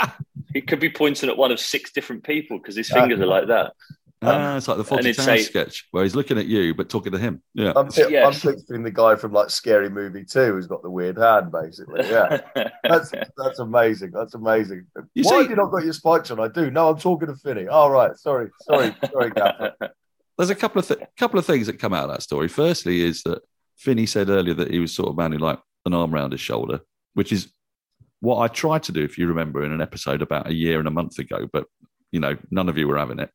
He 0.51 0.61
could 0.61 0.79
be 0.79 0.89
pointing 0.89 1.29
at 1.29 1.37
one 1.37 1.51
of 1.51 1.59
six 1.59 1.91
different 1.91 2.23
people 2.23 2.57
because 2.57 2.75
his 2.75 2.89
fingers 2.89 3.19
are 3.19 3.27
like 3.27 3.49
that. 3.49 3.73
Um, 4.21 4.29
ah, 4.35 4.57
it's 4.57 4.67
like 4.67 4.75
the 4.75 4.83
Fawlty 4.83 5.15
Towers 5.15 5.47
sketch 5.47 5.87
where 5.91 6.03
he's 6.03 6.15
looking 6.15 6.37
at 6.37 6.45
you 6.45 6.73
but 6.73 6.89
talking 6.89 7.13
to 7.13 7.17
him. 7.17 7.41
Yeah, 7.53 7.71
I'm, 7.73 7.87
t- 7.87 8.05
yes. 8.09 8.43
I'm 8.45 8.53
picturing 8.53 8.83
the 8.83 8.91
guy 8.91 9.15
from 9.15 9.31
like 9.31 9.49
Scary 9.49 9.89
Movie 9.89 10.25
Two 10.25 10.53
who's 10.53 10.67
got 10.67 10.81
the 10.83 10.89
weird 10.89 11.17
hand, 11.17 11.53
basically. 11.53 12.05
Yeah, 12.05 12.41
that's 12.83 13.11
that's 13.37 13.59
amazing. 13.59 14.11
That's 14.11 14.33
amazing. 14.33 14.87
You 15.13 15.23
Why 15.23 15.29
see, 15.29 15.37
have 15.43 15.49
you 15.51 15.55
not 15.55 15.71
got 15.71 15.85
your 15.85 15.93
spikes 15.93 16.31
on? 16.31 16.39
I 16.41 16.49
do. 16.49 16.69
No, 16.69 16.89
I'm 16.89 16.97
talking 16.97 17.29
to 17.29 17.35
Finny. 17.35 17.67
All 17.67 17.87
oh, 17.87 17.91
right, 17.91 18.17
sorry, 18.17 18.49
sorry, 18.63 18.93
sorry, 19.09 19.29
Gaffer. 19.31 19.73
There's 20.37 20.49
a 20.49 20.55
couple 20.55 20.79
of 20.79 20.87
th- 20.87 20.99
couple 21.17 21.39
of 21.39 21.45
things 21.45 21.67
that 21.67 21.79
come 21.79 21.93
out 21.93 22.09
of 22.09 22.11
that 22.11 22.21
story. 22.21 22.49
Firstly, 22.49 23.01
is 23.01 23.23
that 23.23 23.41
Finny 23.77 24.05
said 24.05 24.27
earlier 24.27 24.53
that 24.55 24.71
he 24.71 24.79
was 24.79 24.93
sort 24.93 25.07
of 25.07 25.15
man 25.15 25.31
who 25.31 25.37
like 25.37 25.59
an 25.85 25.93
arm 25.93 26.13
around 26.13 26.33
his 26.33 26.41
shoulder, 26.41 26.81
which 27.13 27.31
is 27.31 27.53
what 28.19 28.39
I 28.39 28.49
tried 28.49 28.83
to 28.83 28.91
do, 28.91 29.01
if 29.01 29.17
you 29.17 29.27
remember, 29.27 29.63
in 29.63 29.71
an 29.71 29.79
episode 29.79 30.21
about 30.21 30.47
a 30.47 30.53
year 30.53 30.79
and 30.79 30.89
a 30.89 30.91
month 30.91 31.19
ago. 31.19 31.47
But 31.51 31.67
you 32.11 32.19
know, 32.19 32.35
none 32.51 32.67
of 32.67 32.77
you 32.77 32.85
were 32.85 32.97
having 32.97 33.19
it. 33.19 33.31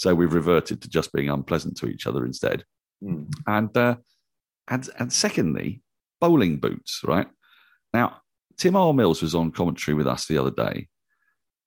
So 0.00 0.14
we've 0.14 0.32
reverted 0.32 0.80
to 0.80 0.88
just 0.88 1.12
being 1.12 1.28
unpleasant 1.28 1.76
to 1.76 1.86
each 1.86 2.06
other 2.06 2.24
instead. 2.24 2.64
Mm. 3.04 3.30
And 3.46 3.76
uh, 3.76 3.96
and 4.66 4.88
and 4.98 5.12
secondly, 5.12 5.82
bowling 6.22 6.56
boots. 6.56 7.02
Right 7.04 7.26
now, 7.92 8.22
Tymal 8.58 8.94
Mills 8.94 9.20
was 9.20 9.34
on 9.34 9.50
commentary 9.50 9.94
with 9.94 10.06
us 10.06 10.24
the 10.24 10.38
other 10.38 10.52
day, 10.52 10.88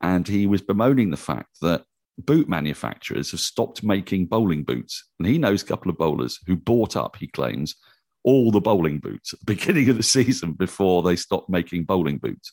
and 0.02 0.28
he 0.28 0.48
was 0.48 0.64
bemoaning 0.64 1.12
the 1.12 1.16
fact 1.16 1.60
that 1.62 1.84
boot 2.18 2.50
manufacturers 2.50 3.30
have 3.30 3.40
stopped 3.40 3.84
making 3.84 4.26
bowling 4.26 4.64
boots. 4.64 5.08
And 5.20 5.28
he 5.28 5.38
knows 5.38 5.62
a 5.62 5.68
couple 5.68 5.92
of 5.92 6.00
bowlers 6.00 6.40
who 6.48 6.56
bought 6.56 6.96
up, 6.96 7.18
he 7.18 7.28
claims, 7.28 7.76
all 8.24 8.50
the 8.50 8.60
bowling 8.60 8.98
boots 8.98 9.34
at 9.34 9.42
the 9.42 9.46
beginning 9.54 9.90
of 9.90 9.98
the 9.98 10.02
season 10.02 10.54
before 10.54 11.04
they 11.04 11.16
stopped 11.16 11.52
making 11.52 11.84
bowling 11.84 12.18
boots. 12.18 12.52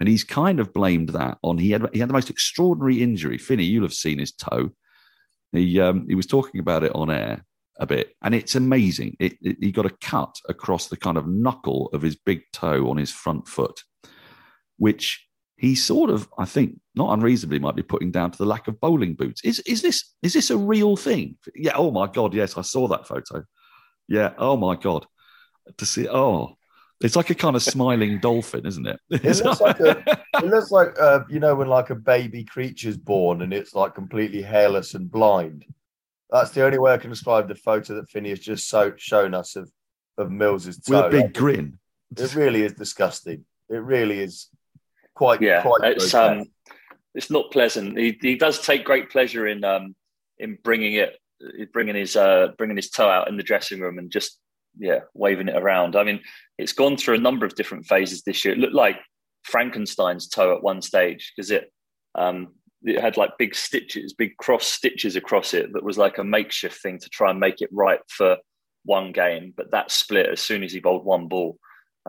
And 0.00 0.08
he's 0.08 0.24
kind 0.24 0.58
of 0.58 0.72
blamed 0.72 1.10
that 1.10 1.36
on 1.42 1.58
he 1.58 1.72
had 1.72 1.86
he 1.92 2.00
had 2.00 2.08
the 2.08 2.14
most 2.14 2.30
extraordinary 2.30 3.02
injury. 3.02 3.36
Finny, 3.36 3.64
you'll 3.64 3.84
have 3.84 3.92
seen 3.92 4.18
his 4.18 4.32
toe. 4.32 4.70
He 5.52 5.80
um, 5.80 6.06
he 6.08 6.14
was 6.14 6.26
talking 6.26 6.60
about 6.60 6.82
it 6.82 6.94
on 6.94 7.10
air 7.10 7.44
a 7.78 7.86
bit, 7.86 8.14
and 8.22 8.34
it's 8.34 8.54
amazing. 8.54 9.16
It, 9.20 9.36
it, 9.40 9.56
he 9.60 9.72
got 9.72 9.86
a 9.86 9.96
cut 10.00 10.34
across 10.48 10.88
the 10.88 10.96
kind 10.96 11.16
of 11.16 11.26
knuckle 11.26 11.90
of 11.92 12.02
his 12.02 12.16
big 12.16 12.42
toe 12.52 12.88
on 12.88 12.96
his 12.96 13.10
front 13.10 13.46
foot, 13.46 13.82
which 14.78 15.26
he 15.56 15.74
sort 15.74 16.10
of, 16.10 16.28
I 16.38 16.44
think, 16.44 16.80
not 16.94 17.12
unreasonably, 17.12 17.60
might 17.60 17.76
be 17.76 17.82
putting 17.82 18.10
down 18.10 18.30
to 18.32 18.38
the 18.38 18.46
lack 18.46 18.66
of 18.66 18.80
bowling 18.80 19.14
boots. 19.14 19.42
Is 19.44 19.60
is 19.60 19.82
this 19.82 20.14
is 20.22 20.32
this 20.32 20.50
a 20.50 20.56
real 20.56 20.96
thing? 20.96 21.36
Yeah. 21.54 21.72
Oh 21.76 21.90
my 21.90 22.06
god. 22.06 22.34
Yes, 22.34 22.56
I 22.56 22.62
saw 22.62 22.88
that 22.88 23.06
photo. 23.06 23.44
Yeah. 24.08 24.32
Oh 24.38 24.56
my 24.56 24.76
god. 24.76 25.06
To 25.78 25.86
see. 25.86 26.08
Oh, 26.08 26.56
it's 27.02 27.16
like 27.16 27.30
a 27.30 27.34
kind 27.34 27.56
of 27.56 27.62
smiling 27.62 28.20
dolphin, 28.20 28.66
isn't 28.66 28.86
it? 28.86 29.00
It 29.10 29.44
looks 29.44 29.60
like, 29.60 29.80
a, 29.80 30.02
it 30.34 30.46
looks 30.46 30.70
like 30.70 30.98
uh, 31.00 31.20
you 31.28 31.40
know 31.40 31.54
when 31.54 31.68
like 31.68 31.90
a 31.90 31.94
baby 31.94 32.44
creature's 32.44 32.96
born 32.96 33.42
and 33.42 33.52
it's 33.52 33.74
like 33.74 33.94
completely 33.94 34.42
hairless 34.42 34.94
and 34.94 35.10
blind. 35.10 35.64
That's 36.30 36.50
the 36.50 36.64
only 36.64 36.78
way 36.78 36.92
I 36.92 36.98
can 36.98 37.10
describe 37.10 37.48
the 37.48 37.54
photo 37.54 37.94
that 37.96 38.08
Phineas 38.08 38.38
just 38.38 38.68
so, 38.68 38.92
shown 38.96 39.34
us 39.34 39.56
of 39.56 39.70
of 40.18 40.30
Mills's 40.30 40.78
toe. 40.78 40.96
With 40.96 41.06
a 41.06 41.10
big 41.10 41.22
like, 41.24 41.34
grin. 41.34 41.78
It 42.16 42.34
really 42.34 42.62
is 42.62 42.74
disgusting. 42.74 43.44
It 43.68 43.82
really 43.82 44.20
is 44.20 44.48
quite. 45.14 45.40
Yeah, 45.40 45.62
quite 45.62 45.80
it's 45.84 46.14
um, 46.14 46.44
it's 47.14 47.30
not 47.30 47.50
pleasant. 47.50 47.98
He 47.98 48.18
he 48.20 48.36
does 48.36 48.60
take 48.60 48.84
great 48.84 49.10
pleasure 49.10 49.46
in 49.46 49.64
um 49.64 49.94
in 50.38 50.58
bringing 50.62 50.94
it, 50.94 51.18
bringing 51.72 51.94
his 51.94 52.16
uh 52.16 52.48
bringing 52.58 52.76
his 52.76 52.90
toe 52.90 53.08
out 53.08 53.28
in 53.28 53.36
the 53.36 53.42
dressing 53.42 53.80
room 53.80 53.98
and 53.98 54.10
just 54.10 54.38
yeah, 54.78 55.00
waving 55.14 55.48
it 55.48 55.56
around. 55.56 55.96
I 55.96 56.04
mean, 56.04 56.20
it's 56.58 56.72
gone 56.72 56.96
through 56.96 57.16
a 57.16 57.20
number 57.20 57.46
of 57.46 57.54
different 57.54 57.86
phases 57.86 58.22
this 58.22 58.44
year. 58.44 58.54
It 58.54 58.60
looked 58.60 58.74
like 58.74 58.96
Frankenstein's 59.44 60.28
toe 60.28 60.54
at 60.54 60.62
one 60.62 60.82
stage 60.82 61.32
because 61.34 61.50
it 61.50 61.72
um, 62.14 62.48
it 62.84 63.00
had 63.00 63.16
like 63.16 63.38
big 63.38 63.54
stitches, 63.54 64.12
big 64.12 64.36
cross 64.38 64.66
stitches 64.66 65.16
across 65.16 65.54
it 65.54 65.72
that 65.72 65.84
was 65.84 65.98
like 65.98 66.18
a 66.18 66.24
makeshift 66.24 66.80
thing 66.82 66.98
to 66.98 67.08
try 67.08 67.30
and 67.30 67.40
make 67.40 67.60
it 67.60 67.70
right 67.72 68.00
for 68.08 68.36
one 68.84 69.12
game. 69.12 69.52
But 69.56 69.70
that 69.70 69.90
split 69.90 70.26
as 70.26 70.40
soon 70.40 70.62
as 70.62 70.72
he 70.72 70.80
bowled 70.80 71.04
one 71.04 71.28
ball. 71.28 71.58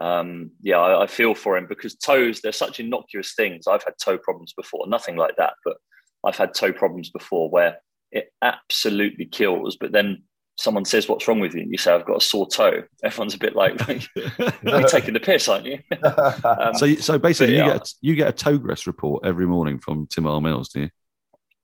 Um, 0.02 0.52
yeah, 0.62 0.78
I, 0.80 1.04
I 1.04 1.08
feel 1.08 1.36
for 1.36 1.56
him 1.56 1.67
because 1.67 1.95
toes, 1.95 2.41
they're 2.41 2.52
such 2.52 2.80
innocuous 2.80 3.36
things. 3.36 3.67
I've 3.67 3.84
had 3.84 3.93
toe 4.02 4.17
problems 4.17 4.54
before, 4.58 4.88
nothing 4.88 5.15
like 5.15 5.36
that, 5.38 5.54
but 5.63 5.78
I've 6.26 6.38
had 6.38 6.56
toe 6.56 6.73
problems 6.73 7.12
before 7.12 7.49
where 7.49 7.78
it 8.12 8.32
absolutely 8.41 9.26
kills. 9.26 9.78
But 9.80 9.91
then 9.91 10.23
someone 10.63 10.86
says, 10.86 11.10
"What's 11.10 11.28
wrong 11.28 11.39
with 11.39 11.54
you?" 11.54 11.62
and 11.62 11.71
you 11.71 11.78
say, 11.78 11.91
"I've 11.91 12.06
got 12.06 12.17
a 12.17 12.26
sore 12.26 12.47
toe," 12.47 12.84
everyone's 13.04 13.36
a 13.36 13.38
bit 13.38 13.56
like, 13.56 13.80
"You're 14.63 14.84
taking 14.88 15.13
the 15.13 15.19
piss, 15.19 15.47
aren't 15.47 15.65
you?" 15.65 15.80
um, 16.43 16.73
so, 16.73 16.95
so 16.95 17.19
basically, 17.19 17.58
you 17.58 17.63
get 17.63 17.76
a, 17.76 17.93
you 18.02 18.15
get 18.15 18.30
a 18.30 18.45
togress 18.45 18.88
report 18.88 19.26
every 19.26 19.45
morning 19.45 19.80
from 19.80 20.08
Tymal 20.08 20.41
Mills, 20.41 20.69
do 20.69 20.82
you? 20.82 20.89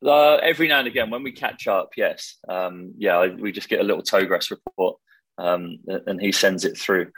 Uh, 0.05 0.35
every 0.35 0.67
now 0.67 0.79
and 0.79 0.88
again, 0.88 1.09
when 1.09 1.23
we 1.23 1.31
catch 1.31 1.67
up, 1.67 1.91
yes, 1.97 2.38
um, 2.47 2.93
yeah, 2.97 3.27
we 3.27 3.51
just 3.51 3.69
get 3.69 3.79
a 3.79 3.83
little 3.83 4.03
togress 4.03 4.51
report, 4.51 4.97
um, 5.38 5.78
and 5.88 6.21
he 6.21 6.32
sends 6.32 6.65
it 6.65 6.78
through. 6.78 7.11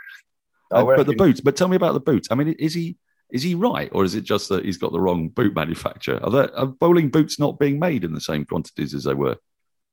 Uh, 0.72 0.86
but 0.86 1.06
the 1.06 1.16
boots. 1.16 1.42
But 1.42 1.56
tell 1.56 1.68
me 1.68 1.76
about 1.76 1.94
the 1.94 2.00
boots. 2.00 2.30
I 2.32 2.36
mean, 2.36 2.50
is 2.50 2.74
he 2.74 2.98
is 3.32 3.44
he 3.44 3.56
right, 3.56 3.90
or 3.92 4.04
is 4.04 4.16
it 4.16 4.24
just 4.24 4.50
that 4.50 4.66
he's 4.66 4.78
got 4.78 4.92
the 4.92 5.00
wrong 5.00 5.30
boot 5.30 5.56
manufacturer? 5.56 6.20
Are, 6.24 6.30
there, 6.30 6.58
are 6.58 6.66
bowling 6.68 7.10
boots 7.10 7.40
not 7.40 7.60
being 7.60 7.80
made 7.80 8.04
in 8.04 8.14
the 8.14 8.22
same 8.22 8.46
quantities 8.46 8.94
as 8.94 9.04
they 9.04 9.14
were? 9.14 9.38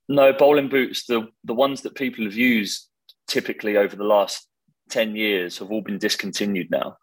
No, 0.09 0.33
bowling 0.33 0.69
boots, 0.69 1.07
the, 1.07 1.29
the 1.45 1.55
ones 1.55 1.83
that 1.83 1.95
people 1.95 2.25
have 2.25 2.35
used 2.35 2.89
typically 3.27 3.77
over 3.77 3.95
the 3.95 4.05
last 4.05 4.47
10 4.91 5.17
years 5.17 5.59
have 5.59 5.71
all 5.71 5.83
been 5.83 5.99
discontinued 5.99 6.71
now. 6.71 6.97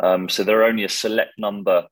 Um, 0.00 0.28
so 0.28 0.44
there 0.44 0.60
are 0.60 0.64
only 0.64 0.84
a 0.84 0.88
select 0.88 1.32
number 1.38 1.86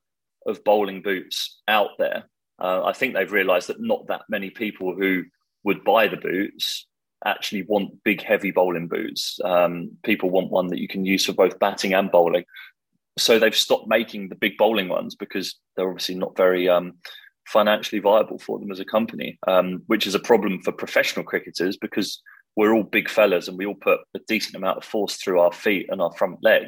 of 0.45 0.63
bowling 0.63 1.01
boots 1.01 1.61
out 1.67 1.91
there. 1.99 2.23
Uh, 2.59 2.83
I 2.83 2.93
think 2.93 3.13
they've 3.13 3.31
realized 3.31 3.67
that 3.67 3.81
not 3.81 4.07
that 4.07 4.21
many 4.29 4.49
people 4.49 4.95
who 4.95 5.23
would 5.63 5.83
buy 5.83 6.07
the 6.07 6.17
boots 6.17 6.87
actually 7.25 7.63
want 7.63 8.03
big, 8.03 8.21
heavy 8.21 8.51
bowling 8.51 8.87
boots. 8.87 9.39
Um, 9.43 9.91
people 10.03 10.29
want 10.29 10.51
one 10.51 10.67
that 10.67 10.79
you 10.79 10.87
can 10.87 11.05
use 11.05 11.25
for 11.25 11.33
both 11.33 11.59
batting 11.59 11.93
and 11.93 12.11
bowling. 12.11 12.45
So 13.17 13.37
they've 13.37 13.55
stopped 13.55 13.87
making 13.87 14.29
the 14.29 14.35
big 14.35 14.57
bowling 14.57 14.89
ones 14.89 15.15
because 15.15 15.55
they're 15.75 15.89
obviously 15.89 16.15
not 16.15 16.37
very 16.37 16.69
um, 16.69 16.93
financially 17.47 17.99
viable 17.99 18.39
for 18.39 18.59
them 18.59 18.71
as 18.71 18.79
a 18.79 18.85
company, 18.85 19.37
um, 19.47 19.81
which 19.87 20.07
is 20.07 20.15
a 20.15 20.19
problem 20.19 20.61
for 20.61 20.71
professional 20.71 21.25
cricketers 21.25 21.77
because 21.77 22.21
we're 22.55 22.73
all 22.73 22.83
big 22.83 23.09
fellas 23.09 23.47
and 23.47 23.57
we 23.57 23.65
all 23.65 23.75
put 23.75 23.99
a 24.15 24.19
decent 24.27 24.55
amount 24.55 24.77
of 24.77 24.83
force 24.83 25.15
through 25.15 25.39
our 25.39 25.51
feet 25.51 25.87
and 25.89 26.01
our 26.01 26.11
front 26.13 26.37
leg. 26.43 26.67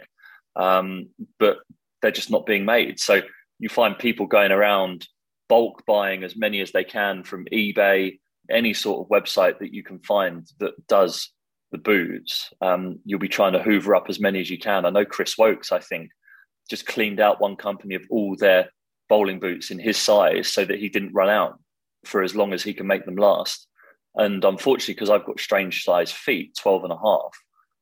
Um, 0.55 1.09
but 1.39 1.57
they're 2.01 2.11
just 2.11 2.32
not 2.32 2.45
being 2.45 2.65
made. 2.65 2.99
So 2.99 3.21
you 3.59 3.69
find 3.69 3.97
people 3.97 4.28
going 4.28 4.51
around 4.51 5.07
bulk 5.49 5.84
buying 5.86 6.24
as 6.24 6.36
many 6.36 6.61
as 6.61 6.71
they 6.71 6.84
can 6.84 7.24
from 7.24 7.45
eBay, 7.45 8.19
any 8.49 8.74
sort 8.74 9.01
of 9.01 9.09
website 9.09 9.59
that 9.59 9.74
you 9.74 9.84
can 9.84 9.99
find 9.99 10.47
that 10.59 10.88
does 10.88 11.30
the 11.71 11.78
boots. 11.78 12.51
Um, 12.61 12.99
you'll 13.05 13.19
be 13.19 13.28
trying 13.28 13.53
to 13.53 13.61
hoover 13.61 13.95
up 13.95 14.05
as 14.09 14.19
many 14.19 14.39
as 14.39 14.49
you 14.49 14.57
can. 14.57 14.86
I 14.86 14.89
know 14.89 15.05
Chris 15.05 15.38
Woakes, 15.38 15.71
I 15.71 15.80
think, 15.80 16.09
just 16.69 16.86
cleaned 16.86 17.19
out 17.19 17.41
one 17.41 17.55
company 17.55 17.95
of 17.95 18.03
all 18.09 18.36
their 18.38 18.69
bowling 19.14 19.39
boots 19.39 19.70
in 19.70 19.78
his 19.78 19.95
size 19.95 20.47
so 20.47 20.66
that 20.66 20.80
he 20.80 20.89
didn't 20.89 21.14
run 21.14 21.30
out 21.30 21.59
for 22.03 22.24
as 22.24 22.36
long 22.36 22.51
as 22.51 22.64
he 22.64 22.74
can 22.74 22.88
make 22.88 23.05
them 23.05 23.16
last. 23.16 23.68
And 24.16 24.43
unfortunately, 24.43 24.95
because 24.95 25.11
I've 25.11 25.28
got 25.28 25.39
strange 25.39 25.84
size 25.84 26.11
feet, 26.11 26.57
12 26.59 26.86
and 26.86 26.93
a 26.93 26.97
half, 26.97 27.32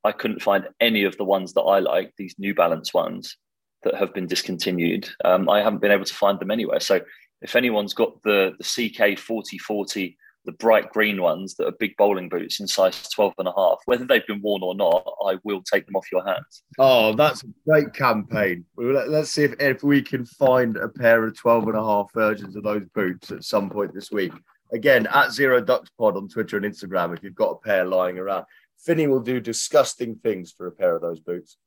I 0.04 0.12
couldn't 0.12 0.42
find 0.42 0.68
any 0.82 1.06
of 1.06 1.16
the 1.16 1.24
ones 1.24 1.54
that 1.54 1.62
I 1.62 1.80
like, 1.80 2.12
these 2.18 2.36
New 2.38 2.54
Balance 2.54 2.94
ones 2.94 3.38
that 3.84 3.96
have 3.96 4.14
been 4.14 4.28
discontinued. 4.28 5.08
Um, 5.24 5.48
I 5.48 5.62
haven't 5.62 5.82
been 5.82 5.94
able 5.94 6.04
to 6.04 6.14
find 6.14 6.38
them 6.38 6.52
anywhere. 6.52 6.82
So 6.82 7.00
if 7.42 7.56
anyone's 7.56 7.94
got 7.94 8.22
the, 8.24 8.52
the 8.60 8.66
CK 8.66 9.18
4040, 9.18 10.18
the 10.46 10.52
bright 10.54 10.92
green 10.92 11.22
ones 11.22 11.56
that 11.56 11.68
are 11.68 11.74
big 11.74 11.96
bowling 11.98 12.28
boots 12.28 12.60
in 12.60 12.68
size 12.68 13.08
12 13.10 13.34
and 13.38 13.48
a 13.48 13.54
half, 13.56 13.78
whether 13.86 14.06
they've 14.06 14.26
been 14.26 14.42
worn 14.42 14.64
or 14.64 14.74
not, 14.74 15.08
I 15.26 15.38
will 15.44 15.62
take 15.62 15.86
them 15.86 15.96
off 15.96 16.12
your 16.12 16.26
hands. 16.26 16.64
Oh, 16.80 17.14
that's 17.14 17.44
a 17.44 17.48
great 17.68 17.94
campaign. 17.94 18.66
Let's 18.76 19.32
see 19.32 19.44
if, 19.44 19.54
if 19.60 19.84
we 19.84 20.02
can 20.02 20.26
find 20.26 20.78
a 20.78 20.90
pair 20.90 21.26
of 21.26 21.38
12 21.38 21.68
and 21.68 21.78
a 21.78 21.84
half 21.84 22.12
versions 22.14 22.56
of 22.56 22.64
those 22.64 22.86
boots 22.96 23.32
at 23.32 23.44
some 23.44 23.70
point 23.70 23.94
this 23.94 24.12
week. 24.12 24.34
Again, 24.74 25.06
at 25.08 25.32
Zero 25.32 25.62
Ducks 25.62 25.90
Pod 25.98 26.16
on 26.16 26.28
Twitter 26.28 26.58
and 26.58 26.66
Instagram, 26.66 27.16
if 27.16 27.24
you've 27.24 27.36
got 27.36 27.52
a 27.52 27.58
pair 27.58 27.86
lying 27.86 28.18
around. 28.18 28.46
Finny 28.80 29.06
will 29.06 29.20
do 29.20 29.40
disgusting 29.40 30.16
things 30.16 30.52
for 30.52 30.66
a 30.66 30.72
pair 30.72 30.96
of 30.96 31.02
those 31.02 31.20
boots. 31.20 31.58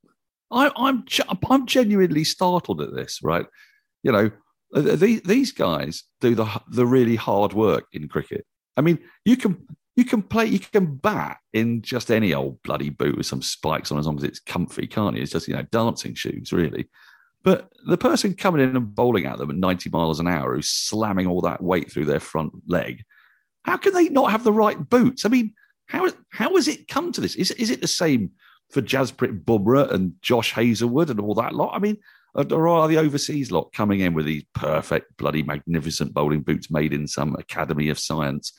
I, 0.51 0.71
I'm 0.75 1.05
I'm 1.49 1.65
genuinely 1.65 2.23
startled 2.23 2.81
at 2.81 2.93
this. 2.93 3.19
Right, 3.23 3.45
you 4.03 4.11
know, 4.11 4.31
these 4.73 5.21
these 5.21 5.51
guys 5.51 6.03
do 6.19 6.35
the 6.35 6.61
the 6.67 6.85
really 6.85 7.15
hard 7.15 7.53
work 7.53 7.85
in 7.93 8.07
cricket. 8.07 8.45
I 8.77 8.81
mean, 8.81 8.99
you 9.23 9.37
can 9.37 9.65
you 9.95 10.03
can 10.03 10.21
play 10.21 10.45
you 10.45 10.59
can 10.59 10.95
bat 10.95 11.37
in 11.53 11.81
just 11.81 12.11
any 12.11 12.33
old 12.33 12.61
bloody 12.63 12.89
boot 12.89 13.17
with 13.17 13.25
some 13.25 13.41
spikes 13.41 13.91
on 13.91 13.97
as 13.97 14.05
long 14.05 14.17
as 14.17 14.23
it's 14.23 14.39
comfy, 14.39 14.87
can't 14.87 15.15
you? 15.15 15.23
It's 15.23 15.31
just 15.31 15.47
you 15.47 15.55
know 15.55 15.63
dancing 15.71 16.15
shoes, 16.15 16.51
really. 16.51 16.89
But 17.43 17.71
the 17.85 17.97
person 17.97 18.33
coming 18.33 18.61
in 18.61 18.75
and 18.75 18.95
bowling 18.95 19.27
at 19.27 19.37
them 19.37 19.51
at 19.51 19.55
90 19.55 19.91
miles 19.91 20.19
an 20.19 20.27
hour 20.27 20.55
who's 20.55 20.67
slamming 20.67 21.27
all 21.27 21.41
that 21.41 21.61
weight 21.61 21.91
through 21.91 22.05
their 22.05 22.19
front 22.19 22.51
leg, 22.67 23.03
how 23.63 23.77
can 23.77 23.93
they 23.93 24.09
not 24.09 24.31
have 24.31 24.43
the 24.43 24.51
right 24.51 24.89
boots? 24.89 25.25
I 25.25 25.29
mean, 25.29 25.53
how 25.87 26.09
how 26.29 26.55
has 26.55 26.67
it 26.67 26.87
come 26.87 27.11
to 27.11 27.21
this? 27.21 27.35
Is 27.35 27.51
is 27.51 27.69
it 27.69 27.81
the 27.81 27.87
same 27.87 28.31
for 28.71 28.81
Jasprit 28.81 29.43
Bumrah 29.43 29.91
and 29.91 30.15
Josh 30.21 30.51
Hazlewood 30.53 31.09
and 31.09 31.19
all 31.19 31.35
that 31.35 31.53
lot? 31.53 31.75
I 31.75 31.79
mean, 31.79 31.97
or 32.35 32.67
are 32.67 32.87
the 32.87 32.97
overseas 32.97 33.51
lot 33.51 33.71
coming 33.73 34.01
in 34.01 34.13
with 34.13 34.25
these 34.25 34.43
perfect, 34.53 35.15
bloody, 35.17 35.43
magnificent 35.43 36.13
bowling 36.13 36.41
boots 36.41 36.69
made 36.69 36.93
in 36.93 37.07
some 37.07 37.35
academy 37.35 37.89
of 37.89 37.99
science? 37.99 38.53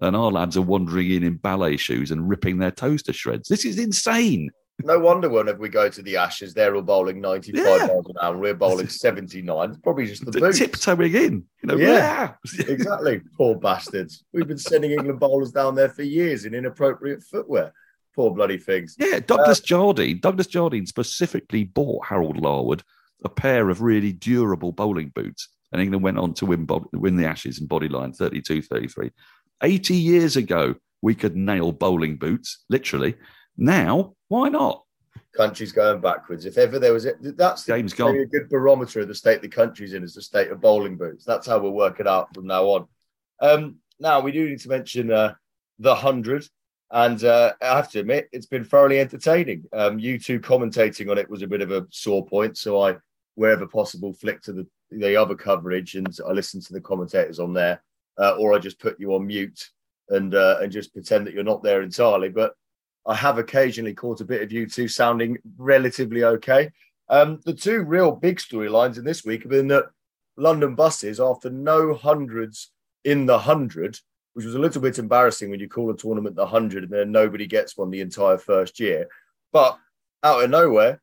And 0.00 0.16
our 0.16 0.30
lads 0.30 0.56
are 0.56 0.62
wandering 0.62 1.10
in 1.12 1.22
in 1.22 1.36
ballet 1.36 1.76
shoes 1.76 2.10
and 2.10 2.28
ripping 2.28 2.58
their 2.58 2.72
toes 2.72 3.02
to 3.04 3.12
shreds. 3.12 3.48
This 3.48 3.64
is 3.64 3.78
insane. 3.78 4.50
No 4.84 4.98
wonder 4.98 5.28
whenever 5.28 5.58
we 5.58 5.68
go 5.68 5.88
to 5.88 6.02
the 6.02 6.16
Ashes, 6.16 6.54
they're 6.54 6.74
all 6.74 6.82
bowling 6.82 7.20
95 7.20 7.64
yeah. 7.64 7.86
miles 7.86 8.06
an 8.08 8.16
hour 8.20 8.32
and 8.32 8.40
we're 8.40 8.54
bowling 8.54 8.88
79. 8.88 9.70
It's 9.70 9.78
probably 9.78 10.06
just 10.06 10.24
the, 10.24 10.32
boots. 10.32 10.58
tiptoeing 10.58 11.14
in. 11.14 11.44
You 11.62 11.66
know, 11.66 11.76
yeah, 11.76 12.34
exactly. 12.58 13.20
Poor 13.36 13.54
bastards. 13.54 14.24
We've 14.32 14.48
been 14.48 14.58
sending 14.58 14.90
England 14.90 15.20
bowlers 15.20 15.52
down 15.52 15.74
there 15.74 15.90
for 15.90 16.02
years 16.02 16.46
in 16.46 16.54
inappropriate 16.54 17.22
footwear. 17.22 17.72
Poor 18.14 18.32
bloody 18.32 18.58
things. 18.58 18.96
Yeah, 18.98 19.20
Douglas 19.20 19.60
uh, 19.60 19.64
Jardine. 19.64 20.18
Douglas 20.20 20.48
Jardine 20.48 20.86
specifically 20.86 21.64
bought 21.64 22.06
Harold 22.06 22.38
Larwood 22.38 22.82
a 23.24 23.28
pair 23.28 23.68
of 23.70 23.80
really 23.80 24.12
durable 24.12 24.72
bowling 24.72 25.10
boots, 25.14 25.48
and 25.72 25.80
England 25.80 26.02
went 26.02 26.18
on 26.18 26.34
to 26.34 26.46
win, 26.46 26.66
win 26.92 27.16
the 27.16 27.26
Ashes 27.26 27.60
in 27.60 27.68
bodyline 27.68 28.16
32 28.16 28.62
33. 28.62 29.10
80 29.62 29.94
years 29.94 30.36
ago, 30.36 30.74
we 31.02 31.14
could 31.14 31.36
nail 31.36 31.72
bowling 31.72 32.16
boots, 32.16 32.64
literally. 32.68 33.16
Now, 33.56 34.14
why 34.28 34.48
not? 34.48 34.84
Country's 35.36 35.72
going 35.72 36.00
backwards. 36.00 36.46
If 36.46 36.58
ever 36.58 36.78
there 36.78 36.92
was 36.92 37.06
it, 37.06 37.16
that's 37.36 37.64
Game's 37.64 37.94
gone. 37.94 38.16
a 38.16 38.26
good 38.26 38.48
barometer 38.48 39.00
of 39.00 39.08
the 39.08 39.14
state 39.14 39.40
the 39.40 39.48
country's 39.48 39.94
in 39.94 40.02
is 40.02 40.14
the 40.14 40.22
state 40.22 40.50
of 40.50 40.60
bowling 40.60 40.96
boots. 40.96 41.24
That's 41.24 41.46
how 41.46 41.58
we'll 41.58 41.72
work 41.72 42.00
it 42.00 42.06
out 42.06 42.34
from 42.34 42.46
now 42.46 42.64
on. 42.64 42.86
Um, 43.40 43.76
now 43.98 44.20
we 44.20 44.32
do 44.32 44.48
need 44.48 44.60
to 44.60 44.68
mention 44.68 45.10
uh, 45.10 45.34
the 45.78 45.94
hundred, 45.94 46.46
and 46.90 47.22
uh, 47.24 47.54
I 47.62 47.76
have 47.76 47.90
to 47.92 48.00
admit 48.00 48.28
it's 48.32 48.46
been 48.46 48.64
thoroughly 48.64 49.00
entertaining. 49.00 49.64
Um, 49.72 49.98
you 49.98 50.18
two 50.18 50.38
commentating 50.38 51.10
on 51.10 51.18
it 51.18 51.30
was 51.30 51.42
a 51.42 51.46
bit 51.46 51.62
of 51.62 51.70
a 51.70 51.86
sore 51.90 52.26
point, 52.26 52.58
so 52.58 52.82
I 52.82 52.96
wherever 53.34 53.66
possible, 53.66 54.12
flick 54.12 54.42
to 54.42 54.52
the, 54.52 54.66
the 54.90 55.16
other 55.16 55.34
coverage 55.34 55.94
and 55.94 56.08
I 56.26 56.32
listen 56.32 56.60
to 56.60 56.72
the 56.72 56.80
commentators 56.80 57.38
on 57.38 57.52
there, 57.52 57.82
uh, 58.18 58.36
or 58.38 58.54
I 58.54 58.58
just 58.58 58.78
put 58.78 59.00
you 59.00 59.14
on 59.14 59.26
mute 59.26 59.70
and 60.08 60.34
uh, 60.34 60.58
and 60.60 60.70
just 60.70 60.92
pretend 60.92 61.26
that 61.26 61.34
you're 61.34 61.44
not 61.44 61.62
there 61.62 61.82
entirely. 61.82 62.28
But 62.28 62.54
I 63.06 63.14
have 63.14 63.38
occasionally 63.38 63.94
caught 63.94 64.20
a 64.20 64.24
bit 64.26 64.42
of 64.42 64.52
you 64.52 64.66
two 64.66 64.88
sounding 64.88 65.38
relatively 65.56 66.24
okay. 66.24 66.70
Um, 67.08 67.40
the 67.44 67.54
two 67.54 67.82
real 67.82 68.12
big 68.12 68.38
storylines 68.38 68.98
in 68.98 69.04
this 69.04 69.24
week 69.24 69.42
have 69.42 69.50
been 69.50 69.68
that 69.68 69.86
London 70.36 70.74
buses, 70.74 71.20
after 71.20 71.50
no 71.50 71.94
hundreds 71.94 72.70
in 73.04 73.26
the 73.26 73.38
hundred, 73.38 73.98
which 74.34 74.46
was 74.46 74.54
a 74.54 74.58
little 74.58 74.80
bit 74.80 74.98
embarrassing 74.98 75.50
when 75.50 75.60
you 75.60 75.68
call 75.68 75.90
a 75.90 75.96
tournament 75.96 76.36
the 76.36 76.46
hundred 76.46 76.84
and 76.84 76.92
then 76.92 77.12
nobody 77.12 77.46
gets 77.46 77.76
one 77.76 77.90
the 77.90 78.00
entire 78.00 78.38
first 78.38 78.80
year. 78.80 79.08
But 79.52 79.78
out 80.22 80.44
of 80.44 80.50
nowhere, 80.50 81.02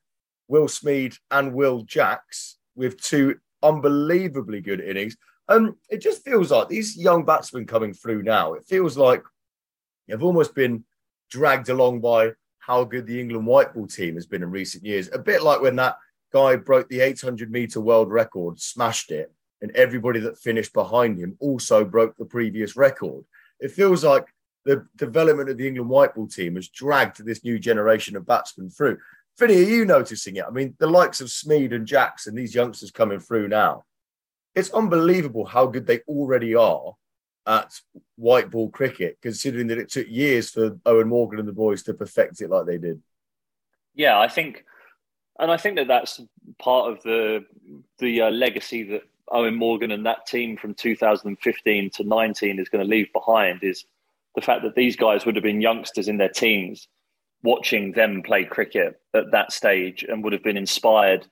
Will 0.50 0.68
Smeed 0.68 1.18
and 1.32 1.54
Will 1.54 1.84
Jacks 1.84 2.58
with 2.76 3.02
two 3.02 3.38
unbelievably 3.64 4.62
good 4.62 4.82
innings. 4.82 5.16
Um, 5.48 5.78
it 5.90 6.02
just 6.02 6.26
feels 6.26 6.52
like 6.52 6.68
these 6.68 6.98
young 6.98 7.24
batsmen 7.24 7.66
coming 7.66 7.94
through 7.94 8.24
now, 8.24 8.54
it 8.54 8.66
feels 8.66 8.98
like 8.98 9.24
they've 10.08 10.22
almost 10.22 10.54
been 10.54 10.84
dragged 11.32 11.70
along 11.70 12.02
by 12.02 12.34
how 12.60 12.84
good 12.84 13.08
the 13.08 13.20
England 13.20 13.48
white 13.48 13.74
ball 13.74 13.88
team 13.88 14.16
has 14.16 14.26
been 14.26 14.44
in 14.44 14.52
recent 14.52 14.86
years. 14.86 15.10
A 15.14 15.20
bit 15.20 15.42
like 15.42 15.62
when 15.62 15.76
that 15.78 15.98
guy 16.32 16.56
broke 16.56 16.90
the 16.90 17.00
800 17.00 17.52
meter 17.52 17.82
world 17.82 18.12
record, 18.12 18.60
smashed 18.60 19.12
it, 19.12 19.32
and 19.62 19.72
everybody 19.76 20.20
that 20.20 20.38
finished 20.38 20.74
behind 20.74 21.18
him 21.18 21.36
also 21.40 21.84
broke 21.84 22.16
the 22.18 22.26
previous 22.26 22.76
record. 22.76 23.24
It 23.60 23.72
feels 23.72 24.04
like 24.04 24.26
the 24.66 24.86
development 24.96 25.50
of 25.50 25.58
the 25.58 25.68
England 25.68 25.90
white 25.90 26.14
ball 26.14 26.28
team 26.28 26.56
has 26.56 26.68
dragged 26.68 27.26
this 27.26 27.44
new 27.44 27.58
generation 27.58 28.16
of 28.16 28.26
batsmen 28.28 28.70
through. 28.70 28.98
Finny, 29.40 29.56
are 29.56 29.70
you 29.70 29.86
noticing 29.86 30.36
it? 30.36 30.44
I 30.46 30.50
mean, 30.50 30.76
the 30.80 30.88
likes 30.88 31.22
of 31.22 31.30
Smeed 31.30 31.74
and 31.74 31.88
Jackson, 31.88 32.36
these 32.36 32.54
youngsters 32.54 32.92
coming 32.92 33.22
through 33.22 33.48
now, 33.48 33.86
it's 34.54 34.70
unbelievable 34.72 35.46
how 35.46 35.66
good 35.66 35.88
they 35.88 36.00
already 36.10 36.56
are 36.56 36.96
at 37.48 37.80
white 38.18 38.52
ball 38.52 38.70
cricket, 38.70 39.18
considering 39.22 39.68
that 39.68 39.78
it 39.78 39.90
took 39.90 40.08
years 40.10 40.50
for 40.50 40.72
Eoin 40.72 41.08
Morgan 41.08 41.40
and 41.40 41.48
the 41.48 41.54
boys 41.54 41.84
to 41.84 41.94
perfect 41.94 42.42
it 42.42 42.50
like 42.50 42.66
they 42.66 42.78
did. 42.78 43.02
Yeah, 43.96 44.20
I 44.20 44.28
think, 44.28 44.66
and 45.40 45.50
I 45.50 45.56
think 45.56 45.78
that 45.78 45.88
that's 45.88 46.20
part 46.62 46.92
of 46.92 47.02
the 47.04 47.46
the 48.00 48.24
uh, 48.24 48.32
legacy 48.32 48.84
that 48.84 49.04
Eoin 49.30 49.56
Morgan 49.56 49.92
and 49.92 50.06
that 50.06 50.28
team 50.28 50.58
from 50.58 50.74
2015 50.74 51.92
to 51.92 52.04
19 52.04 52.60
is 52.60 52.68
going 52.68 52.84
to 52.84 52.90
leave 52.90 53.08
behind 53.14 53.64
is 53.64 53.86
the 54.36 54.42
fact 54.42 54.64
that 54.64 54.76
these 54.76 54.98
guys 54.98 55.26
would 55.26 55.38
have 55.38 55.44
been 55.44 55.62
youngsters 55.62 56.10
in 56.10 56.18
their 56.18 56.28
teens 56.28 56.90
watching 57.44 57.94
them 57.94 58.22
play 58.22 58.44
cricket 58.44 59.00
at 59.14 59.32
that 59.32 59.52
stage 59.52 60.04
and 60.04 60.24
would 60.24 60.34
have 60.34 60.44
been 60.44 60.58
inspired 60.58 61.26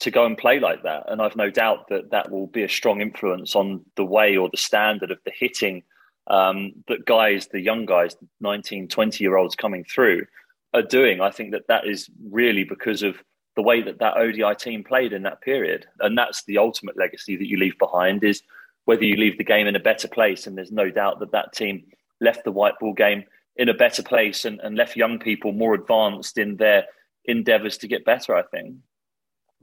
to 0.00 0.10
go 0.10 0.26
and 0.26 0.36
play 0.36 0.58
like 0.58 0.82
that. 0.82 1.04
And 1.06 1.22
I've 1.22 1.36
no 1.36 1.50
doubt 1.50 1.88
that 1.88 2.10
that 2.10 2.30
will 2.30 2.48
be 2.48 2.64
a 2.64 2.68
strong 2.68 3.00
influence 3.00 3.54
on 3.54 3.84
the 3.96 4.04
way 4.04 4.36
or 4.36 4.48
the 4.50 4.56
standard 4.56 5.10
of 5.10 5.18
the 5.24 5.32
hitting 5.34 5.84
um, 6.26 6.72
that 6.88 7.06
guys, 7.06 7.48
the 7.48 7.60
young 7.60 7.86
guys, 7.86 8.16
19, 8.40 8.88
20 8.88 9.22
year 9.22 9.36
olds 9.36 9.54
coming 9.54 9.84
through 9.84 10.26
are 10.74 10.82
doing. 10.82 11.20
I 11.20 11.30
think 11.30 11.52
that 11.52 11.68
that 11.68 11.86
is 11.86 12.10
really 12.30 12.64
because 12.64 13.02
of 13.02 13.16
the 13.54 13.62
way 13.62 13.82
that 13.82 13.98
that 13.98 14.16
ODI 14.16 14.54
team 14.56 14.82
played 14.82 15.12
in 15.12 15.22
that 15.22 15.40
period. 15.40 15.86
And 16.00 16.16
that's 16.16 16.44
the 16.44 16.58
ultimate 16.58 16.96
legacy 16.96 17.36
that 17.36 17.48
you 17.48 17.58
leave 17.58 17.78
behind 17.78 18.24
is 18.24 18.42
whether 18.86 19.04
you 19.04 19.16
leave 19.16 19.38
the 19.38 19.44
game 19.44 19.66
in 19.66 19.76
a 19.76 19.80
better 19.80 20.08
place. 20.08 20.46
And 20.46 20.56
there's 20.56 20.72
no 20.72 20.90
doubt 20.90 21.20
that 21.20 21.32
that 21.32 21.52
team 21.52 21.84
left 22.20 22.44
the 22.44 22.52
white 22.52 22.78
ball 22.80 22.94
game 22.94 23.24
in 23.56 23.68
a 23.68 23.74
better 23.74 24.02
place 24.02 24.44
and, 24.44 24.60
and 24.60 24.76
left 24.76 24.96
young 24.96 25.18
people 25.18 25.52
more 25.52 25.74
advanced 25.74 26.38
in 26.38 26.56
their 26.56 26.84
endeavours 27.24 27.78
to 27.78 27.88
get 27.88 28.04
better, 28.04 28.34
I 28.34 28.42
think. 28.42 28.76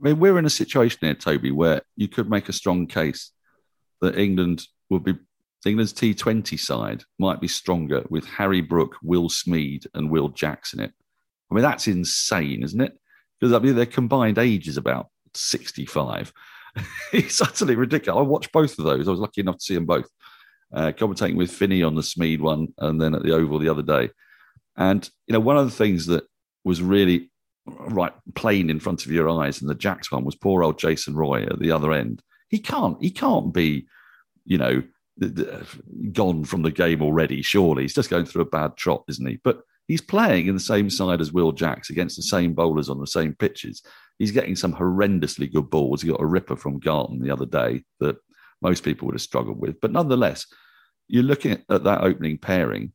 I 0.00 0.08
mean, 0.08 0.18
we're 0.18 0.38
in 0.38 0.46
a 0.46 0.50
situation 0.50 0.98
here, 1.02 1.14
Toby, 1.14 1.50
where 1.50 1.82
you 1.96 2.08
could 2.08 2.30
make 2.30 2.48
a 2.48 2.54
strong 2.54 2.86
case 2.86 3.32
that 4.00 4.18
England 4.18 4.66
would 4.88 5.04
be 5.04 5.14
England's 5.66 5.92
T20 5.92 6.58
side 6.58 7.04
might 7.18 7.40
be 7.40 7.48
stronger 7.48 8.04
with 8.08 8.24
Harry 8.24 8.62
Brook, 8.62 8.96
Will 9.02 9.28
Smeed, 9.28 9.86
and 9.92 10.10
Will 10.10 10.30
Jacks 10.30 10.72
in 10.72 10.80
it. 10.80 10.92
I 11.50 11.54
mean, 11.54 11.62
that's 11.62 11.86
insane, 11.86 12.62
isn't 12.62 12.80
it? 12.80 12.98
Because 13.38 13.52
I 13.52 13.58
mean, 13.58 13.76
their 13.76 13.86
combined 13.86 14.38
age 14.38 14.68
is 14.68 14.78
about 14.78 15.08
65. 15.34 16.32
it's 17.12 17.40
utterly 17.40 17.74
ridiculous. 17.74 18.18
I 18.18 18.22
watched 18.22 18.52
both 18.52 18.78
of 18.78 18.84
those. 18.84 19.06
I 19.06 19.10
was 19.10 19.20
lucky 19.20 19.42
enough 19.42 19.58
to 19.58 19.64
see 19.64 19.74
them 19.74 19.86
both. 19.86 20.08
Uh, 20.72 20.92
commentating 20.92 21.36
with 21.36 21.50
Finny 21.50 21.82
on 21.82 21.96
the 21.96 22.02
Smeed 22.02 22.40
one 22.40 22.68
and 22.78 23.00
then 23.00 23.14
at 23.14 23.22
the 23.22 23.32
Oval 23.32 23.58
the 23.58 23.68
other 23.68 23.82
day. 23.82 24.10
And, 24.76 25.08
you 25.26 25.32
know, 25.32 25.40
one 25.40 25.56
of 25.56 25.64
the 25.64 25.76
things 25.76 26.06
that 26.06 26.24
was 26.64 26.80
really 26.80 27.30
right 27.66 28.12
plain 28.34 28.70
in 28.70 28.80
front 28.80 29.04
of 29.04 29.12
your 29.12 29.28
eyes 29.28 29.60
in 29.60 29.68
the 29.68 29.74
Jacks 29.74 30.12
one 30.12 30.24
was 30.24 30.36
poor 30.36 30.62
old 30.62 30.78
Jason 30.78 31.14
Roy 31.14 31.42
at 31.42 31.58
the 31.58 31.72
other 31.72 31.92
end. 31.92 32.22
He 32.48 32.58
can't, 32.58 32.96
he 33.00 33.10
can't 33.10 33.52
be, 33.52 33.86
you 34.44 34.58
know, 34.58 34.82
gone 36.12 36.44
from 36.44 36.62
the 36.62 36.70
game 36.70 37.02
already, 37.02 37.42
surely. 37.42 37.82
He's 37.82 37.94
just 37.94 38.10
going 38.10 38.24
through 38.24 38.42
a 38.42 38.46
bad 38.46 38.76
trot, 38.76 39.04
isn't 39.08 39.26
he? 39.26 39.38
But 39.42 39.62
he's 39.88 40.00
playing 40.00 40.46
in 40.46 40.54
the 40.54 40.60
same 40.60 40.88
side 40.88 41.20
as 41.20 41.32
Will 41.32 41.52
Jacks 41.52 41.90
against 41.90 42.16
the 42.16 42.22
same 42.22 42.54
bowlers 42.54 42.88
on 42.88 43.00
the 43.00 43.06
same 43.06 43.34
pitches. 43.34 43.82
He's 44.18 44.30
getting 44.30 44.56
some 44.56 44.74
horrendously 44.74 45.52
good 45.52 45.68
balls. 45.68 46.02
He 46.02 46.08
got 46.08 46.20
a 46.20 46.26
ripper 46.26 46.56
from 46.56 46.78
Garton 46.78 47.20
the 47.20 47.30
other 47.30 47.46
day 47.46 47.84
that 47.98 48.16
most 48.62 48.84
people 48.84 49.06
would 49.06 49.14
have 49.14 49.22
struggled 49.22 49.60
with. 49.60 49.80
But 49.80 49.92
nonetheless, 49.92 50.46
you're 51.08 51.22
looking 51.22 51.52
at 51.52 51.84
that 51.84 52.02
opening 52.02 52.38
pairing, 52.38 52.92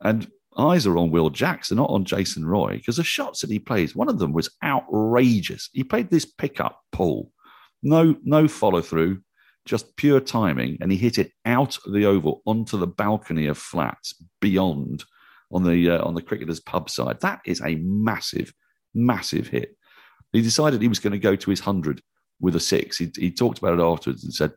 and 0.00 0.30
eyes 0.56 0.86
are 0.86 0.98
on 0.98 1.10
Will 1.10 1.30
Jacks, 1.30 1.70
not 1.70 1.90
on 1.90 2.04
Jason 2.04 2.46
Roy, 2.46 2.76
because 2.76 2.96
the 2.96 3.04
shots 3.04 3.40
that 3.40 3.50
he 3.50 3.58
plays, 3.58 3.94
one 3.94 4.08
of 4.08 4.18
them 4.18 4.32
was 4.32 4.50
outrageous. 4.64 5.70
He 5.72 5.84
played 5.84 6.10
this 6.10 6.24
pickup 6.24 6.80
pull, 6.92 7.32
no, 7.82 8.16
no 8.24 8.48
follow 8.48 8.80
through, 8.80 9.22
just 9.64 9.96
pure 9.96 10.20
timing, 10.20 10.78
and 10.80 10.90
he 10.90 10.96
hit 10.96 11.18
it 11.18 11.30
out 11.44 11.78
of 11.84 11.92
the 11.92 12.06
oval 12.06 12.42
onto 12.46 12.78
the 12.78 12.86
balcony 12.86 13.46
of 13.46 13.58
flats 13.58 14.14
beyond 14.40 15.04
on 15.52 15.62
the 15.62 15.90
uh, 15.90 16.04
on 16.04 16.14
the 16.14 16.22
cricketers' 16.22 16.60
pub 16.60 16.88
side. 16.90 17.20
That 17.20 17.40
is 17.44 17.60
a 17.60 17.76
massive, 17.76 18.52
massive 18.94 19.48
hit. 19.48 19.76
He 20.32 20.42
decided 20.42 20.80
he 20.80 20.88
was 20.88 20.98
going 20.98 21.12
to 21.12 21.18
go 21.18 21.36
to 21.36 21.50
his 21.50 21.60
hundred 21.60 22.02
with 22.40 22.56
a 22.56 22.60
six. 22.60 22.98
He, 22.98 23.10
he 23.16 23.30
talked 23.30 23.58
about 23.58 23.78
it 23.78 23.82
afterwards 23.82 24.24
and 24.24 24.32
said, 24.32 24.52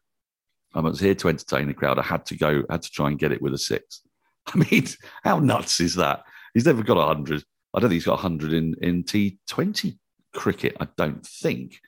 "I 0.74 0.80
was 0.80 1.00
here 1.00 1.16
to 1.16 1.30
entertain 1.30 1.68
the 1.68 1.74
crowd. 1.74 2.00
I 2.00 2.04
had 2.04 2.26
to 2.28 2.38
go, 2.38 2.64
had 2.70 2.82
to 2.84 2.90
try 2.90 3.10
and 3.10 3.20
get 3.20 3.32
it 3.32 3.42
with 3.42 3.54
a 3.54 3.58
six. 3.58 4.02
I 4.48 4.58
mean, 4.58 4.88
how 5.24 5.40
nuts 5.40 5.80
is 5.80 5.96
that? 5.96 6.24
He's 6.54 6.66
never 6.66 6.84
got 6.84 6.98
a 6.98 7.06
hundred. 7.06 7.44
I 7.74 7.80
don't 7.80 7.90
think 7.90 7.98
he's 7.98 8.06
got 8.06 8.20
a 8.20 8.22
hundred 8.22 8.54
in 8.54 8.76
in 8.82 9.04
T 9.04 9.40
Twenty 9.48 10.00
cricket. 10.34 10.78
I 10.80 10.88
don't 10.98 11.26
think. 11.26 11.80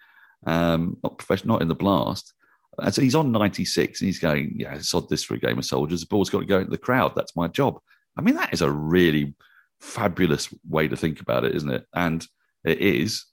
Um, 0.46 0.98
not 1.04 1.18
professional, 1.18 1.56
not 1.56 1.62
in 1.62 1.70
the 1.70 1.76
blast. 1.76 2.34
And 2.80 2.94
so 2.94 3.02
he's 3.02 3.16
on 3.16 3.32
96 3.32 4.02
and 4.02 4.08
he's 4.08 4.20
going, 4.20 4.56
yeah, 4.58 4.78
sod 4.80 5.10
this 5.10 5.24
for 5.24 5.36
a 5.36 5.40
game 5.40 5.58
of 5.58 5.66
soldiers. 5.66 6.02
The 6.02 6.08
ball's 6.08 6.30
got 6.30 6.40
to 6.40 6.46
go 6.46 6.60
into 6.60 6.72
the 6.72 6.78
crowd. 6.78 7.14
That's 7.16 7.36
my 7.36 7.48
job. 7.48 7.80
I 8.18 8.22
mean, 8.22 8.36
that 8.36 8.54
is 8.54 8.62
a 8.62 8.72
really 8.72 9.36
fabulous 9.80 10.54
way 10.68 10.88
to 10.88 10.96
think 10.96 11.20
about 11.20 11.46
it, 11.46 11.56
isn't 11.56 11.70
it? 11.70 11.86
And 11.94 12.26
it 12.64 12.80
is 12.80 13.26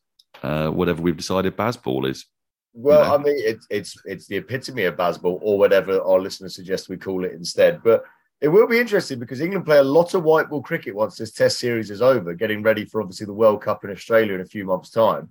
uh, 0.42 0.68
whatever 0.68 1.01
we've 1.01 1.16
decided 1.16 1.57
Bazball 1.57 2.09
is. 2.09 2.26
Well, 2.73 3.03
you 3.03 3.09
know? 3.09 3.14
I 3.14 3.18
mean, 3.18 3.35
it's 3.39 3.66
it's 3.71 3.97
it's 4.05 4.27
the 4.27 4.37
epitome 4.37 4.85
of 4.85 4.97
Bazball, 4.97 5.39
or 5.43 5.59
whatever 5.59 6.01
our 6.01 6.21
listeners 6.21 6.55
suggest 6.55 6.89
we 6.89 6.97
call 6.97 7.25
it 7.25 7.33
instead. 7.33 7.83
But 7.83 8.05
it 8.41 8.49
will 8.49 8.66
be 8.66 8.79
interesting 8.79 9.18
because 9.18 9.41
England 9.41 9.66
play 9.66 9.79
a 9.79 9.85
lot 9.85 10.14
of 10.14 10.25
white 10.25 10.49
ball 10.49 10.62
cricket 10.62 10.95
once 10.95 11.16
this 11.16 11.33
Test 11.33 11.59
series 11.59 11.91
is 11.91 12.01
over, 12.01 12.33
getting 12.33 12.62
ready 12.62 12.85
for 12.85 13.03
obviously 13.03 13.27
the 13.27 13.33
World 13.35 13.62
Cup 13.62 13.85
in 13.85 13.91
Australia 13.91 14.35
in 14.35 14.41
a 14.41 14.47
few 14.47 14.64
months' 14.64 14.91
time. 14.91 15.29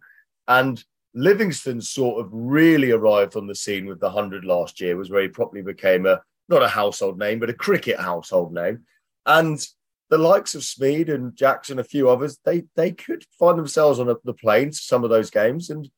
And 0.48 0.84
Livingstone 1.16 1.82
sort 1.82 2.24
of 2.24 2.30
really 2.32 2.92
arrived 2.92 3.36
on 3.36 3.48
the 3.48 3.56
scene 3.56 3.88
with 3.88 4.00
the 4.00 4.10
100 4.10 4.46
last 4.46 4.80
year, 4.80 4.96
was 4.96 5.10
where 5.10 5.24
he 5.24 5.28
properly 5.28 5.64
became 5.64 6.06
a 6.06 6.22
not 6.50 6.64
a 6.64 6.68
household 6.68 7.18
name, 7.18 7.40
but 7.40 7.50
a 7.50 7.54
cricket 7.54 8.00
household 8.00 8.54
name. 8.54 8.84
And 9.26 9.60
the 10.10 10.18
likes 10.18 10.56
of 10.56 10.62
Smeed 10.62 11.10
and 11.10 11.36
Jacks 11.36 11.70
and, 11.70 11.80
a 11.80 11.84
few 11.84 12.10
others, 12.10 12.38
they 12.44 12.64
they 12.76 12.92
could 12.92 13.24
find 13.38 13.58
themselves 13.58 14.00
on 14.00 14.10
a, 14.10 14.16
the 14.24 14.34
plane 14.34 14.72
to 14.72 14.78
some 14.78 15.04
of 15.04 15.10
those 15.10 15.30
games. 15.30 15.70
And 15.70 15.90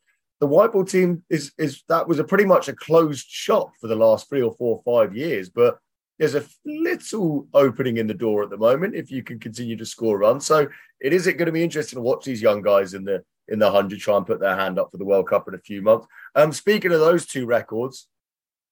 the 0.41 0.47
white 0.47 0.71
ball 0.73 0.83
team 0.83 1.23
is 1.29 1.53
is 1.59 1.83
that 1.87 2.07
was 2.07 2.19
a 2.19 2.23
pretty 2.23 2.45
much 2.45 2.67
a 2.67 2.75
closed 2.75 3.27
shop 3.29 3.71
for 3.79 3.87
the 3.87 3.95
last 3.95 4.27
three 4.27 4.41
or 4.41 4.53
four 4.55 4.81
or 4.83 5.05
five 5.05 5.15
years. 5.15 5.49
But 5.49 5.77
there's 6.17 6.35
a 6.35 6.43
little 6.65 7.47
opening 7.53 7.97
in 7.97 8.07
the 8.07 8.13
door 8.15 8.43
at 8.43 8.49
the 8.49 8.57
moment 8.57 8.95
if 8.95 9.11
you 9.11 9.23
can 9.23 9.39
continue 9.39 9.77
to 9.77 9.85
score 9.85 10.17
runs. 10.17 10.45
So 10.45 10.67
it 10.99 11.13
is 11.13 11.27
it 11.27 11.33
going 11.33 11.45
to 11.45 11.51
be 11.51 11.63
interesting 11.63 11.97
to 11.97 12.01
watch 12.01 12.25
these 12.25 12.41
young 12.41 12.63
guys 12.63 12.95
in 12.95 13.05
the 13.05 13.23
in 13.47 13.59
the 13.59 13.71
hundred 13.71 13.99
try 13.99 14.17
and 14.17 14.25
put 14.25 14.39
their 14.39 14.55
hand 14.55 14.79
up 14.79 14.89
for 14.91 14.97
the 14.97 15.05
World 15.05 15.27
Cup 15.27 15.47
in 15.47 15.53
a 15.53 15.59
few 15.59 15.83
months. 15.83 16.07
Um, 16.35 16.51
speaking 16.51 16.91
of 16.91 16.99
those 16.99 17.27
two 17.27 17.45
records, 17.45 18.07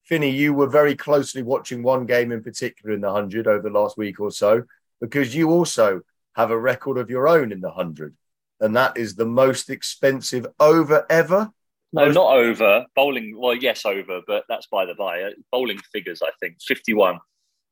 Finny, 0.02 0.30
you 0.30 0.52
were 0.52 0.68
very 0.68 0.96
closely 0.96 1.42
watching 1.42 1.84
one 1.84 2.04
game 2.04 2.32
in 2.32 2.42
particular 2.42 2.92
in 2.94 3.00
the 3.00 3.12
100 3.12 3.46
over 3.46 3.62
the 3.62 3.78
last 3.78 3.96
week 3.96 4.18
or 4.18 4.32
so, 4.32 4.64
because 5.00 5.36
you 5.36 5.50
also 5.50 6.00
have 6.34 6.50
a 6.50 6.58
record 6.58 6.98
of 6.98 7.10
your 7.10 7.28
own 7.28 7.52
in 7.52 7.60
the 7.60 7.68
100, 7.68 8.16
and 8.58 8.74
that 8.74 8.96
is 8.96 9.14
the 9.14 9.26
most 9.26 9.70
expensive 9.70 10.48
over 10.58 11.06
ever. 11.08 11.52
No, 11.92 12.06
most... 12.06 12.14
not 12.14 12.36
over. 12.36 12.86
Bowling, 12.94 13.36
well, 13.38 13.54
yes, 13.54 13.84
over, 13.84 14.20
but 14.26 14.44
that's 14.48 14.66
by 14.66 14.84
the 14.84 14.94
by. 14.94 15.22
Uh, 15.22 15.30
bowling 15.50 15.78
figures, 15.92 16.22
I 16.22 16.30
think, 16.40 16.56
51. 16.62 17.18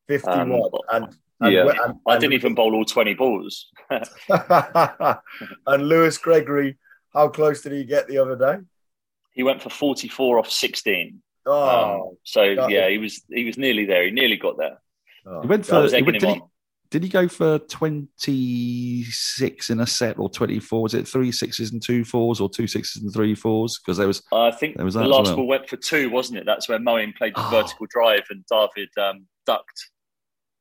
51. 0.09 0.41
Um, 0.41 0.71
and, 0.93 1.17
and, 1.41 1.53
yeah, 1.53 1.61
and, 1.63 1.79
and, 1.79 1.95
I 2.07 2.19
didn't 2.19 2.33
even 2.33 2.55
bowl 2.55 2.75
all 2.75 2.85
20 2.85 3.15
balls. 3.15 3.67
and 3.91 5.89
Lewis 5.89 6.19
Gregory, 6.19 6.79
how 7.13 7.29
close 7.29 7.63
did 7.63 7.73
he 7.73 7.85
get 7.85 8.09
the 8.09 8.19
other 8.19 8.37
day? 8.37 8.59
He 9.33 9.43
went 9.43 9.63
for 9.63 9.71
44 9.71 10.41
off 10.41 10.51
16. 10.51 11.23
Oh, 11.47 12.11
um, 12.11 12.17
so 12.25 12.43
yeah, 12.43 12.89
he 12.89 12.99
was 12.99 13.23
he 13.31 13.45
was 13.45 13.57
nearly 13.57 13.87
there. 13.87 14.05
He 14.05 14.11
nearly 14.11 14.37
got 14.37 14.59
there. 14.59 14.83
Oh, 15.25 15.41
he 15.41 15.47
went 15.47 15.65
for. 15.65 15.89
He 15.89 16.03
went, 16.03 16.21
did, 16.21 16.29
he, 16.29 16.43
did 16.91 17.03
he 17.03 17.09
go 17.09 17.29
for 17.29 17.59
twenty 17.59 19.05
six 19.05 19.71
in 19.71 19.81
a 19.81 19.87
set 19.87 20.19
or 20.19 20.31
twenty 20.31 20.59
four? 20.59 20.83
Was 20.83 20.95
it 20.95 21.07
three 21.07 21.31
sixes 21.31 21.73
and 21.73 21.83
two 21.83 22.05
fours 22.05 22.41
or 22.41 22.49
two 22.49 22.67
sixes 22.67 23.03
and 23.03 23.13
three 23.13 23.35
fours? 23.35 23.79
Because 23.79 23.99
there 23.99 24.07
was. 24.07 24.23
Uh, 24.33 24.43
I 24.43 24.51
think 24.53 24.77
there 24.77 24.85
was 24.85 24.95
the 24.95 25.05
last 25.05 25.29
well. 25.29 25.37
ball 25.37 25.47
went 25.47 25.69
for 25.69 25.77
two, 25.77 26.09
wasn't 26.11 26.39
it? 26.39 26.47
That's 26.47 26.69
where 26.69 26.79
Moeen 26.79 27.15
played 27.15 27.35
the 27.35 27.47
oh. 27.47 27.51
vertical 27.51 27.87
drive 27.91 28.25
and 28.31 28.45
David 28.51 28.89
um, 28.99 29.27
ducked. 29.47 29.91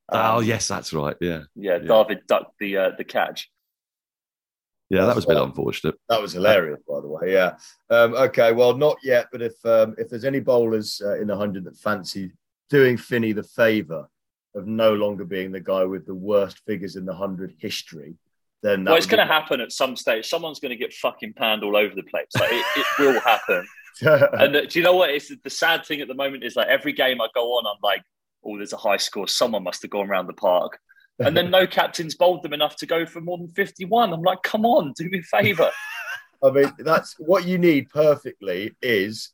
Oh, 0.09 0.19
um, 0.19 0.35
oh 0.35 0.39
yes, 0.41 0.67
that's 0.67 0.93
right. 0.93 1.15
Yeah. 1.21 1.43
Yeah, 1.55 1.77
yeah. 1.81 1.87
David 1.87 2.21
ducked 2.27 2.53
the 2.59 2.77
uh, 2.77 2.91
the 2.97 3.03
catch. 3.03 3.49
Yeah, 4.89 5.05
that 5.05 5.15
was 5.15 5.25
a 5.25 5.27
bit 5.29 5.37
unfortunate. 5.37 5.95
That 6.07 6.21
was 6.21 6.31
hilarious, 6.31 6.79
by 6.87 7.01
the 7.01 7.07
way. 7.07 7.33
Yeah. 7.33 7.57
Um, 7.89 8.13
okay. 8.13 8.53
Well, 8.53 8.75
not 8.75 8.97
yet, 9.03 9.27
but 9.31 9.41
if 9.41 9.53
um, 9.65 9.95
if 9.97 10.09
there's 10.09 10.25
any 10.25 10.39
bowlers 10.39 11.01
uh, 11.03 11.19
in 11.19 11.27
the 11.27 11.35
hundred 11.35 11.65
that 11.65 11.77
fancy 11.77 12.31
doing 12.69 12.97
Finny 12.97 13.33
the 13.33 13.43
favour 13.43 14.07
of 14.57 14.67
no 14.67 14.93
longer 14.93 15.25
being 15.25 15.51
the 15.51 15.59
guy 15.59 15.85
with 15.85 16.05
the 16.05 16.15
worst 16.15 16.61
figures 16.65 16.95
in 16.95 17.05
the 17.05 17.13
hundred 17.13 17.53
history, 17.59 18.15
then 18.63 18.83
well, 18.83 18.95
it's 18.95 19.05
going 19.05 19.25
to 19.25 19.31
happen 19.31 19.61
at 19.61 19.71
some 19.71 19.95
stage. 19.95 20.27
Someone's 20.27 20.59
going 20.59 20.71
to 20.71 20.75
get 20.75 20.93
fucking 20.93 21.33
panned 21.33 21.63
all 21.63 21.77
over 21.77 21.93
the 21.93 22.03
place. 22.03 22.27
Like 22.37 22.51
it, 22.51 22.65
it 22.77 22.85
will 22.99 23.19
happen. 23.21 23.67
and 24.01 24.55
uh, 24.55 24.65
do 24.65 24.79
you 24.79 24.83
know 24.83 24.95
what? 24.95 25.09
It's 25.09 25.31
the 25.43 25.49
sad 25.49 25.85
thing 25.85 26.01
at 26.01 26.07
the 26.07 26.13
moment 26.13 26.43
is 26.43 26.55
like 26.55 26.67
every 26.67 26.93
game 26.93 27.21
I 27.21 27.27
go 27.33 27.53
on, 27.53 27.65
I'm 27.65 27.79
like, 27.81 28.03
oh, 28.43 28.57
there's 28.57 28.73
a 28.73 28.77
high 28.77 28.97
score. 28.97 29.27
Someone 29.27 29.63
must 29.63 29.81
have 29.81 29.91
gone 29.91 30.09
around 30.09 30.27
the 30.27 30.33
park 30.33 30.79
and 31.19 31.35
then 31.35 31.49
no 31.49 31.65
captains 31.67 32.15
bowled 32.15 32.43
them 32.43 32.53
enough 32.53 32.75
to 32.77 32.85
go 32.85 33.05
for 33.05 33.21
more 33.21 33.37
than 33.37 33.49
51. 33.49 34.13
I'm 34.13 34.21
like, 34.21 34.43
come 34.43 34.65
on, 34.65 34.93
do 34.95 35.09
me 35.09 35.19
a 35.19 35.23
favour. 35.23 35.71
I 36.43 36.51
mean, 36.51 36.71
that's 36.79 37.15
what 37.17 37.45
you 37.45 37.57
need 37.57 37.89
perfectly 37.89 38.75
is 38.81 39.31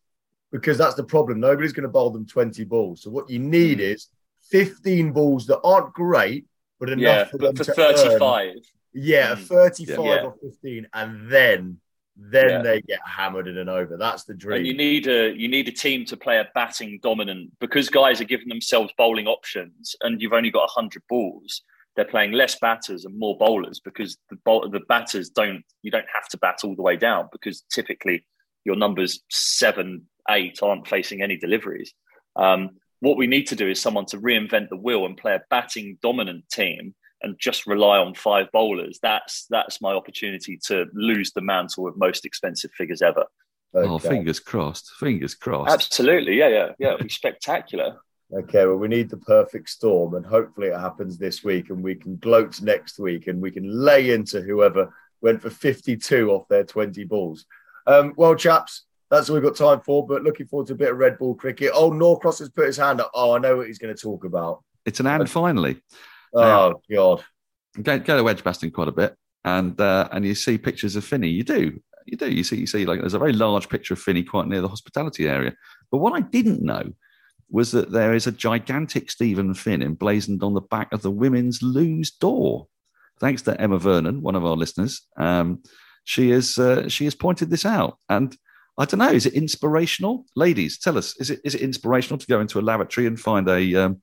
because 0.52 0.78
that's 0.78 0.96
the 0.96 1.04
problem. 1.04 1.40
Nobody's 1.40 1.74
going 1.74 1.84
to 1.84 1.90
bowl 1.90 2.12
them 2.12 2.26
20 2.26 2.64
balls. 2.66 3.02
So 3.02 3.10
what 3.10 3.30
you 3.30 3.40
need 3.40 3.80
mm. 3.80 3.94
is 3.94 4.08
15 4.54 5.12
balls 5.12 5.48
that 5.48 5.60
aren't 5.64 5.94
great, 5.94 6.46
but 6.80 6.90
enough 6.90 7.02
yeah, 7.02 7.24
for 7.26 7.38
them 7.40 7.56
for 7.56 7.64
to 7.64 7.74
35. 7.74 8.22
Earn. 8.22 8.62
Yeah, 8.94 9.36
mm. 9.36 9.40
35 9.40 9.98
yeah. 9.98 10.24
or 10.24 10.36
15, 10.42 10.88
and 10.94 11.30
then 11.30 11.80
then 12.16 12.50
yeah. 12.50 12.62
they 12.62 12.82
get 12.82 13.00
hammered 13.04 13.48
in 13.48 13.58
and 13.58 13.72
over. 13.72 13.98
That's 13.98 14.24
the 14.26 14.36
dream. 14.36 14.60
And 14.60 14.68
you 14.68 14.76
need 14.76 15.08
a 15.08 15.36
you 15.36 15.48
need 15.48 15.68
a 15.68 15.72
team 15.72 16.06
to 16.06 16.16
play 16.16 16.38
a 16.38 16.48
batting 16.54 17.00
dominant 17.02 17.52
because 17.60 17.90
guys 17.90 18.22
are 18.22 18.26
giving 18.26 18.48
themselves 18.48 18.94
bowling 18.98 19.26
options, 19.26 19.96
and 20.02 20.22
you've 20.22 20.34
only 20.34 20.52
got 20.52 20.70
hundred 20.70 21.02
balls 21.10 21.64
they're 21.96 22.06
playing 22.06 22.32
less 22.32 22.58
batters 22.60 23.06
and 23.06 23.18
more 23.18 23.38
bowlers 23.38 23.80
because 23.80 24.18
the 24.30 24.38
the 24.72 24.82
batters 24.88 25.30
don't 25.30 25.64
you 25.82 25.92
don't 25.92 26.08
have 26.14 26.28
to 26.30 26.38
bat 26.38 26.60
all 26.64 26.76
the 26.76 26.82
way 26.82 26.98
down 26.98 27.30
because 27.32 27.64
typically 27.72 28.26
your 28.66 28.76
numbers 28.76 29.22
seven 29.30 30.08
eight 30.30 30.60
aren't 30.62 30.88
facing 30.88 31.22
any 31.22 31.38
deliveries. 31.38 31.94
Um, 32.36 32.72
what 33.04 33.18
we 33.18 33.28
need 33.28 33.48
to 33.48 33.56
do 33.56 33.68
is 33.68 33.82
someone 33.82 34.06
to 34.06 34.18
reinvent 34.18 34.70
the 34.70 34.78
wheel 34.78 35.06
and 35.06 35.18
play 35.18 35.36
a 35.36 35.42
batting 35.50 35.98
dominant 36.02 36.48
team 36.50 36.96
and 37.22 37.38
just 37.38 37.68
rely 37.68 37.98
on 37.98 38.14
five 38.14 38.48
bowlers. 38.54 38.98
That's 39.02 39.46
that's 39.50 39.82
my 39.82 39.92
opportunity 39.92 40.58
to 40.68 40.86
lose 40.94 41.32
the 41.34 41.42
mantle 41.42 41.88
of 41.88 41.98
most 41.98 42.26
expensive 42.26 42.72
figures 42.72 43.02
ever. 43.02 43.26
Okay. 43.76 43.90
Oh, 43.90 43.98
fingers 43.98 44.40
crossed! 44.40 44.92
Fingers 45.00 45.36
crossed. 45.36 45.74
Absolutely, 45.74 46.38
yeah, 46.38 46.48
yeah, 46.48 46.70
yeah. 46.80 46.94
It'll 46.94 47.04
be 47.04 47.10
spectacular. 47.10 47.98
Okay, 48.32 48.66
well, 48.66 48.78
we 48.78 48.88
need 48.88 49.10
the 49.10 49.18
perfect 49.18 49.70
storm, 49.70 50.16
and 50.16 50.26
hopefully 50.26 50.68
it 50.68 50.80
happens 50.80 51.18
this 51.18 51.44
week, 51.44 51.70
and 51.70 51.84
we 51.84 51.96
can 51.96 52.16
gloat 52.18 52.62
next 52.62 53.00
week, 53.00 53.28
and 53.28 53.42
we 53.42 53.52
can 53.52 53.70
lay 53.70 54.12
into 54.12 54.42
whoever 54.42 54.94
went 55.22 55.42
for 55.42 55.50
52 55.50 56.32
off 56.32 56.48
their 56.48 56.64
20 56.64 57.04
balls. 57.04 57.46
Um, 57.86 58.14
well, 58.16 58.34
chaps, 58.36 58.86
that's 59.14 59.30
all 59.30 59.36
we've 59.36 59.44
got 59.44 59.56
time 59.56 59.82
for. 59.82 60.06
But 60.06 60.24
looking 60.24 60.48
forward 60.48 60.68
to 60.68 60.74
a 60.74 60.78
bit 60.78 60.92
of 60.92 60.98
red 60.98 61.18
ball 61.18 61.36
cricket. 61.36 61.72
Oh, 61.74 61.92
Norcross 61.92 62.40
has 62.40 62.50
put 62.50 62.66
his 62.66 62.78
hand 62.78 63.00
up. 63.00 63.12
Oh, 63.14 63.36
I 63.36 63.40
know 63.40 63.58
what 63.58 63.68
he's 63.68 63.78
going 63.78 63.96
to 63.96 64.02
talk 64.02 64.26
about. 64.26 64.64
It's 64.86 65.00
an 65.00 65.08
and 65.08 65.30
finally. 65.30 65.82
Oh 66.34 66.82
God. 66.92 67.24
Go, 67.82 68.00
go 68.00 68.18
to 68.18 68.30
Edgbaston 68.30 68.72
quite 68.72 68.88
a 68.88 68.92
bit, 68.92 69.16
and 69.46 69.80
uh, 69.80 70.10
and 70.12 70.26
you 70.26 70.36
see 70.36 70.58
pictures 70.58 70.96
of 70.96 71.06
Finny. 71.06 71.30
You 71.30 71.44
do, 71.44 71.80
you 72.06 72.18
do. 72.18 72.30
You 72.32 72.44
see, 72.44 72.58
you 72.58 72.68
see, 72.68 72.86
like 72.86 73.00
there's 73.00 73.14
a 73.14 73.20
very 73.20 73.34
large 73.34 73.70
picture 73.70 73.94
of 73.94 74.00
Finny 74.00 74.24
quite 74.24 74.48
near 74.48 74.62
the 74.62 74.68
hospitality 74.68 75.28
area. 75.28 75.54
But 75.92 76.00
what 76.00 76.14
I 76.14 76.22
didn't 76.22 76.62
know 76.62 76.92
was 77.50 77.72
that 77.72 77.92
there 77.92 78.14
is 78.14 78.28
a 78.28 78.32
gigantic 78.32 79.12
Steven 79.12 79.54
Finn 79.54 79.84
emblazoned 79.84 80.44
on 80.44 80.54
the 80.54 80.62
back 80.62 80.92
of 80.92 81.02
the 81.02 81.12
women's 81.12 81.62
lose 81.62 82.12
door. 82.12 82.68
Thanks 83.20 83.44
to 83.44 83.60
Emma 83.60 83.78
Vernon, 83.78 84.22
one 84.22 84.36
of 84.36 84.46
our 84.46 84.56
listeners, 84.56 85.02
um, 85.18 85.62
she 86.04 86.32
is 86.32 86.58
uh, 86.58 86.90
she 86.90 87.06
has 87.06 87.16
pointed 87.16 87.50
this 87.50 87.66
out, 87.66 87.98
and 88.10 88.36
I 88.78 88.86
don't 88.86 89.00
know. 89.00 89.10
Is 89.12 89.26
it 89.26 89.34
inspirational, 89.34 90.26
ladies? 90.36 90.78
Tell 90.80 90.98
us. 90.98 91.16
Is 91.20 91.30
it 91.30 91.42
is 91.44 91.56
it 91.56 91.62
inspirational 91.62 92.18
to 92.18 92.28
go 92.28 92.40
into 92.40 92.60
a 92.60 92.62
lavatory 92.62 93.06
and 93.06 93.20
find 93.20 93.48
a 93.48 93.76
um, 93.76 94.02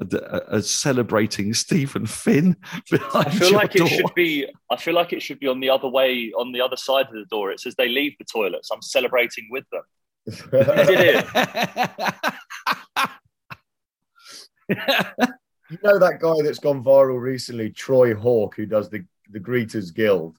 a, 0.00 0.42
a, 0.48 0.62
celebrating 0.62 1.54
Steven 1.54 2.06
Finn 2.06 2.56
behind 2.90 3.26
I 3.26 3.30
feel 3.30 3.52
like 3.52 3.72
door. 3.72 3.86
it 3.86 3.90
should 3.90 4.14
be. 4.14 4.48
I 4.70 4.76
feel 4.76 4.94
like 4.94 5.12
it 5.12 5.22
should 5.22 5.38
be 5.40 5.46
on 5.46 5.60
the 5.60 5.70
other 5.70 5.88
way, 5.88 6.32
on 6.32 6.52
the 6.52 6.60
other 6.60 6.76
side 6.76 7.06
of 7.06 7.12
the 7.12 7.26
door. 7.30 7.52
It 7.52 7.60
says 7.60 7.74
they 7.76 7.88
leave 7.88 8.14
the 8.18 8.24
toilets. 8.24 8.70
I'm 8.70 8.82
celebrating 8.82 9.48
with 9.50 9.64
them. 9.70 9.82
did 10.86 11.00
it. 11.00 11.26
you 15.70 15.78
know 15.82 15.98
that 15.98 16.18
guy 16.20 16.42
that's 16.42 16.58
gone 16.58 16.82
viral 16.84 17.20
recently, 17.20 17.70
Troy 17.70 18.14
Hawke, 18.14 18.56
who 18.56 18.66
does 18.66 18.90
the 18.90 19.04
the 19.30 19.40
Greeters 19.40 19.94
Guild. 19.94 20.38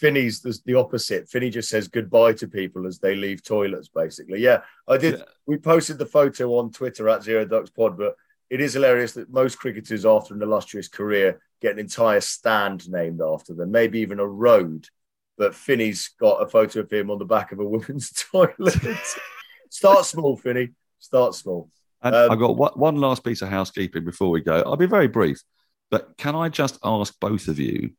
Finny's 0.00 0.40
the, 0.40 0.58
the 0.64 0.74
opposite. 0.74 1.28
Finny 1.28 1.50
just 1.50 1.68
says 1.68 1.86
goodbye 1.86 2.32
to 2.32 2.48
people 2.48 2.86
as 2.86 2.98
they 2.98 3.14
leave 3.14 3.44
toilets, 3.44 3.88
basically. 3.88 4.40
Yeah, 4.40 4.62
I 4.88 4.96
did. 4.96 5.18
Yeah. 5.18 5.24
We 5.44 5.58
posted 5.58 5.98
the 5.98 6.06
photo 6.06 6.56
on 6.56 6.72
Twitter 6.72 7.06
at 7.10 7.22
Zero 7.22 7.44
Ducks 7.44 7.68
Pod, 7.68 7.98
but 7.98 8.16
it 8.48 8.62
is 8.62 8.72
hilarious 8.72 9.12
that 9.12 9.30
most 9.30 9.58
cricketers, 9.58 10.06
after 10.06 10.34
an 10.34 10.42
illustrious 10.42 10.88
career, 10.88 11.42
get 11.60 11.72
an 11.72 11.78
entire 11.78 12.22
stand 12.22 12.90
named 12.90 13.20
after 13.20 13.52
them, 13.52 13.70
maybe 13.70 14.00
even 14.00 14.20
a 14.20 14.26
road. 14.26 14.88
But 15.36 15.54
Finny's 15.54 16.08
got 16.18 16.42
a 16.42 16.48
photo 16.48 16.80
of 16.80 16.90
him 16.90 17.10
on 17.10 17.18
the 17.18 17.26
back 17.26 17.52
of 17.52 17.60
a 17.60 17.64
woman's 17.68 18.10
toilet. 18.10 18.96
Start 19.70 20.06
small, 20.06 20.38
Finny. 20.38 20.70
Start 20.98 21.34
small. 21.34 21.68
And 22.02 22.14
um, 22.14 22.30
I've 22.30 22.38
got 22.38 22.78
one 22.78 22.96
last 22.96 23.22
piece 23.22 23.42
of 23.42 23.50
housekeeping 23.50 24.06
before 24.06 24.30
we 24.30 24.40
go. 24.40 24.62
I'll 24.64 24.78
be 24.78 24.86
very 24.86 25.08
brief, 25.08 25.42
but 25.90 26.16
can 26.16 26.34
I 26.34 26.48
just 26.48 26.78
ask 26.82 27.14
both 27.20 27.48
of 27.48 27.58
you 27.58 27.90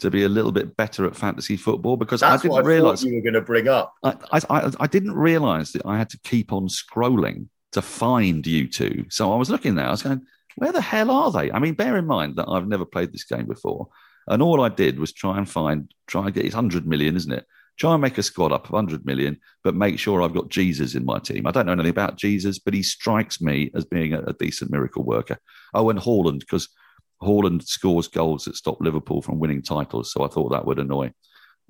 to 0.00 0.10
be 0.10 0.24
a 0.24 0.28
little 0.28 0.52
bit 0.52 0.76
better 0.76 1.06
at 1.06 1.16
fantasy 1.16 1.56
football 1.56 1.96
because 1.96 2.22
I 2.22 2.36
didn't 2.36 2.64
realize 2.64 3.04
you 3.04 3.14
were 3.14 3.20
going 3.20 3.34
to 3.34 3.40
bring 3.40 3.68
up. 3.68 3.94
I, 4.02 4.14
I, 4.32 4.72
I 4.80 4.86
didn't 4.86 5.14
realize 5.14 5.72
that 5.72 5.86
I 5.86 5.98
had 5.98 6.10
to 6.10 6.18
keep 6.24 6.52
on 6.52 6.68
scrolling 6.68 7.46
to 7.72 7.82
find 7.82 8.46
you 8.46 8.66
two. 8.66 9.06
So 9.08 9.32
I 9.32 9.36
was 9.36 9.50
looking 9.50 9.74
there, 9.74 9.86
I 9.86 9.90
was 9.90 10.02
going, 10.02 10.26
where 10.56 10.72
the 10.72 10.80
hell 10.80 11.10
are 11.10 11.30
they? 11.30 11.50
I 11.52 11.58
mean, 11.58 11.74
bear 11.74 11.96
in 11.96 12.06
mind 12.06 12.36
that 12.36 12.48
I've 12.48 12.66
never 12.66 12.84
played 12.84 13.12
this 13.12 13.24
game 13.24 13.46
before. 13.46 13.88
And 14.26 14.42
all 14.42 14.62
I 14.62 14.68
did 14.68 14.98
was 14.98 15.12
try 15.12 15.38
and 15.38 15.48
find, 15.48 15.92
try 16.06 16.24
and 16.24 16.34
get 16.34 16.44
his 16.44 16.54
100 16.54 16.86
million, 16.86 17.16
isn't 17.16 17.32
it? 17.32 17.46
Try 17.78 17.94
and 17.94 18.02
make 18.02 18.18
a 18.18 18.22
squad 18.22 18.52
up 18.52 18.66
of 18.66 18.72
100 18.72 19.06
million, 19.06 19.38
but 19.64 19.74
make 19.74 19.98
sure 19.98 20.20
I've 20.20 20.34
got 20.34 20.50
Jesus 20.50 20.94
in 20.94 21.04
my 21.04 21.18
team. 21.18 21.46
I 21.46 21.50
don't 21.50 21.66
know 21.66 21.72
anything 21.72 21.90
about 21.90 22.16
Jesus, 22.16 22.58
but 22.58 22.74
he 22.74 22.82
strikes 22.82 23.40
me 23.40 23.70
as 23.74 23.84
being 23.84 24.12
a, 24.12 24.20
a 24.22 24.32
decent 24.34 24.70
miracle 24.70 25.04
worker. 25.04 25.38
Oh, 25.72 25.88
and 25.88 25.98
Haaland 25.98 26.40
because 26.40 26.68
Haaland 27.22 27.66
scores 27.66 28.08
goals 28.08 28.44
that 28.44 28.56
stop 28.56 28.78
Liverpool 28.80 29.22
from 29.22 29.38
winning 29.38 29.62
titles. 29.62 30.12
So 30.12 30.24
I 30.24 30.28
thought 30.28 30.50
that 30.50 30.64
would 30.64 30.78
annoy 30.78 31.12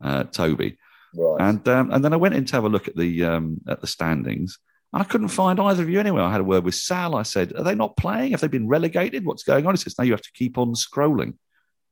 uh, 0.02 0.24
Toby. 0.24 0.78
Right. 1.14 1.40
And 1.40 1.68
um, 1.68 1.90
and 1.90 2.04
then 2.04 2.12
I 2.12 2.16
went 2.16 2.34
in 2.34 2.44
to 2.46 2.56
have 2.56 2.64
a 2.64 2.68
look 2.68 2.88
at 2.88 2.96
the 2.96 3.24
um, 3.24 3.60
at 3.68 3.80
the 3.80 3.86
standings, 3.86 4.58
and 4.92 5.02
I 5.02 5.04
couldn't 5.04 5.28
find 5.28 5.60
either 5.60 5.82
of 5.82 5.88
you 5.88 6.00
anywhere. 6.00 6.22
I 6.22 6.32
had 6.32 6.40
a 6.40 6.44
word 6.44 6.64
with 6.64 6.74
Sal. 6.74 7.16
I 7.16 7.22
said, 7.22 7.56
Are 7.56 7.64
they 7.64 7.74
not 7.74 7.96
playing? 7.96 8.32
Have 8.32 8.40
they 8.40 8.48
been 8.48 8.68
relegated? 8.68 9.24
What's 9.24 9.42
going 9.42 9.66
on? 9.66 9.74
He 9.74 9.78
says, 9.78 9.98
No, 9.98 10.04
you 10.04 10.12
have 10.12 10.22
to 10.22 10.32
keep 10.32 10.58
on 10.58 10.74
scrolling. 10.74 11.34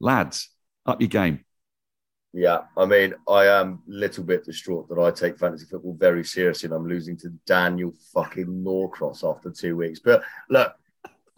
Lads, 0.00 0.50
up 0.86 1.00
your 1.00 1.08
game. 1.08 1.44
Yeah, 2.32 2.62
I 2.76 2.84
mean, 2.84 3.14
I 3.26 3.46
am 3.46 3.82
a 3.88 3.90
little 3.90 4.22
bit 4.22 4.44
distraught 4.44 4.88
that 4.88 5.00
I 5.00 5.10
take 5.10 5.38
fantasy 5.38 5.66
football 5.66 5.96
very 5.98 6.22
seriously 6.22 6.66
and 6.66 6.74
I'm 6.74 6.86
losing 6.86 7.16
to 7.18 7.30
Daniel 7.46 7.94
fucking 8.12 8.62
Norcross 8.62 9.24
after 9.24 9.50
two 9.50 9.76
weeks. 9.76 9.98
But 9.98 10.22
look, 10.50 10.74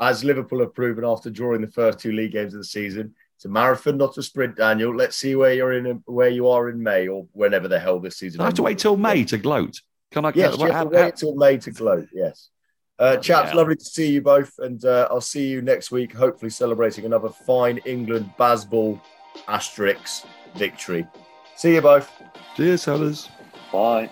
as 0.00 0.24
Liverpool 0.24 0.60
have 0.60 0.74
proven 0.74 1.04
after 1.04 1.30
drawing 1.30 1.60
the 1.60 1.68
first 1.68 1.98
two 1.98 2.12
league 2.12 2.32
games 2.32 2.54
of 2.54 2.60
the 2.60 2.64
season, 2.64 3.14
it's 3.36 3.44
a 3.44 3.48
marathon, 3.48 3.96
not 3.96 4.16
a 4.18 4.22
sprint, 4.22 4.56
Daniel. 4.56 4.94
Let's 4.94 5.16
see 5.16 5.34
where 5.34 5.54
you're 5.54 5.72
in, 5.72 6.02
where 6.06 6.28
you 6.28 6.48
are 6.48 6.68
in 6.68 6.82
May 6.82 7.08
or 7.08 7.26
whenever 7.32 7.68
the 7.68 7.78
hell 7.78 7.98
this 8.00 8.16
season. 8.16 8.40
I 8.40 8.44
have 8.44 8.54
to 8.54 8.62
wait 8.62 8.78
till 8.78 8.96
May 8.96 9.24
to 9.24 9.38
gloat. 9.38 9.80
Can 10.10 10.24
I? 10.24 10.32
Yes, 10.34 10.58
you 10.58 10.70
have 10.70 10.90
to 10.90 10.96
wait 10.96 11.16
till 11.16 11.34
May 11.34 11.56
to 11.58 11.70
gloat. 11.70 12.08
Yes. 12.12 12.50
Uh, 12.98 13.16
chaps, 13.16 13.50
yeah. 13.50 13.56
lovely 13.56 13.76
to 13.76 13.84
see 13.84 14.10
you 14.10 14.20
both, 14.20 14.52
and 14.58 14.84
uh, 14.84 15.08
I'll 15.10 15.22
see 15.22 15.48
you 15.48 15.62
next 15.62 15.90
week. 15.90 16.12
Hopefully, 16.12 16.50
celebrating 16.50 17.06
another 17.06 17.30
fine 17.30 17.78
England 17.86 18.30
Bazball 18.38 19.00
Asterix 19.48 20.26
victory. 20.54 21.06
See 21.56 21.74
you 21.74 21.80
both. 21.80 22.10
Cheers, 22.56 22.84
fellas. 22.84 23.30
Bye. 23.72 24.10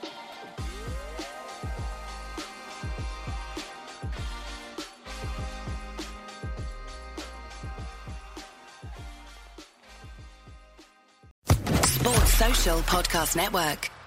Podcast 12.83 13.37
Network. 13.37 13.98